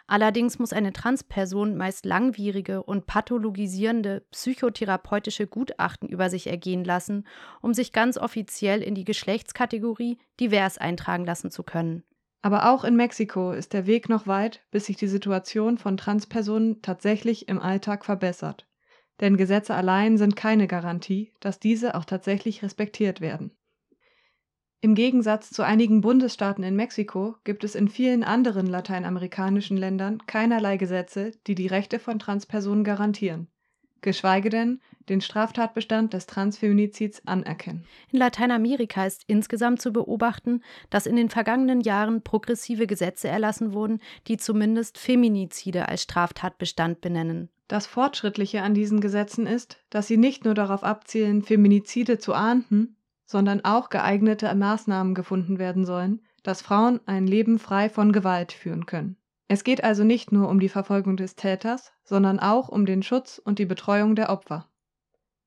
Allerdings 0.07 0.59
muss 0.59 0.71
eine 0.71 0.93
Transperson 0.93 1.77
meist 1.77 2.05
langwierige 2.05 2.83
und 2.83 3.07
pathologisierende 3.07 4.23
psychotherapeutische 4.31 5.47
Gutachten 5.47 6.07
über 6.09 6.29
sich 6.29 6.47
ergehen 6.47 6.83
lassen, 6.83 7.25
um 7.61 7.73
sich 7.73 7.91
ganz 7.91 8.17
offiziell 8.17 8.83
in 8.83 8.93
die 8.93 9.05
Geschlechtskategorie 9.05 10.19
divers 10.39 10.77
eintragen 10.77 11.25
lassen 11.25 11.49
zu 11.49 11.63
können. 11.63 12.03
Aber 12.43 12.71
auch 12.71 12.83
in 12.83 12.95
Mexiko 12.95 13.51
ist 13.51 13.73
der 13.73 13.87
Weg 13.87 14.07
noch 14.07 14.27
weit, 14.27 14.63
bis 14.69 14.85
sich 14.85 14.97
die 14.97 15.07
Situation 15.07 15.79
von 15.79 15.97
Transpersonen 15.97 16.83
tatsächlich 16.83 17.47
im 17.47 17.59
Alltag 17.59 18.05
verbessert. 18.05 18.67
Denn 19.19 19.37
Gesetze 19.37 19.73
allein 19.73 20.19
sind 20.19 20.35
keine 20.35 20.67
Garantie, 20.67 21.33
dass 21.39 21.59
diese 21.59 21.95
auch 21.95 22.05
tatsächlich 22.05 22.61
respektiert 22.61 23.21
werden. 23.21 23.57
Im 24.85 24.93
Gegensatz 24.93 25.49
zu 25.49 25.63
einigen 25.63 26.01
Bundesstaaten 26.01 26.63
in 26.63 26.75
Mexiko 26.75 27.37
gibt 27.43 27.63
es 27.63 27.73
in 27.73 27.87
vielen 27.87 28.23
anderen 28.23 28.67
lateinamerikanischen 28.67 29.77
Ländern 29.77 30.19
keinerlei 30.27 30.77
Gesetze, 30.77 31.31
die 31.47 31.55
die 31.55 31.65
Rechte 31.65 31.97
von 31.97 32.19
Transpersonen 32.19 32.83
garantieren, 32.83 33.47
geschweige 34.01 34.51
denn 34.51 34.81
den 35.09 35.21
Straftatbestand 35.21 36.13
des 36.13 36.27
Transfeminizids 36.27 37.23
anerkennen. 37.25 37.83
In 38.11 38.19
Lateinamerika 38.19 39.07
ist 39.07 39.23
insgesamt 39.25 39.81
zu 39.81 39.91
beobachten, 39.91 40.61
dass 40.91 41.07
in 41.07 41.15
den 41.15 41.29
vergangenen 41.29 41.81
Jahren 41.81 42.21
progressive 42.21 42.85
Gesetze 42.85 43.27
erlassen 43.27 43.73
wurden, 43.73 44.01
die 44.27 44.37
zumindest 44.37 44.99
Feminizide 44.99 45.89
als 45.89 46.03
Straftatbestand 46.03 47.01
benennen. 47.01 47.49
Das 47.67 47.87
Fortschrittliche 47.87 48.61
an 48.61 48.75
diesen 48.75 49.01
Gesetzen 49.01 49.47
ist, 49.47 49.79
dass 49.89 50.05
sie 50.05 50.17
nicht 50.17 50.45
nur 50.45 50.53
darauf 50.53 50.83
abzielen, 50.83 51.41
Feminizide 51.41 52.19
zu 52.19 52.35
ahnden, 52.35 52.97
sondern 53.25 53.63
auch 53.65 53.89
geeignete 53.89 54.53
Maßnahmen 54.53 55.15
gefunden 55.15 55.59
werden 55.59 55.85
sollen, 55.85 56.21
dass 56.43 56.61
Frauen 56.61 56.99
ein 57.05 57.27
Leben 57.27 57.59
frei 57.59 57.89
von 57.89 58.11
Gewalt 58.11 58.51
führen 58.51 58.85
können. 58.85 59.17
Es 59.47 59.63
geht 59.63 59.83
also 59.83 60.03
nicht 60.03 60.31
nur 60.31 60.49
um 60.49 60.59
die 60.59 60.69
Verfolgung 60.69 61.17
des 61.17 61.35
Täters, 61.35 61.91
sondern 62.03 62.39
auch 62.39 62.69
um 62.69 62.85
den 62.85 63.03
Schutz 63.03 63.39
und 63.43 63.59
die 63.59 63.65
Betreuung 63.65 64.15
der 64.15 64.29
Opfer. 64.29 64.69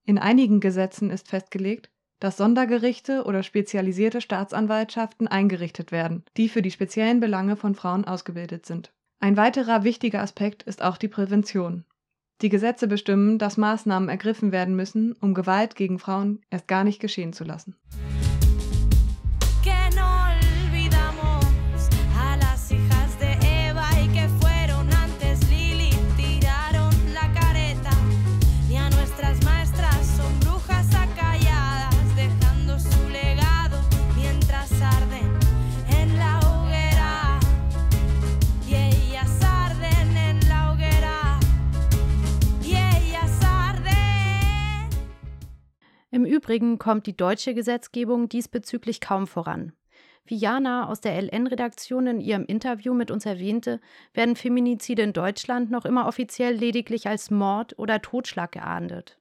In 0.05 0.19
einigen 0.19 0.61
Gesetzen 0.61 1.11
ist 1.11 1.29
festgelegt, 1.29 1.91
dass 2.21 2.37
Sondergerichte 2.37 3.25
oder 3.25 3.43
spezialisierte 3.43 4.21
Staatsanwaltschaften 4.21 5.29
eingerichtet 5.29 5.93
werden, 5.93 6.25
die 6.37 6.49
für 6.49 6.63
die 6.63 6.71
speziellen 6.71 7.21
Belange 7.21 7.57
von 7.57 7.75
Frauen 7.75 8.05
ausgebildet 8.05 8.67
sind. 8.67 8.93
Ein 9.21 9.37
weiterer 9.37 9.85
wichtiger 9.85 10.23
Aspekt 10.23 10.63
ist 10.63 10.83
auch 10.83 10.97
die 10.97 11.09
Prävention. 11.09 11.85
Die 12.41 12.51
Gesetze 12.51 12.87
bestimmen, 12.87 13.39
dass 13.39 13.57
Maßnahmen 13.57 14.09
ergriffen 14.09 14.53
werden 14.53 14.77
müssen, 14.77 15.13
um 15.21 15.35
Gewalt 15.35 15.75
gegen 15.75 15.99
Frauen 15.99 16.41
erst 16.51 16.69
gar 16.69 16.85
nicht 16.85 17.01
geschehen 17.01 17.33
zu 17.33 17.43
lassen. 17.43 17.75
Im 46.19 46.25
Übrigen 46.25 46.81
kommt 46.81 47.07
die 47.07 47.17
deutsche 47.17 47.55
Gesetzgebung 47.55 48.29
diesbezüglich 48.29 49.01
kaum 49.01 49.29
voran. 49.29 49.73
Wie 50.25 50.35
Jana 50.35 50.89
aus 50.89 51.01
der 51.01 51.15
LN-Redaktion 51.23 52.09
in 52.09 52.21
ihrem 52.21 52.45
Interview 52.45 52.93
mit 52.93 53.13
uns 53.13 53.25
erwähnte, 53.25 53.81
werden 54.15 54.35
Feminizide 54.35 55.03
in 55.03 55.13
Deutschland 55.13 55.71
noch 55.71 55.85
immer 55.85 56.09
offiziell 56.09 56.57
lediglich 56.57 57.07
als 57.07 57.31
Mord 57.31 57.79
oder 57.79 58.03
Totschlag 58.03 58.51
geahndet. 58.51 59.21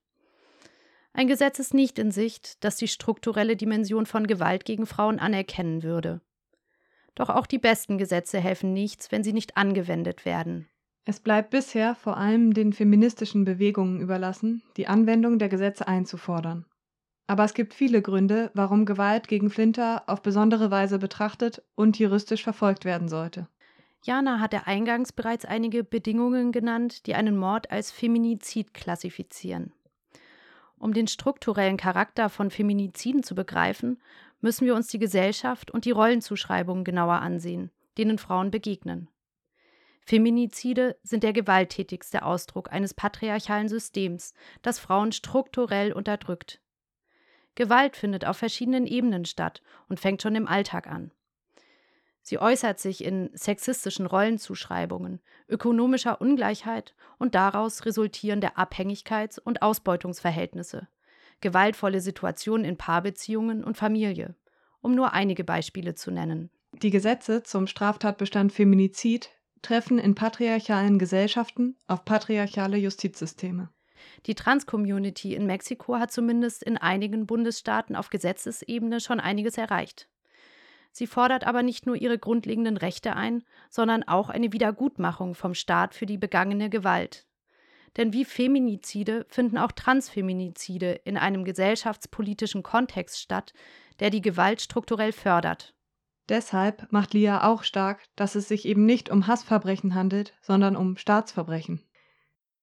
Ein 1.13 1.27
Gesetz 1.27 1.59
ist 1.59 1.75
nicht 1.75 1.99
in 1.99 2.09
Sicht, 2.09 2.63
das 2.63 2.77
die 2.77 2.87
strukturelle 2.87 3.55
Dimension 3.55 4.07
von 4.07 4.25
Gewalt 4.25 4.65
gegen 4.65 4.87
Frauen 4.87 5.19
anerkennen 5.19 5.83
würde. 5.83 6.21
Doch 7.13 7.29
auch 7.29 7.45
die 7.45 7.59
besten 7.59 7.99
Gesetze 7.99 8.39
helfen 8.39 8.73
nichts, 8.73 9.11
wenn 9.11 9.23
sie 9.23 9.33
nicht 9.33 9.55
angewendet 9.55 10.25
werden. 10.25 10.67
Es 11.05 11.19
bleibt 11.19 11.51
bisher 11.51 11.93
vor 11.93 12.17
allem 12.17 12.55
den 12.55 12.73
feministischen 12.73 13.45
Bewegungen 13.45 14.01
überlassen, 14.01 14.63
die 14.77 14.87
Anwendung 14.87 15.37
der 15.37 15.49
Gesetze 15.49 15.87
einzufordern. 15.87 16.65
Aber 17.27 17.43
es 17.43 17.53
gibt 17.53 17.73
viele 17.73 18.01
Gründe, 18.01 18.51
warum 18.53 18.85
Gewalt 18.85 19.27
gegen 19.27 19.49
Flinter 19.49 20.03
auf 20.07 20.21
besondere 20.21 20.71
Weise 20.71 20.97
betrachtet 20.97 21.61
und 21.75 21.99
juristisch 21.99 22.43
verfolgt 22.43 22.85
werden 22.85 23.09
sollte. 23.09 23.47
Jana 24.03 24.39
hatte 24.39 24.65
eingangs 24.67 25.11
bereits 25.11 25.43
einige 25.43 25.83
Bedingungen 25.83 26.53
genannt, 26.53 27.05
die 27.05 27.15
einen 27.15 27.35
Mord 27.35 27.69
als 27.71 27.91
Feminizid 27.91 28.73
klassifizieren. 28.73 29.73
Um 30.79 30.93
den 30.93 31.07
strukturellen 31.07 31.75
Charakter 31.75 32.29
von 32.29 32.49
Feminiziden 32.49 33.23
zu 33.23 33.35
begreifen, 33.35 33.99
müssen 34.39 34.65
wir 34.65 34.75
uns 34.75 34.87
die 34.87 34.99
Gesellschaft 34.99 35.71
und 35.71 35.85
die 35.85 35.91
Rollenzuschreibungen 35.91 36.83
genauer 36.83 37.15
ansehen, 37.15 37.71
denen 37.97 38.19
Frauen 38.19 38.51
begegnen. 38.51 39.09
Feminizide 40.05 40.97
sind 41.03 41.23
der 41.23 41.33
gewalttätigste 41.33 42.23
Ausdruck 42.23 42.71
eines 42.71 42.93
patriarchalen 42.93 43.67
Systems, 43.67 44.33
das 44.61 44.79
Frauen 44.79 45.11
strukturell 45.11 45.91
unterdrückt. 45.91 46.61
Gewalt 47.57 47.97
findet 47.97 48.23
auf 48.23 48.37
verschiedenen 48.37 48.85
Ebenen 48.85 49.25
statt 49.25 49.63
und 49.89 49.99
fängt 49.99 50.21
schon 50.21 50.35
im 50.35 50.47
Alltag 50.47 50.85
an. 50.85 51.09
Sie 52.21 52.37
äußert 52.37 52.79
sich 52.79 53.03
in 53.03 53.31
sexistischen 53.33 54.05
Rollenzuschreibungen, 54.05 55.21
ökonomischer 55.49 56.21
Ungleichheit 56.21 56.93
und 57.17 57.33
daraus 57.33 57.83
resultierende 57.87 58.57
Abhängigkeits- 58.57 59.39
und 59.39 59.63
Ausbeutungsverhältnisse, 59.63 60.87
gewaltvolle 61.41 61.99
Situationen 61.99 62.63
in 62.63 62.77
Paarbeziehungen 62.77 63.63
und 63.63 63.75
Familie, 63.75 64.35
um 64.81 64.93
nur 64.93 65.13
einige 65.13 65.43
Beispiele 65.43 65.95
zu 65.95 66.11
nennen. 66.11 66.51
Die 66.73 66.91
Gesetze 66.91 67.41
zum 67.41 67.65
Straftatbestand 67.65 68.53
Feminizid 68.53 69.31
treffen 69.63 69.97
in 69.97 70.13
patriarchalen 70.13 70.99
Gesellschaften 70.99 71.75
auf 71.87 72.05
patriarchale 72.05 72.77
Justizsysteme. 72.77 73.69
Die 74.25 74.35
Trans-Community 74.35 75.35
in 75.35 75.45
Mexiko 75.45 75.97
hat 75.97 76.11
zumindest 76.11 76.63
in 76.63 76.77
einigen 76.77 77.25
Bundesstaaten 77.25 77.95
auf 77.95 78.09
Gesetzesebene 78.09 78.99
schon 78.99 79.19
einiges 79.19 79.57
erreicht. 79.57 80.07
Sie 80.91 81.07
fordert 81.07 81.45
aber 81.45 81.61
nicht 81.61 81.85
nur 81.85 81.95
ihre 81.95 82.17
grundlegenden 82.17 82.77
Rechte 82.77 83.15
ein, 83.15 83.43
sondern 83.69 84.03
auch 84.03 84.29
eine 84.29 84.51
Wiedergutmachung 84.51 85.35
vom 85.35 85.53
Staat 85.53 85.93
für 85.93 86.07
die 86.07 86.17
begangene 86.17 86.69
Gewalt. 86.69 87.27
Denn 87.97 88.13
wie 88.13 88.25
Feminizide 88.25 89.25
finden 89.29 89.57
auch 89.57 89.71
Transfeminizide 89.71 91.01
in 91.03 91.17
einem 91.17 91.43
gesellschaftspolitischen 91.45 92.63
Kontext 92.63 93.19
statt, 93.19 93.53
der 93.99 94.09
die 94.09 94.21
Gewalt 94.21 94.61
strukturell 94.61 95.11
fördert. 95.11 95.73
Deshalb 96.29 96.91
macht 96.91 97.13
Lia 97.13 97.47
auch 97.47 97.63
stark, 97.63 98.03
dass 98.15 98.35
es 98.35 98.47
sich 98.47 98.65
eben 98.65 98.85
nicht 98.85 99.09
um 99.09 99.27
Hassverbrechen 99.27 99.95
handelt, 99.95 100.33
sondern 100.41 100.75
um 100.75 100.97
Staatsverbrechen 100.97 101.86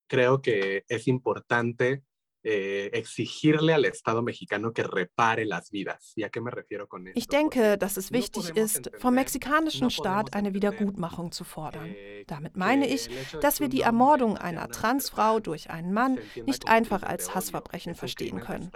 creo 0.09 0.41
que 0.41 0.85
es 0.89 1.07
importante 1.09 2.03
eh, 2.47 2.91
exigirle 2.93 3.73
al 3.73 3.87
Estado 3.87 4.23
mexicano 4.23 4.73
que 4.73 4.83
repare 4.83 5.47
las 5.47 5.71
vidas. 5.71 6.13
¿Y 6.15 6.25
a 6.25 6.29
qué 6.29 6.43
me 6.43 6.51
refiero 6.51 6.87
con 6.87 7.07
esto? 7.09 7.19
Ich 7.19 7.27
denke, 7.29 7.79
dass 7.79 7.97
es 7.97 8.13
wichtig 8.13 8.51
ist, 8.55 8.91
vom 8.99 9.15
mexikanischen 9.15 9.91
Staat 9.91 10.35
eine 10.35 10.53
Wiedergutmachung 10.53 11.33
zu 11.33 11.45
fordern. 11.45 11.87
Eh, 11.87 12.25
Damit 12.27 12.55
meine 12.55 12.87
ich, 12.87 13.09
dass 13.41 13.61
wir 13.61 13.69
die 13.69 13.81
Ermordung 13.81 14.37
einer 14.37 14.69
Transfrau 14.69 15.41
durch 15.41 15.71
einen 15.71 15.95
Mann 15.95 16.19
nicht 16.45 16.69
einfach 16.69 17.03
als 17.03 17.35
Hassverbrechen 17.35 17.95
verstehen 17.95 18.41
können. 18.41 18.71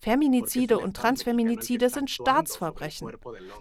Feminizide 0.00 0.78
und 0.78 0.96
Transfeminizide 0.96 1.90
sind 1.90 2.10
Staatsverbrechen, 2.10 3.12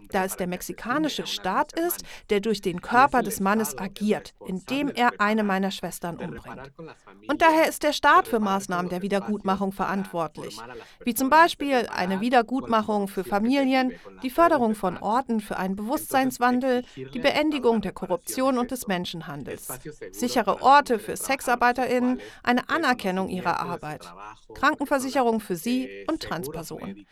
da 0.09 0.23
es 0.23 0.37
der 0.37 0.47
mexikanische 0.47 1.25
Staat 1.25 1.73
ist, 1.73 2.03
der 2.29 2.39
durch 2.39 2.61
den 2.61 2.81
Körper 2.81 3.23
des 3.23 3.39
Mannes 3.39 3.77
agiert, 3.77 4.33
indem 4.45 4.89
er 4.89 5.19
eine 5.19 5.43
meiner 5.43 5.71
Schwestern 5.71 6.17
umbringt. 6.17 6.71
Und 7.27 7.41
daher 7.41 7.67
ist 7.67 7.83
der 7.83 7.93
Staat 7.93 8.27
für 8.27 8.39
Maßnahmen 8.39 8.89
der 8.89 9.01
Wiedergutmachung 9.01 9.71
verantwortlich, 9.71 10.57
wie 11.03 11.15
zum 11.15 11.29
Beispiel 11.29 11.87
eine 11.91 12.21
Wiedergutmachung 12.21 13.07
für 13.07 13.23
Familien, 13.23 13.93
die 14.21 14.29
Förderung 14.29 14.75
von 14.75 14.97
Orten 14.97 15.39
für 15.39 15.57
einen 15.57 15.75
Bewusstseinswandel, 15.75 16.83
die 16.95 17.19
Beendigung 17.19 17.81
der 17.81 17.93
Korruption 17.93 18.57
und 18.57 18.71
des 18.71 18.87
Menschenhandels, 18.87 19.67
sichere 20.11 20.61
Orte 20.61 20.99
für 20.99 21.17
Sexarbeiterinnen, 21.17 22.21
eine 22.43 22.69
Anerkennung 22.69 23.29
ihrer 23.29 23.59
Arbeit, 23.59 24.13
Krankenversicherung 24.53 25.39
für 25.39 25.55
sie 25.55 26.05
und 26.07 26.26
Transpersonen. 26.27 27.05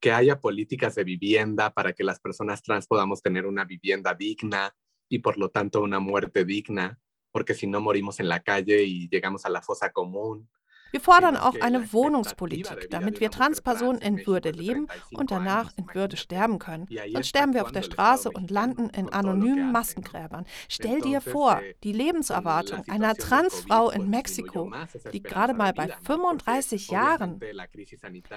que 0.00 0.12
haya 0.12 0.40
políticas 0.40 0.94
de 0.94 1.04
vivienda 1.04 1.72
para 1.72 1.92
que 1.92 2.04
las 2.04 2.20
personas 2.20 2.62
trans 2.62 2.86
podamos 2.86 3.22
tener 3.22 3.46
una 3.46 3.64
vivienda 3.64 4.14
digna 4.14 4.74
y 5.08 5.20
por 5.20 5.38
lo 5.38 5.48
tanto 5.50 5.80
una 5.80 6.00
muerte 6.00 6.44
digna, 6.44 7.00
porque 7.30 7.54
si 7.54 7.66
no 7.66 7.80
morimos 7.80 8.20
en 8.20 8.28
la 8.28 8.40
calle 8.40 8.82
y 8.82 9.08
llegamos 9.08 9.46
a 9.46 9.50
la 9.50 9.62
fosa 9.62 9.92
común, 9.92 10.50
Wir 10.96 11.02
fordern 11.02 11.36
auch 11.36 11.60
eine 11.60 11.92
Wohnungspolitik, 11.92 12.88
damit 12.88 13.20
wir 13.20 13.30
Transpersonen 13.30 14.00
in 14.00 14.26
Würde 14.26 14.50
leben 14.50 14.86
und 15.12 15.30
danach 15.30 15.70
in 15.76 15.86
Würde 15.92 16.16
sterben 16.16 16.58
können. 16.58 16.88
Sonst 17.12 17.28
sterben 17.28 17.52
wir 17.52 17.64
auf 17.64 17.70
der 17.70 17.82
Straße 17.82 18.30
und 18.30 18.50
landen 18.50 18.88
in 18.88 19.10
anonymen 19.10 19.72
Massengräbern. 19.72 20.46
Stell 20.70 21.02
dir 21.02 21.20
vor, 21.20 21.60
die 21.84 21.92
Lebenserwartung 21.92 22.82
einer 22.88 23.14
Transfrau 23.14 23.90
in 23.90 24.08
Mexiko 24.08 24.72
liegt 25.12 25.26
gerade 25.26 25.52
mal 25.52 25.74
bei 25.74 25.88
35 25.88 26.88
Jahren. 26.88 27.40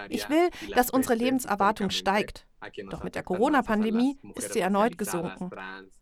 Ich 0.10 0.30
will, 0.30 0.50
dass 0.76 0.90
unsere 0.90 1.16
Lebenserwartung 1.16 1.92
steigt. 1.92 2.46
Doch 2.90 3.04
mit 3.04 3.16
der 3.16 3.24
Corona-Pandemie 3.24 4.18
ist 4.36 4.54
sie 4.54 4.60
erneut 4.60 4.98
gesunken. 4.98 5.50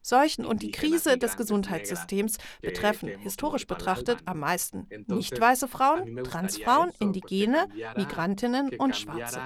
Seuchen 0.02 0.46
und 0.46 0.62
die 0.62 0.72
Krise 0.72 1.18
des 1.18 1.38
Gesundheitssystems 1.38 2.38
betreffen 2.62 3.10
historisch 3.20 3.68
betrachtet 3.68 4.20
am 4.26 4.40
meisten 4.40 4.88
nicht 5.08 5.40
weiße 5.40 5.68
Frauen, 5.68 6.24
Transfrauen, 6.24 6.92
Indigene, 7.00 7.68
Migrantinnen 7.96 8.72
und 8.78 8.96
Schwarze. 8.96 9.42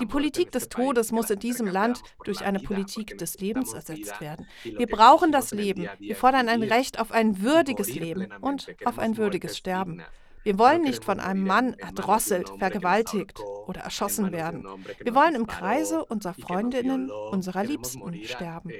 Die 0.00 0.06
Politik 0.06 0.50
des 0.52 0.68
Todes 0.68 1.12
muss 1.12 1.30
in 1.30 1.38
diesem 1.38 1.66
Land 1.66 2.02
durch 2.24 2.42
eine 2.42 2.58
Politik 2.58 3.16
des 3.18 3.38
Lebens 3.38 3.72
ersetzt 3.72 4.20
werden. 4.20 4.46
Wir 4.64 4.86
brauchen 4.86 5.32
das 5.32 5.52
Leben. 5.52 5.88
Wir 5.98 6.16
fordern 6.16 6.48
ein 6.48 6.62
Recht 6.62 6.98
auf 6.98 7.12
ein 7.12 7.40
würdiges 7.40 7.94
Leben 7.94 8.28
und 8.40 8.66
auf 8.84 8.98
ein 8.98 9.16
würdiges 9.16 9.56
Sterben. 9.56 10.02
Wir 10.42 10.58
wollen 10.58 10.82
nicht 10.82 11.04
von 11.04 11.20
einem 11.20 11.44
Mann 11.44 11.74
erdrosselt, 11.74 12.50
vergewaltigt 12.58 13.38
oder 13.66 13.82
erschossen 13.82 14.32
werden. 14.32 14.64
Wir 15.02 15.14
wollen 15.14 15.34
im 15.34 15.46
Kreise 15.46 16.04
unserer 16.06 16.34
Freundinnen, 16.34 17.10
unserer 17.10 17.62
Liebsten 17.62 18.24
sterben. 18.24 18.72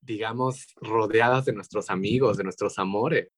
Digamos, 0.00 0.74
rodeadas 0.80 1.44
de 1.44 1.52
nuestros 1.52 1.88
amigos, 1.90 2.36
de 2.36 2.44
nuestros 2.44 2.78
amores. 2.78 3.28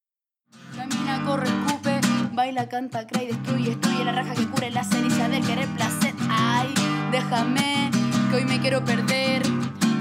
Camina, 0.74 1.24
corre, 1.26 1.46
escupe, 1.46 2.00
baila, 2.34 2.68
canta, 2.68 3.06
crea 3.06 3.24
y 3.24 3.26
destruye, 3.28 3.70
destruye 3.70 4.04
la 4.04 4.12
raja 4.12 4.34
que 4.34 4.46
cure 4.46 4.70
la 4.70 4.84
ceniza 4.84 5.28
del 5.28 5.44
querer 5.44 5.68
placer. 5.76 6.14
Ay, 6.28 6.72
déjame, 7.12 7.90
que 8.30 8.36
hoy 8.36 8.44
me 8.44 8.60
quiero 8.60 8.84
perder. 8.84 9.42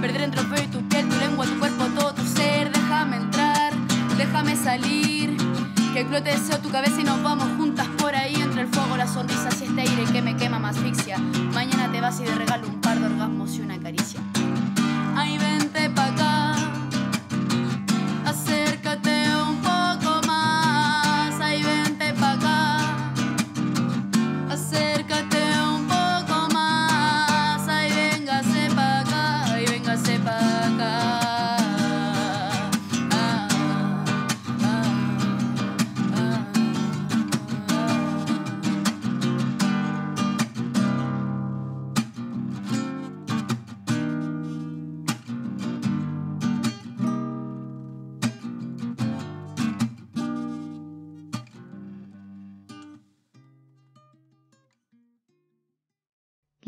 Perder 0.01 0.21
entre 0.21 0.41
el 0.41 0.47
feo 0.47 0.63
y 0.63 0.67
tu 0.67 0.87
piel, 0.87 1.09
tu 1.09 1.15
lengua, 1.17 1.45
tu 1.45 1.59
cuerpo, 1.59 1.85
todo 1.97 2.13
tu 2.13 2.23
ser. 2.23 2.71
Déjame 2.71 3.17
entrar, 3.17 3.73
déjame 4.17 4.55
salir. 4.55 5.48
Que 5.93 6.01
explote 6.01 6.29
deseo 6.29 6.59
tu 6.59 6.69
cabeza 6.69 7.01
y 7.01 7.03
nos 7.03 7.21
vamos 7.23 7.47
juntas 7.57 7.87
por 7.97 8.15
ahí 8.15 8.35
entre 8.35 8.61
el 8.61 8.67
fuego, 8.67 8.95
las 8.95 9.11
sonrisas 9.11 9.59
y 9.59 9.65
este 9.65 9.81
aire 9.81 10.03
que 10.11 10.21
me 10.21 10.37
quema 10.37 10.59
más 10.59 10.77
asfixia. 10.77 11.17
Mañana 11.53 11.91
te 11.91 11.99
vas 11.99 12.19
y 12.19 12.23
te 12.25 12.35
regalo 12.35 12.67
un 12.67 12.79
par 12.79 12.99
de 12.99 13.07
orgasmos 13.07 13.55
y 13.55 13.61
una 13.61 13.79
caricia. 13.79 14.19
Ay, 15.15 15.37
vente 15.39 15.89
pa' 15.89 16.11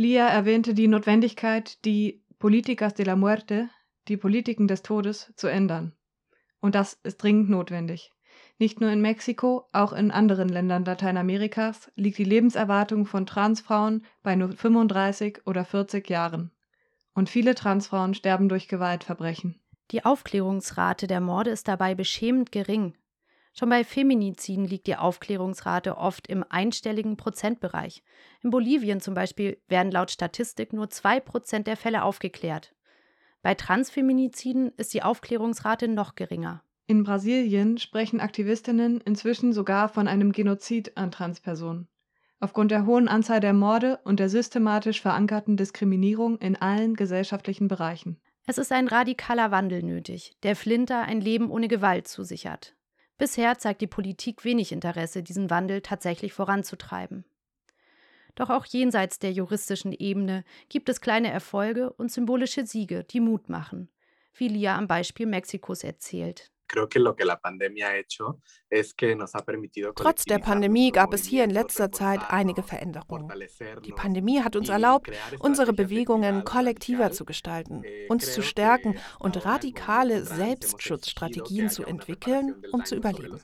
Lia 0.01 0.27
erwähnte 0.27 0.73
die 0.73 0.87
Notwendigkeit, 0.87 1.85
die 1.85 2.23
Políticas 2.39 2.95
de 2.95 3.05
la 3.05 3.15
Muerte, 3.15 3.69
die 4.07 4.17
Politiken 4.17 4.67
des 4.67 4.81
Todes, 4.81 5.31
zu 5.35 5.45
ändern. 5.45 5.93
Und 6.59 6.73
das 6.73 6.95
ist 7.03 7.17
dringend 7.17 7.51
notwendig. 7.51 8.11
Nicht 8.57 8.81
nur 8.81 8.89
in 8.89 8.99
Mexiko, 8.99 9.69
auch 9.71 9.93
in 9.93 10.09
anderen 10.09 10.49
Ländern 10.49 10.85
Lateinamerikas 10.85 11.91
liegt 11.93 12.17
die 12.17 12.23
Lebenserwartung 12.23 13.05
von 13.05 13.27
Transfrauen 13.27 14.03
bei 14.23 14.35
nur 14.35 14.51
35 14.53 15.45
oder 15.45 15.65
40 15.65 16.09
Jahren. 16.09 16.49
Und 17.13 17.29
viele 17.29 17.53
Transfrauen 17.53 18.15
sterben 18.15 18.49
durch 18.49 18.67
Gewaltverbrechen. 18.67 19.61
Die 19.91 20.03
Aufklärungsrate 20.03 21.05
der 21.05 21.21
Morde 21.21 21.51
ist 21.51 21.67
dabei 21.67 21.93
beschämend 21.93 22.51
gering. 22.51 22.95
Schon 23.53 23.69
bei 23.69 23.83
Feminiziden 23.83 24.65
liegt 24.65 24.87
die 24.87 24.95
Aufklärungsrate 24.95 25.97
oft 25.97 26.27
im 26.27 26.45
einstelligen 26.49 27.17
Prozentbereich. 27.17 28.03
In 28.41 28.49
Bolivien 28.49 29.01
zum 29.01 29.13
Beispiel 29.13 29.61
werden 29.67 29.91
laut 29.91 30.09
Statistik 30.11 30.71
nur 30.71 30.85
2% 30.85 31.63
der 31.63 31.75
Fälle 31.75 32.03
aufgeklärt. 32.03 32.73
Bei 33.41 33.55
Transfeminiziden 33.55 34.71
ist 34.77 34.93
die 34.93 35.03
Aufklärungsrate 35.03 35.87
noch 35.87 36.15
geringer. 36.15 36.63
In 36.87 37.03
Brasilien 37.03 37.77
sprechen 37.77 38.19
Aktivistinnen 38.19 39.01
inzwischen 39.01 39.53
sogar 39.53 39.89
von 39.89 40.07
einem 40.07 40.31
Genozid 40.31 40.97
an 40.97 41.11
Transpersonen. 41.11 41.87
Aufgrund 42.39 42.71
der 42.71 42.85
hohen 42.85 43.07
Anzahl 43.07 43.39
der 43.39 43.53
Morde 43.53 43.99
und 44.03 44.19
der 44.19 44.29
systematisch 44.29 45.01
verankerten 45.01 45.57
Diskriminierung 45.57 46.37
in 46.39 46.55
allen 46.55 46.95
gesellschaftlichen 46.95 47.67
Bereichen. 47.67 48.19
Es 48.47 48.57
ist 48.57 48.71
ein 48.71 48.87
radikaler 48.87 49.51
Wandel 49.51 49.83
nötig, 49.83 50.35
der 50.41 50.55
Flinter 50.55 51.03
ein 51.03 51.21
Leben 51.21 51.51
ohne 51.51 51.67
Gewalt 51.67 52.07
zusichert. 52.07 52.75
Bisher 53.21 53.59
zeigt 53.59 53.81
die 53.81 53.87
Politik 53.87 54.43
wenig 54.45 54.71
Interesse, 54.71 55.21
diesen 55.21 55.51
Wandel 55.51 55.81
tatsächlich 55.81 56.33
voranzutreiben. 56.33 57.23
Doch 58.33 58.49
auch 58.49 58.65
jenseits 58.65 59.19
der 59.19 59.31
juristischen 59.31 59.91
Ebene 59.91 60.43
gibt 60.69 60.89
es 60.89 61.01
kleine 61.01 61.29
Erfolge 61.29 61.93
und 61.93 62.11
symbolische 62.11 62.65
Siege, 62.65 63.03
die 63.03 63.19
Mut 63.19 63.47
machen, 63.47 63.89
wie 64.33 64.47
Lia 64.47 64.75
am 64.75 64.87
Beispiel 64.87 65.27
Mexikos 65.27 65.83
erzählt. 65.83 66.50
Trotz 69.95 70.23
der 70.25 70.39
Pandemie 70.39 70.91
gab 70.91 71.13
es 71.13 71.25
hier 71.25 71.43
in 71.43 71.49
letzter 71.49 71.91
Zeit 71.91 72.21
einige 72.29 72.63
Veränderungen. 72.63 73.31
Die 73.85 73.91
Pandemie 73.91 74.41
hat 74.41 74.55
uns 74.55 74.69
erlaubt, 74.69 75.11
unsere 75.39 75.73
Bewegungen 75.73 76.43
kollektiver 76.43 77.11
zu 77.11 77.25
gestalten, 77.25 77.83
eh, 77.83 78.07
uns 78.07 78.33
zu 78.33 78.41
stärken 78.41 78.97
und 79.19 79.45
radikale 79.45 80.23
Selbstschutzstrategien 80.25 81.69
zu 81.69 81.83
entwickeln, 81.83 82.55
um 82.71 82.85
zu 82.85 82.95
überleben. 82.95 83.39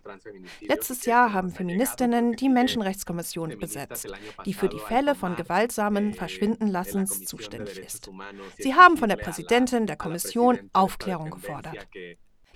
Letztes 0.62 1.06
Jahr 1.06 1.34
haben 1.34 1.52
Feministinnen 1.52 2.34
die 2.34 2.50
Menschenrechtskommission 2.50 3.58
besetzt, 3.60 4.08
die 4.46 4.54
für 4.54 4.70
die 4.70 4.80
Fälle 4.80 5.16
von 5.16 5.36
gewaltsamen 5.36 6.14
Verschwindenlassens 6.14 7.26
zuständig 7.26 7.80
ist. 7.80 8.10
Sie 8.58 8.74
haben 8.74 8.98
von 8.98 9.10
der 9.10 9.18
Präsidentin 9.18 9.88
der 9.88 9.98
Kommission 9.98 10.70
Aufklärung 10.74 11.32
gefordert. 11.32 11.88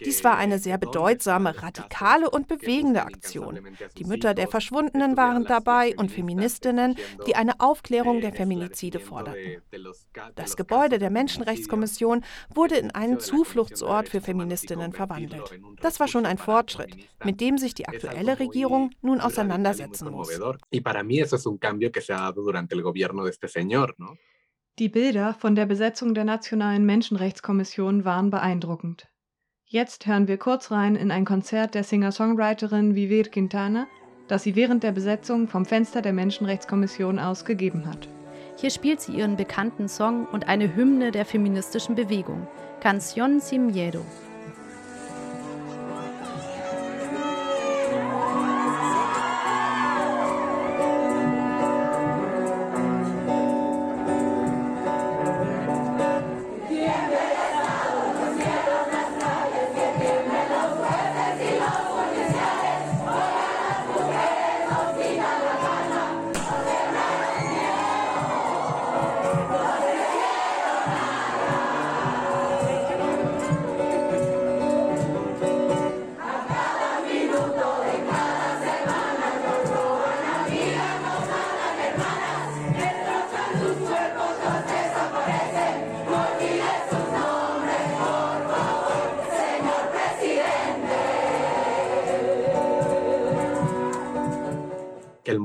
Dies 0.03 0.23
war 0.23 0.37
eine 0.37 0.59
sehr 0.59 0.77
bedeutsame, 0.77 1.61
radikale 1.61 2.29
und 2.29 2.47
bewegende 2.47 3.03
Aktion. 3.03 3.59
Die 3.97 4.05
Mütter 4.05 4.33
der 4.33 4.47
Verschwundenen 4.47 5.17
waren 5.17 5.45
dabei 5.45 5.95
und 5.97 6.11
Feministinnen, 6.11 6.95
die 7.27 7.35
eine 7.35 7.59
Aufklärung 7.59 8.21
der 8.21 8.33
Feminizide 8.33 8.99
forderten. 8.99 9.61
Das 10.35 10.55
Gebäude 10.55 10.99
der 10.99 11.09
Menschenrechtskommission 11.09 12.23
wurde 12.53 12.75
in 12.75 12.91
einen 12.91 13.19
Zufluchtsort 13.19 14.09
für 14.09 14.21
Feministinnen 14.21 14.93
verwandelt. 14.93 15.59
Das 15.81 15.99
war 15.99 16.07
schon 16.07 16.25
ein 16.25 16.37
Fortschritt, 16.37 16.95
mit 17.23 17.41
dem 17.41 17.57
sich 17.57 17.73
die 17.73 17.87
aktuelle 17.87 18.39
Regierung 18.39 18.91
nun 19.01 19.21
auseinandersetzen 19.21 20.09
muss. 20.09 20.39
Die 24.79 24.89
Bilder 24.89 25.33
von 25.33 25.55
der 25.55 25.65
Besetzung 25.65 26.13
der 26.13 26.23
Nationalen 26.23 26.85
Menschenrechtskommission 26.85 28.05
waren 28.05 28.31
Beeindruckend. 28.31 29.10
Jetzt 29.73 30.05
hören 30.05 30.27
wir 30.27 30.35
kurz 30.35 30.69
rein 30.69 30.97
in 30.97 31.11
ein 31.11 31.23
Konzert 31.23 31.75
der 31.75 31.85
Singer-Songwriterin 31.85 32.93
Vivir 32.93 33.23
Quintana, 33.23 33.87
das 34.27 34.43
sie 34.43 34.57
während 34.57 34.83
der 34.83 34.91
Besetzung 34.91 35.47
vom 35.47 35.65
Fenster 35.65 36.01
der 36.01 36.11
Menschenrechtskommission 36.11 37.19
aus 37.19 37.45
gegeben 37.45 37.85
hat. 37.85 38.09
Hier 38.57 38.69
spielt 38.69 38.99
sie 38.99 39.13
ihren 39.13 39.37
bekannten 39.37 39.87
Song 39.87 40.25
und 40.25 40.49
eine 40.49 40.75
Hymne 40.75 41.11
der 41.11 41.23
feministischen 41.23 41.95
Bewegung, 41.95 42.45
Canción 42.83 43.39
sin 43.39 43.67
Miedo. 43.67 44.03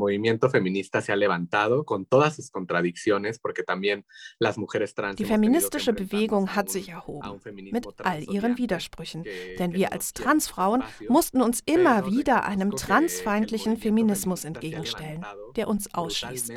Movimiento 0.06 0.48
feminista 0.48 1.00
se 1.00 1.12
ha 1.12 1.16
levantado 1.16 1.84
con 1.84 2.06
todas 2.06 2.36
sus 2.36 2.50
contradicciones, 2.50 3.38
porque 3.38 3.62
también 3.62 4.04
las 4.38 4.56
mujeres 4.56 4.94
trans. 4.94 5.16
Die 5.16 5.24
feministische 5.24 5.92
Bewegung 5.92 6.54
hat 6.54 6.70
sich 6.70 6.88
erhoben, 6.88 7.40
mit 7.72 7.86
all 8.04 8.22
ihren 8.22 8.56
Widersprüchen. 8.56 9.24
Denn 9.58 9.72
wir 9.72 9.92
als 9.92 10.12
Transfrauen 10.12 10.82
mussten 11.08 11.42
uns 11.42 11.60
immer 11.66 12.06
wieder 12.06 12.44
einem 12.44 12.70
transfeindlichen 12.76 13.76
Feminismus 13.76 14.44
entgegenstellen, 14.44 15.24
der 15.56 15.68
uns 15.68 15.92
ausschließt. 15.92 16.52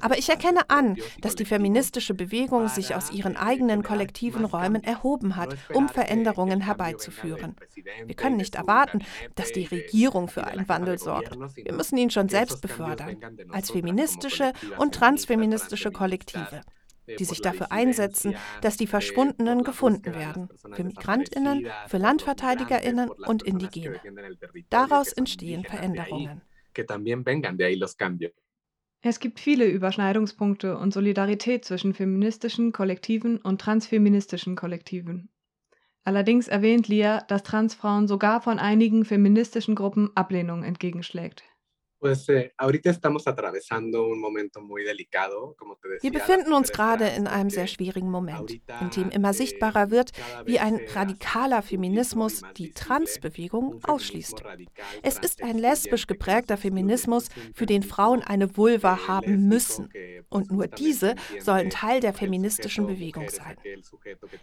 Aber 0.00 0.18
ich 0.18 0.28
erkenne 0.28 0.68
an, 0.68 0.96
dass 1.20 1.34
die 1.36 1.44
feministische 1.44 2.14
Bewegung 2.14 2.68
sich 2.68 2.94
aus 2.94 3.12
ihren 3.12 3.36
eigenen 3.36 3.82
kollektiven 3.82 4.44
Räumen 4.44 4.82
erhoben 4.82 5.36
hat, 5.36 5.56
um 5.72 5.88
Veränderungen 5.88 6.62
herbeizuführen. 6.62 7.54
Wir 8.06 8.16
können 8.16 8.36
nicht 8.36 8.56
erwarten, 8.56 9.04
dass 9.34 9.52
die 9.52 9.64
Regierung 9.64 10.28
für 10.28 10.44
einen 10.44 10.68
Wandel 10.68 10.98
sorgt. 10.98 11.36
Wir 11.56 11.72
müssen 11.72 11.96
ihn 11.98 12.10
schon 12.10 12.28
selbst 12.32 12.60
befördern, 12.60 13.16
als 13.50 13.70
feministische 13.70 14.52
und 14.78 14.94
transfeministische 14.94 15.92
Kollektive 15.92 16.62
die 17.18 17.24
sich 17.24 17.40
dafür 17.40 17.72
einsetzen, 17.72 18.36
dass 18.60 18.76
die 18.76 18.86
Verschwundenen 18.86 19.64
gefunden 19.64 20.14
werden, 20.14 20.48
für 20.72 20.84
Migrantinnen, 20.84 21.66
für 21.88 21.98
Landverteidigerinnen 21.98 23.10
und 23.10 23.42
Indigene. 23.42 24.00
Daraus 24.70 25.12
entstehen 25.12 25.64
Veränderungen. 25.64 26.42
Es 29.04 29.18
gibt 29.18 29.40
viele 29.40 29.66
Überschneidungspunkte 29.66 30.78
und 30.78 30.94
Solidarität 30.94 31.64
zwischen 31.64 31.92
feministischen 31.92 32.72
Kollektiven 32.72 33.38
und 33.38 33.60
transfeministischen 33.60 34.54
Kollektiven. 34.54 35.28
Allerdings 36.04 36.48
erwähnt 36.48 36.88
Lia, 36.88 37.20
dass 37.22 37.42
Transfrauen 37.42 38.06
sogar 38.06 38.40
von 38.40 38.58
einigen 38.58 39.04
feministischen 39.04 39.74
Gruppen 39.74 40.10
Ablehnung 40.14 40.62
entgegenschlägt. 40.62 41.44
Pues 42.02 42.28
eh, 42.30 42.52
ahorita 42.58 42.90
estamos 42.90 43.28
atravesando 43.28 44.08
un 44.08 44.20
momento 44.20 44.60
muy 44.60 44.82
delicado, 44.82 45.54
como 45.56 45.76
te 45.76 45.88
decía. 45.88 46.10
Wir 46.10 46.18
befinden 46.18 46.52
uns 46.52 46.72
gerade 46.72 47.06
in 47.16 47.28
einem 47.28 47.48
sehr 47.48 47.68
schwierigen 47.68 48.10
Moment, 48.10 48.60
in 48.80 48.90
dem 48.90 49.10
immer 49.10 49.30
eh, 49.30 49.34
sichtbarer 49.34 49.92
wird, 49.92 50.10
wie 50.44 50.58
ein 50.58 50.80
radikaler 50.96 51.62
Feminismus 51.62 52.42
die 52.56 52.72
Transbewegung 52.72 53.78
ausschließt. 53.84 54.42
Es 55.02 55.16
ist 55.16 55.44
ein 55.44 55.58
lesbisch 55.58 56.08
geprägter 56.08 56.56
Feminismus, 56.56 57.28
für 57.54 57.66
den 57.66 57.84
Frauen 57.84 58.20
eine 58.24 58.56
Vulva 58.56 59.06
haben 59.06 59.46
müssen. 59.46 59.88
Und 60.28 60.50
nur 60.50 60.66
diese 60.66 61.14
sollen 61.38 61.70
Teil 61.70 62.00
der 62.00 62.14
feministischen 62.14 62.88
Bewegung 62.88 63.28
sein. 63.30 63.56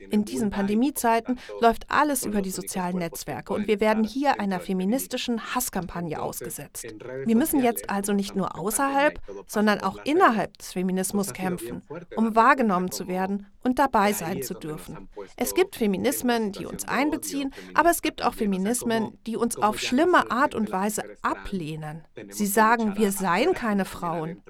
In 0.10 0.24
diesen 0.24 0.50
Pandemiezeiten 0.50 1.38
läuft 1.60 1.88
alles 1.90 2.26
über 2.26 2.42
die 2.42 2.52
sozialen 2.52 3.00
Netzwerke 3.00 3.54
und 3.54 3.68
wir 3.68 3.82
werden 3.82 4.06
hier 4.06 4.40
einer 4.40 4.62
feministischen 4.62 5.54
Hasskampagne 5.54 6.22
ausgesetzt. 6.22 6.96
Wir 7.26 7.36
müssen 7.36 7.49
müssen 7.54 7.66
jetzt 7.66 7.90
also 7.90 8.14
nicht 8.14 8.36
nur 8.36 8.58
außerhalb, 8.58 9.20
sondern 9.48 9.82
auch 9.82 9.98
innerhalb 10.04 10.58
des 10.58 10.74
Feminismus 10.74 11.34
kämpfen, 11.34 11.82
um 12.16 12.36
wahrgenommen 12.36 12.92
zu 12.92 13.08
werden 13.08 13.48
und 13.64 13.80
dabei 13.80 14.14
sein 14.14 14.42
zu 14.42 14.54
dürfen. 14.54 15.10
Es 15.36 15.56
gibt 15.56 15.76
Feminismen, 15.76 16.52
die 16.52 16.66
uns 16.66 16.88
einbeziehen, 16.88 17.54
aber 17.74 17.90
es 17.90 18.02
gibt 18.02 18.24
auch 18.24 18.34
Feminismen, 18.34 19.18
die 19.26 19.36
uns 19.36 19.58
auf 19.58 19.80
schlimme 19.80 20.30
Art 20.32 20.56
und 20.56 20.72
Weise 20.72 21.04
ablehnen. 21.22 22.04
Sie 22.30 22.48
sagen, 22.48 22.98
wir 22.98 23.12
seien 23.12 23.54
keine 23.54 23.86
Frauen. 23.86 24.44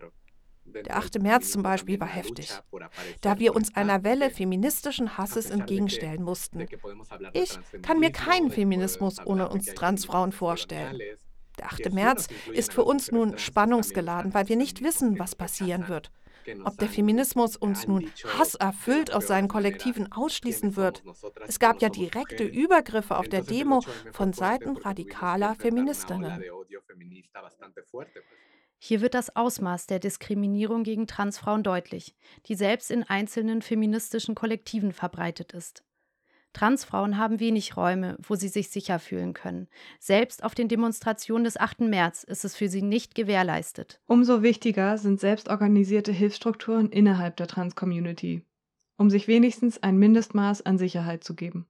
Der 0.86 0.98
8. 0.98 1.20
März 1.22 1.52
zum 1.52 1.64
Beispiel 1.64 2.00
war 2.00 2.08
heftig, 2.08 2.52
da 3.22 3.40
wir 3.40 3.56
uns 3.56 3.76
einer 3.76 4.04
Welle 4.04 4.30
feministischen 4.30 5.18
Hasses 5.18 5.50
entgegenstellen 5.50 6.22
mussten. 6.22 6.68
Ich 7.34 7.58
kann 7.82 8.00
mir 8.00 8.12
keinen 8.12 8.52
Feminismus 8.52 9.18
ohne 9.26 9.50
uns 9.50 9.66
Transfrauen 9.74 10.32
vorstellen. 10.32 11.00
Der 11.60 11.68
8. 11.68 11.94
März 11.94 12.28
ist 12.54 12.74
für 12.74 12.84
uns 12.84 13.12
nun 13.12 13.38
spannungsgeladen, 13.38 14.34
weil 14.34 14.48
wir 14.50 14.56
nicht 14.56 14.84
wissen, 14.84 15.20
was 15.20 15.36
passieren 15.36 15.88
wird. 15.90 16.12
Ob 16.64 16.78
der 16.78 16.88
Feminismus 16.88 17.58
uns 17.58 17.86
nun 17.86 18.10
hasserfüllt 18.38 19.14
aus 19.14 19.28
seinen 19.28 19.50
Kollektiven 19.50 20.12
ausschließen 20.12 20.76
wird. 20.76 21.04
Es 21.48 21.60
gab 21.60 21.82
ja 21.82 21.90
direkte 21.90 22.44
Übergriffe 22.44 23.18
auf 23.18 23.28
der 23.28 23.42
Demo 23.42 23.82
von 24.12 24.34
Seiten 24.34 24.78
radikaler 24.78 25.56
Feministinnen. 25.56 26.44
Hier 28.82 29.02
wird 29.02 29.14
das 29.14 29.36
Ausmaß 29.36 29.88
der 29.88 30.00
Diskriminierung 30.00 30.84
gegen 30.84 31.06
Transfrauen 31.06 31.64
deutlich, 31.64 32.16
die 32.46 32.56
selbst 32.56 32.90
in 32.90 33.04
einzelnen 33.04 33.62
feministischen 33.62 34.36
Kollektiven 34.36 34.94
verbreitet 34.94 35.54
ist. 35.54 35.84
Transfrauen 36.54 37.18
haben 37.18 37.40
wenig 37.40 37.78
Räume, 37.78 38.18
wo 38.22 38.36
sie 38.36 38.48
sich 38.48 38.70
sicher 38.70 39.00
fühlen 39.00 39.34
können. 39.34 39.68
Selbst 40.00 40.44
auf 40.44 40.56
den 40.56 40.68
Demonstrationen 40.68 41.44
des 41.44 41.58
8. 41.58 41.82
März 41.82 42.24
ist 42.24 42.46
es 42.46 42.56
für 42.56 42.70
sie 42.70 42.82
nicht 42.82 43.16
gewährleistet. 43.16 44.02
Umso 44.06 44.42
wichtiger 44.42 44.98
sind 44.98 45.20
selbstorganisierte 45.20 46.12
Hilfsstrukturen 46.12 46.90
innerhalb 46.90 47.38
der 47.38 47.48
Trans-Community, 47.48 48.46
um 48.98 49.10
sich 49.10 49.28
wenigstens 49.28 49.82
ein 49.82 49.98
Mindestmaß 49.98 50.66
an 50.66 50.78
Sicherheit 50.78 51.24
zu 51.24 51.36
geben. 51.36 51.68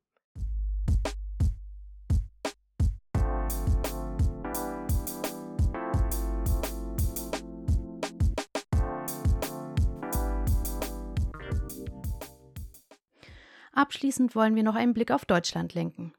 Abschließend 13.79 14.35
wollen 14.35 14.55
wir 14.55 14.63
noch 14.63 14.75
einen 14.75 14.93
Blick 14.93 15.09
auf 15.09 15.23
Deutschland 15.23 15.73
lenken. 15.73 16.11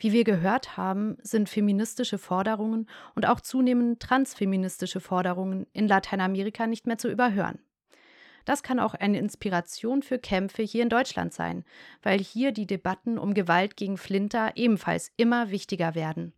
Wie 0.00 0.12
wir 0.12 0.24
gehört 0.24 0.76
haben, 0.76 1.16
sind 1.22 1.48
feministische 1.48 2.18
Forderungen 2.18 2.88
und 3.14 3.24
auch 3.28 3.40
zunehmend 3.40 4.00
transfeministische 4.00 4.98
Forderungen 4.98 5.68
in 5.72 5.86
Lateinamerika 5.86 6.66
nicht 6.66 6.88
mehr 6.88 6.98
zu 6.98 7.08
überhören. 7.08 7.60
Das 8.44 8.64
kann 8.64 8.80
auch 8.80 8.94
eine 8.94 9.20
Inspiration 9.20 10.02
für 10.02 10.18
Kämpfe 10.18 10.64
hier 10.64 10.82
in 10.82 10.88
Deutschland 10.88 11.32
sein, 11.32 11.64
weil 12.02 12.18
hier 12.18 12.50
die 12.50 12.66
Debatten 12.66 13.16
um 13.16 13.32
Gewalt 13.32 13.76
gegen 13.76 13.96
Flinter 13.96 14.50
ebenfalls 14.56 15.12
immer 15.16 15.52
wichtiger 15.52 15.94
werden. 15.94 16.32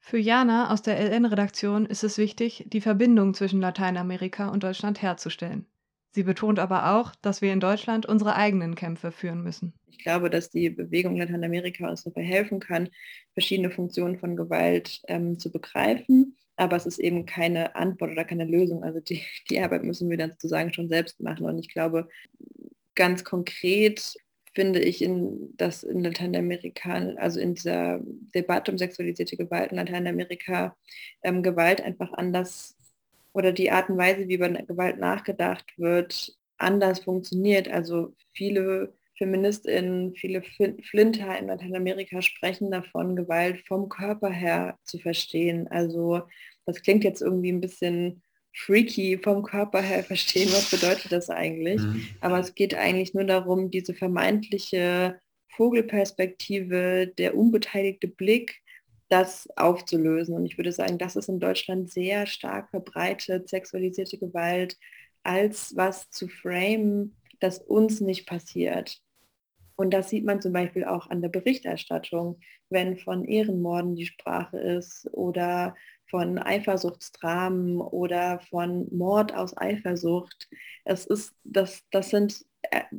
Für 0.00 0.16
Jana 0.16 0.72
aus 0.72 0.80
der 0.80 0.98
LN-Redaktion 0.98 1.84
ist 1.84 2.04
es 2.04 2.16
wichtig, 2.16 2.64
die 2.68 2.80
Verbindung 2.80 3.34
zwischen 3.34 3.60
Lateinamerika 3.60 4.48
und 4.48 4.62
Deutschland 4.62 5.02
herzustellen. 5.02 5.66
Sie 6.14 6.22
betont 6.22 6.60
aber 6.60 6.94
auch, 6.94 7.12
dass 7.22 7.42
wir 7.42 7.52
in 7.52 7.58
Deutschland 7.58 8.06
unsere 8.06 8.36
eigenen 8.36 8.76
Kämpfe 8.76 9.10
führen 9.10 9.42
müssen. 9.42 9.72
Ich 9.88 9.98
glaube, 9.98 10.30
dass 10.30 10.48
die 10.48 10.70
Bewegung 10.70 11.16
Lateinamerika 11.16 11.88
uns 11.88 12.04
dabei 12.04 12.22
helfen 12.22 12.60
kann, 12.60 12.88
verschiedene 13.32 13.70
Funktionen 13.70 14.16
von 14.20 14.36
Gewalt 14.36 15.02
ähm, 15.08 15.40
zu 15.40 15.50
begreifen. 15.50 16.36
Aber 16.54 16.76
es 16.76 16.86
ist 16.86 17.00
eben 17.00 17.26
keine 17.26 17.74
Antwort 17.74 18.12
oder 18.12 18.24
keine 18.24 18.44
Lösung. 18.44 18.84
Also 18.84 19.00
die, 19.00 19.22
die 19.50 19.58
Arbeit 19.58 19.82
müssen 19.82 20.08
wir 20.08 20.16
dann 20.16 20.30
sozusagen 20.30 20.72
schon 20.72 20.88
selbst 20.88 21.20
machen. 21.20 21.46
Und 21.46 21.58
ich 21.58 21.68
glaube, 21.68 22.08
ganz 22.94 23.24
konkret 23.24 24.14
finde 24.54 24.78
ich, 24.78 25.02
in, 25.02 25.52
dass 25.56 25.82
in 25.82 26.04
Lateinamerika, 26.04 26.92
also 27.16 27.40
in 27.40 27.56
dieser 27.56 27.98
Debatte 28.36 28.70
um 28.70 28.78
sexualisierte 28.78 29.36
Gewalt 29.36 29.72
in 29.72 29.78
Lateinamerika, 29.78 30.76
ähm, 31.24 31.42
Gewalt 31.42 31.80
einfach 31.80 32.12
anders 32.12 32.76
oder 33.34 33.52
die 33.52 33.70
Art 33.70 33.90
und 33.90 33.98
Weise, 33.98 34.28
wie 34.28 34.34
über 34.34 34.48
Gewalt 34.48 34.98
nachgedacht 34.98 35.66
wird, 35.76 36.32
anders 36.56 37.00
funktioniert. 37.00 37.68
Also 37.68 38.14
viele 38.32 38.94
Feministinnen, 39.18 40.14
viele 40.14 40.42
Flinter 40.42 41.38
in 41.38 41.48
Lateinamerika 41.48 42.22
sprechen 42.22 42.70
davon, 42.70 43.16
Gewalt 43.16 43.60
vom 43.66 43.88
Körper 43.88 44.30
her 44.30 44.78
zu 44.84 44.98
verstehen. 44.98 45.68
Also 45.68 46.22
das 46.64 46.82
klingt 46.82 47.04
jetzt 47.04 47.20
irgendwie 47.20 47.52
ein 47.52 47.60
bisschen 47.60 48.22
freaky 48.56 49.18
vom 49.18 49.42
Körper 49.42 49.82
her 49.82 50.04
verstehen, 50.04 50.48
was 50.52 50.70
bedeutet 50.70 51.10
das 51.10 51.28
eigentlich. 51.28 51.80
Mhm. 51.80 52.06
Aber 52.20 52.38
es 52.38 52.54
geht 52.54 52.74
eigentlich 52.74 53.14
nur 53.14 53.24
darum, 53.24 53.70
diese 53.70 53.94
vermeintliche 53.94 55.18
Vogelperspektive, 55.56 57.12
der 57.18 57.36
unbeteiligte 57.36 58.08
Blick, 58.08 58.60
das 59.08 59.48
aufzulösen. 59.56 60.34
Und 60.34 60.46
ich 60.46 60.58
würde 60.58 60.72
sagen, 60.72 60.98
das 60.98 61.16
ist 61.16 61.28
in 61.28 61.40
Deutschland 61.40 61.90
sehr 61.90 62.26
stark 62.26 62.70
verbreitet, 62.70 63.48
sexualisierte 63.48 64.18
Gewalt, 64.18 64.76
als 65.22 65.76
was 65.76 66.10
zu 66.10 66.28
framen, 66.28 67.16
das 67.40 67.58
uns 67.58 68.00
nicht 68.00 68.26
passiert. 68.26 69.00
Und 69.76 69.92
das 69.92 70.08
sieht 70.10 70.24
man 70.24 70.40
zum 70.40 70.52
Beispiel 70.52 70.84
auch 70.84 71.10
an 71.10 71.20
der 71.20 71.28
Berichterstattung, 71.28 72.38
wenn 72.70 72.96
von 72.96 73.24
Ehrenmorden 73.24 73.96
die 73.96 74.06
Sprache 74.06 74.58
ist 74.58 75.08
oder 75.12 75.74
von 76.08 76.38
Eifersuchtsdramen 76.38 77.80
oder 77.80 78.40
von 78.50 78.86
Mord 78.94 79.34
aus 79.34 79.56
Eifersucht. 79.56 80.48
Es 80.84 81.06
ist, 81.06 81.34
das, 81.42 81.82
das 81.90 82.10
sind, 82.10 82.44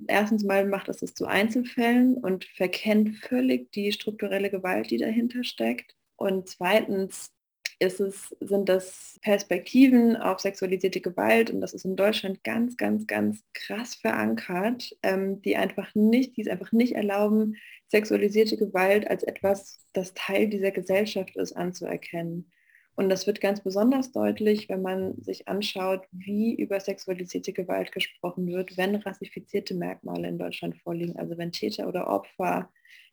erstens 0.07 0.43
mal 0.43 0.65
macht 0.65 0.89
es 0.89 0.97
das 0.97 1.13
zu 1.13 1.25
Einzelfällen 1.25 2.17
und 2.17 2.45
verkennt 2.45 3.17
völlig 3.17 3.71
die 3.71 3.91
strukturelle 3.91 4.49
Gewalt, 4.49 4.91
die 4.91 4.97
dahinter 4.97 5.43
steckt. 5.43 5.95
Und 6.15 6.49
zweitens 6.49 7.31
ist 7.79 7.99
es, 7.99 8.35
sind 8.39 8.69
das 8.69 9.19
Perspektiven 9.21 10.15
auf 10.15 10.39
sexualisierte 10.39 11.01
Gewalt 11.01 11.49
und 11.51 11.61
das 11.61 11.73
ist 11.73 11.85
in 11.85 11.95
Deutschland 11.95 12.43
ganz, 12.43 12.77
ganz, 12.77 13.05
ganz 13.07 13.43
krass 13.53 13.95
verankert, 13.95 14.95
ähm, 15.03 15.41
die 15.41 15.57
einfach 15.57 15.93
nicht, 15.93 16.37
die 16.37 16.41
es 16.41 16.47
einfach 16.47 16.71
nicht 16.71 16.93
erlauben, 16.93 17.55
sexualisierte 17.87 18.57
Gewalt 18.57 19.07
als 19.07 19.23
etwas, 19.23 19.79
das 19.93 20.13
Teil 20.13 20.47
dieser 20.47 20.71
Gesellschaft 20.71 21.35
ist, 21.35 21.53
anzuerkennen. 21.53 22.51
Und 22.95 23.09
das 23.09 23.27
wird 23.27 23.41
ganz 23.41 23.61
besonders 23.61 24.11
deutlich, 24.11 24.69
wenn 24.69 24.81
man 24.81 25.21
sich 25.21 25.47
anschaut, 25.47 26.07
wie 26.11 26.55
über 26.55 26.79
sexualisierte 26.79 27.51
Gewalt 27.51 27.91
gesprochen 27.91 28.47
wird, 28.47 28.77
wenn 28.77 28.95
rassifizierte 28.95 29.75
Merkmale 29.75 30.27
in 30.29 30.37
Deutschland 30.37 30.77
vorliegen, 30.77 31.17
also 31.17 31.37
wenn 31.37 31.51
Täter 31.51 31.87
oder 31.87 32.07
Opfer 32.07 32.69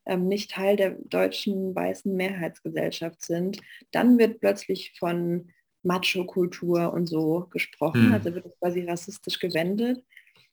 ähm, 0.06 0.28
nicht 0.28 0.52
Teil 0.52 0.76
der 0.76 0.90
deutschen 0.90 1.74
weißen 1.74 2.14
Mehrheitsgesellschaft 2.14 3.22
sind, 3.22 3.58
dann 3.90 4.18
wird 4.18 4.40
plötzlich 4.40 4.94
von 4.98 5.50
Macho-Kultur 5.82 6.92
und 6.92 7.06
so 7.06 7.48
gesprochen, 7.50 8.08
mhm. 8.08 8.14
also 8.14 8.34
wird 8.34 8.46
es 8.46 8.58
quasi 8.60 8.84
rassistisch 8.84 9.40
gewendet. 9.40 10.04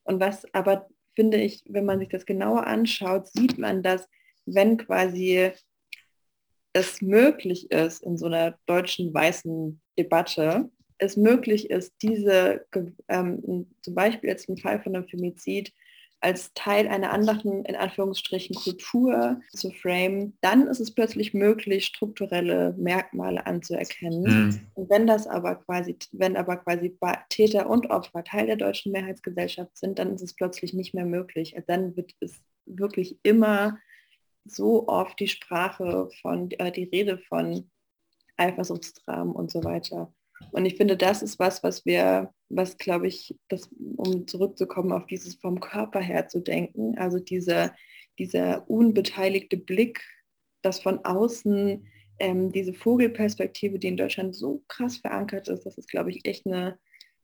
Und 0.04 0.20
was 0.20 0.52
aber, 0.54 0.88
finde 1.16 1.38
ich, 1.38 1.64
wenn 1.68 1.86
man 1.86 2.00
sich 2.00 2.10
das 2.10 2.26
genauer 2.26 2.66
anschaut, 2.66 3.28
sieht 3.28 3.60
man, 3.60 3.84
dass 3.84 4.08
wenn 4.46 4.78
quasi 4.78 5.52
es 6.74 7.02
möglich 7.02 7.72
ist, 7.72 8.04
in 8.04 8.18
so 8.18 8.28
einer 8.28 8.58
deutschen 8.66 9.14
weißen 9.14 9.82
Debatte, 9.98 10.70
es 11.00 11.18
möglich 11.18 11.70
ist, 11.70 11.94
diese, 12.02 12.66
ähm, 13.08 13.68
zum 13.82 13.96
Beispiel 13.96 14.30
jetzt 14.30 14.50
im 14.50 14.58
Fall 14.58 14.82
von 14.82 14.96
einem 14.96 15.08
Femizid, 15.08 15.74
als 16.22 16.54
Teil 16.54 16.88
einer 16.88 17.12
anderen, 17.12 17.64
in 17.66 17.76
Anführungsstrichen, 17.76 18.56
Kultur 18.56 19.40
zu 19.52 19.72
framen, 19.72 20.38
dann 20.42 20.68
ist 20.68 20.80
es 20.80 20.94
plötzlich 20.94 21.34
möglich, 21.34 21.86
strukturelle 21.86 22.76
Merkmale 22.78 23.46
anzuerkennen. 23.46 24.24
Mhm. 24.24 24.60
Und 24.74 24.90
wenn 24.90 25.08
das 25.08 25.28
aber 25.28 25.56
quasi, 25.56 25.98
wenn 26.12 26.36
aber 26.36 26.58
quasi 26.58 26.96
Täter 27.30 27.70
und 27.70 27.90
Opfer 27.90 28.24
Teil 28.24 28.48
der 28.48 28.58
deutschen 28.58 28.92
Mehrheitsgesellschaft 28.92 29.78
sind, 29.78 29.98
dann 30.00 30.14
ist 30.14 30.22
es 30.22 30.34
plötzlich 30.34 30.74
nicht 30.74 30.94
mehr 30.94 31.06
möglich. 31.06 31.56
Dann 31.68 31.96
wird 31.96 32.14
es 32.20 32.42
wirklich 32.66 33.18
immer 33.24 33.78
so 34.52 34.88
oft 34.88 35.20
die 35.20 35.28
Sprache 35.28 36.10
von, 36.22 36.52
äh, 36.52 36.72
die 36.72 36.86
Rede 36.86 37.18
von 37.18 37.70
Eifersuchtsdramen 38.38 39.34
und 39.34 39.52
so 39.52 39.64
weiter. 39.64 40.14
Und 40.52 40.66
ich 40.66 40.76
finde, 40.76 40.98
das 40.98 41.22
ist 41.22 41.40
was, 41.40 41.64
was 41.64 41.86
wir, 41.86 42.34
was 42.50 42.78
glaube 42.78 43.08
ich, 43.08 43.36
das, 43.50 43.70
um 43.98 44.28
zurückzukommen 44.28 44.92
auf 44.92 45.06
dieses 45.06 45.36
vom 45.36 45.60
Körper 45.60 46.00
her 46.00 46.28
zu 46.28 46.40
denken, 46.40 46.98
also 46.98 47.20
diese, 47.20 47.74
dieser 48.18 48.70
unbeteiligte 48.70 49.58
Blick, 49.58 50.02
das 50.62 50.80
von 50.80 51.04
außen, 51.06 51.86
ähm, 52.20 52.52
diese 52.52 52.74
Vogelperspektive, 52.74 53.80
die 53.80 53.88
in 53.88 53.98
Deutschland 53.98 54.36
so 54.36 54.64
krass 54.68 54.98
verankert 54.98 55.48
ist, 55.48 55.66
das 55.66 55.78
ist, 55.78 55.90
glaube 55.90 56.12
ich, 56.12 56.26
echt 56.26 56.46
eine, 56.46 56.78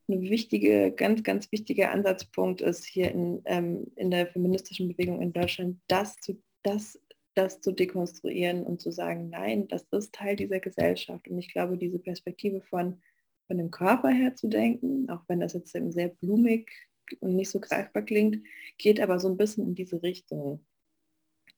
eine 0.08 0.22
wichtige, 0.22 0.92
ganz, 0.92 1.24
ganz 1.24 1.52
wichtiger 1.52 1.92
Ansatzpunkt 1.92 2.62
ist 2.62 2.86
hier 2.86 3.12
in, 3.12 3.42
ähm, 3.46 3.88
in 3.96 4.12
der 4.12 4.28
feministischen 4.28 4.88
Bewegung 4.88 5.22
in 5.22 5.34
Deutschland, 5.34 5.80
das 5.88 6.16
zu, 6.18 6.42
das 6.64 7.00
das 7.36 7.62
zu 7.62 7.72
dekonstruieren 7.72 8.64
und 8.64 8.82
zu 8.82 8.92
sagen, 8.92 9.30
nein, 9.30 9.68
das 9.68 9.86
ist 9.92 10.14
Teil 10.14 10.36
dieser 10.36 10.60
Gesellschaft. 10.60 11.28
Und 11.28 11.38
ich 11.38 11.52
glaube, 11.52 11.78
diese 11.78 12.00
Perspektive 12.00 12.62
von, 12.62 13.02
von 13.48 13.58
dem 13.58 13.72
Körper 13.72 14.10
her 14.10 14.36
zu 14.36 14.48
denken, 14.48 15.10
auch 15.10 15.22
wenn 15.28 15.42
das 15.42 15.54
jetzt 15.54 15.72
sehr 15.72 16.08
blumig 16.08 16.72
und 17.20 17.36
nicht 17.36 17.50
so 17.50 17.60
greifbar 17.60 18.04
klingt, 18.04 18.46
geht 18.78 19.00
aber 19.00 19.20
so 19.20 19.28
ein 19.28 19.38
bisschen 19.38 19.66
in 19.68 19.76
diese 19.76 20.02
Richtung. 20.02 20.66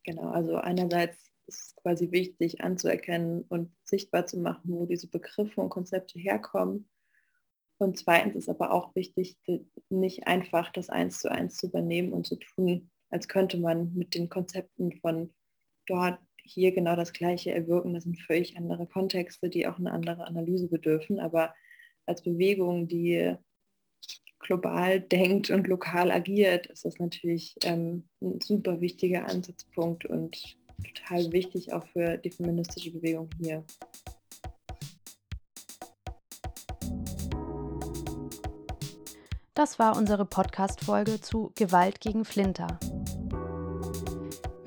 Genau, 0.03 0.29
also 0.29 0.55
einerseits 0.55 1.17
ist 1.47 1.61
es 1.61 1.75
quasi 1.75 2.11
wichtig 2.11 2.61
anzuerkennen 2.61 3.43
und 3.47 3.71
sichtbar 3.83 4.25
zu 4.25 4.39
machen, 4.39 4.71
wo 4.71 4.85
diese 4.85 5.07
Begriffe 5.07 5.61
und 5.61 5.69
Konzepte 5.69 6.19
herkommen. 6.19 6.89
Und 7.77 7.99
zweitens 7.99 8.35
ist 8.35 8.49
aber 8.49 8.71
auch 8.71 8.95
wichtig, 8.95 9.37
nicht 9.89 10.25
einfach 10.25 10.71
das 10.71 10.89
eins 10.89 11.19
zu 11.19 11.31
eins 11.31 11.57
zu 11.57 11.67
übernehmen 11.67 12.11
und 12.11 12.25
zu 12.25 12.37
tun, 12.37 12.89
als 13.09 13.27
könnte 13.27 13.57
man 13.57 13.93
mit 13.93 14.15
den 14.15 14.29
Konzepten 14.29 14.91
von 14.99 15.33
dort 15.87 16.19
hier 16.43 16.71
genau 16.71 16.95
das 16.95 17.13
Gleiche 17.13 17.51
erwirken. 17.51 17.93
Das 17.93 18.03
sind 18.03 18.19
völlig 18.19 18.57
andere 18.57 18.87
Kontexte, 18.87 19.49
die 19.49 19.67
auch 19.67 19.77
eine 19.77 19.91
andere 19.91 20.25
Analyse 20.25 20.67
bedürfen. 20.67 21.19
Aber 21.19 21.53
als 22.05 22.21
Bewegung, 22.21 22.87
die 22.87 23.35
global 24.39 25.01
denkt 25.01 25.49
und 25.49 25.67
lokal 25.67 26.11
agiert, 26.11 26.67
ist 26.67 26.85
das 26.85 26.99
natürlich 26.99 27.55
ähm, 27.63 28.07
ein 28.21 28.39
super 28.41 28.79
wichtiger 28.79 29.27
Ansatzpunkt 29.27 30.05
und 30.05 30.57
total 30.95 31.31
wichtig 31.31 31.73
auch 31.73 31.85
für 31.87 32.17
die 32.17 32.31
feministische 32.31 32.91
Bewegung 32.91 33.29
hier. 33.41 33.63
Das 39.53 39.79
war 39.79 39.97
unsere 39.97 40.23
Podcast-Folge 40.23 41.19
zu 41.19 41.51
Gewalt 41.55 41.99
gegen 41.99 42.25
Flinter. 42.25 42.79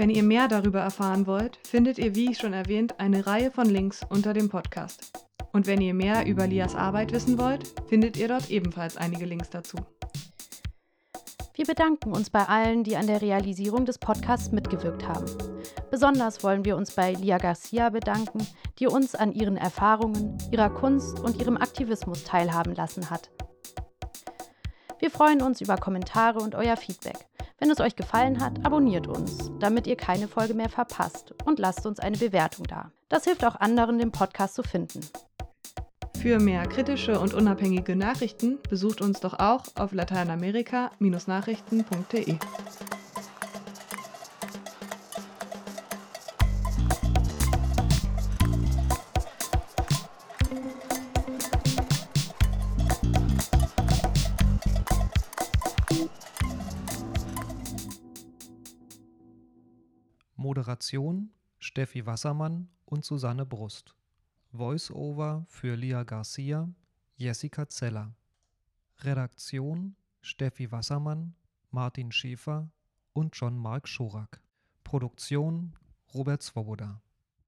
Wenn 0.01 0.09
ihr 0.09 0.22
mehr 0.22 0.48
darüber 0.48 0.80
erfahren 0.80 1.26
wollt, 1.26 1.59
findet 1.62 1.98
ihr, 1.98 2.14
wie 2.14 2.30
ich 2.30 2.38
schon 2.38 2.55
erwähnt, 2.55 2.98
eine 2.98 3.26
Reihe 3.26 3.51
von 3.51 3.68
Links 3.68 4.01
unter 4.09 4.32
dem 4.32 4.48
Podcast. 4.48 5.12
Und 5.53 5.66
wenn 5.66 5.82
ihr 5.82 5.92
mehr 5.92 6.24
über 6.26 6.46
Lias 6.46 6.74
Arbeit 6.74 7.12
wissen 7.12 7.38
wollt, 7.38 7.68
findet 7.86 8.16
ihr 8.16 8.26
dort 8.26 8.51
ebenfalls 8.51 8.96
einige 8.96 9.26
Links 9.26 9.51
dazu. 9.51 9.76
Wir 11.53 11.66
bedanken 11.66 12.12
uns 12.12 12.30
bei 12.30 12.48
allen, 12.48 12.82
die 12.82 12.96
an 12.96 13.09
der 13.09 13.20
Realisierung 13.20 13.84
des 13.84 13.98
Podcasts 13.98 14.53
mitgewirkt 14.53 15.07
haben. 15.07 15.26
Besonders 15.90 16.42
wollen 16.42 16.64
wir 16.64 16.78
uns 16.78 16.92
bei 16.92 17.12
Lia 17.12 17.36
Garcia 17.36 17.90
bedanken, 17.90 18.46
die 18.78 18.86
uns 18.86 19.14
an 19.14 19.34
ihren 19.34 19.59
Erfahrungen, 19.59 20.38
ihrer 20.51 20.70
Kunst 20.70 21.20
und 21.20 21.38
ihrem 21.38 21.59
Aktivismus 21.59 22.24
teilhaben 22.24 22.74
lassen 22.74 23.11
hat. 23.11 23.28
Wir 25.01 25.11
freuen 25.11 25.40
uns 25.40 25.62
über 25.62 25.78
Kommentare 25.78 26.40
und 26.40 26.55
euer 26.55 26.76
Feedback. 26.76 27.16
Wenn 27.59 27.70
es 27.70 27.80
euch 27.80 27.96
gefallen 27.96 28.38
hat, 28.38 28.66
abonniert 28.66 29.07
uns, 29.07 29.51
damit 29.59 29.86
ihr 29.86 29.96
keine 29.96 30.28
Folge 30.28 30.53
mehr 30.53 30.68
verpasst 30.68 31.32
und 31.46 31.59
lasst 31.59 31.86
uns 31.86 32.01
eine 32.01 32.18
Bewertung 32.18 32.66
da. 32.66 32.92
Das 33.09 33.24
hilft 33.24 33.46
auch 33.46 33.57
anderen, 33.57 33.98
den 33.98 34.12
Podcast 34.12 34.57
zu 34.57 34.62
finden. 34.62 35.01
Für 36.20 36.38
mehr 36.38 36.66
kritische 36.66 37.18
und 37.18 37.32
unabhängige 37.32 37.96
Nachrichten 37.96 38.59
besucht 38.68 39.01
uns 39.01 39.20
doch 39.20 39.38
auch 39.38 39.62
auf 39.74 39.92
lateinamerika-nachrichten.de. 39.92 42.36
Moderation 60.81 61.31
Steffi 61.59 62.07
Wassermann 62.07 62.70
und 62.87 63.05
Susanne 63.05 63.45
Brust. 63.45 63.95
Voice-Over 64.53 65.45
für 65.47 65.74
Lia 65.74 66.05
Garcia, 66.05 66.70
Jessica 67.18 67.68
Zeller. 67.68 68.14
Redaktion 69.01 69.95
Steffi 70.22 70.72
Wassermann, 70.72 71.35
Martin 71.70 72.11
Schäfer 72.11 72.70
und 73.12 73.37
John 73.37 73.59
Mark 73.59 73.89
Schorak. 73.89 74.41
Produktion 74.83 75.76
Robert 76.14 76.43
Swoboda. 76.43 77.03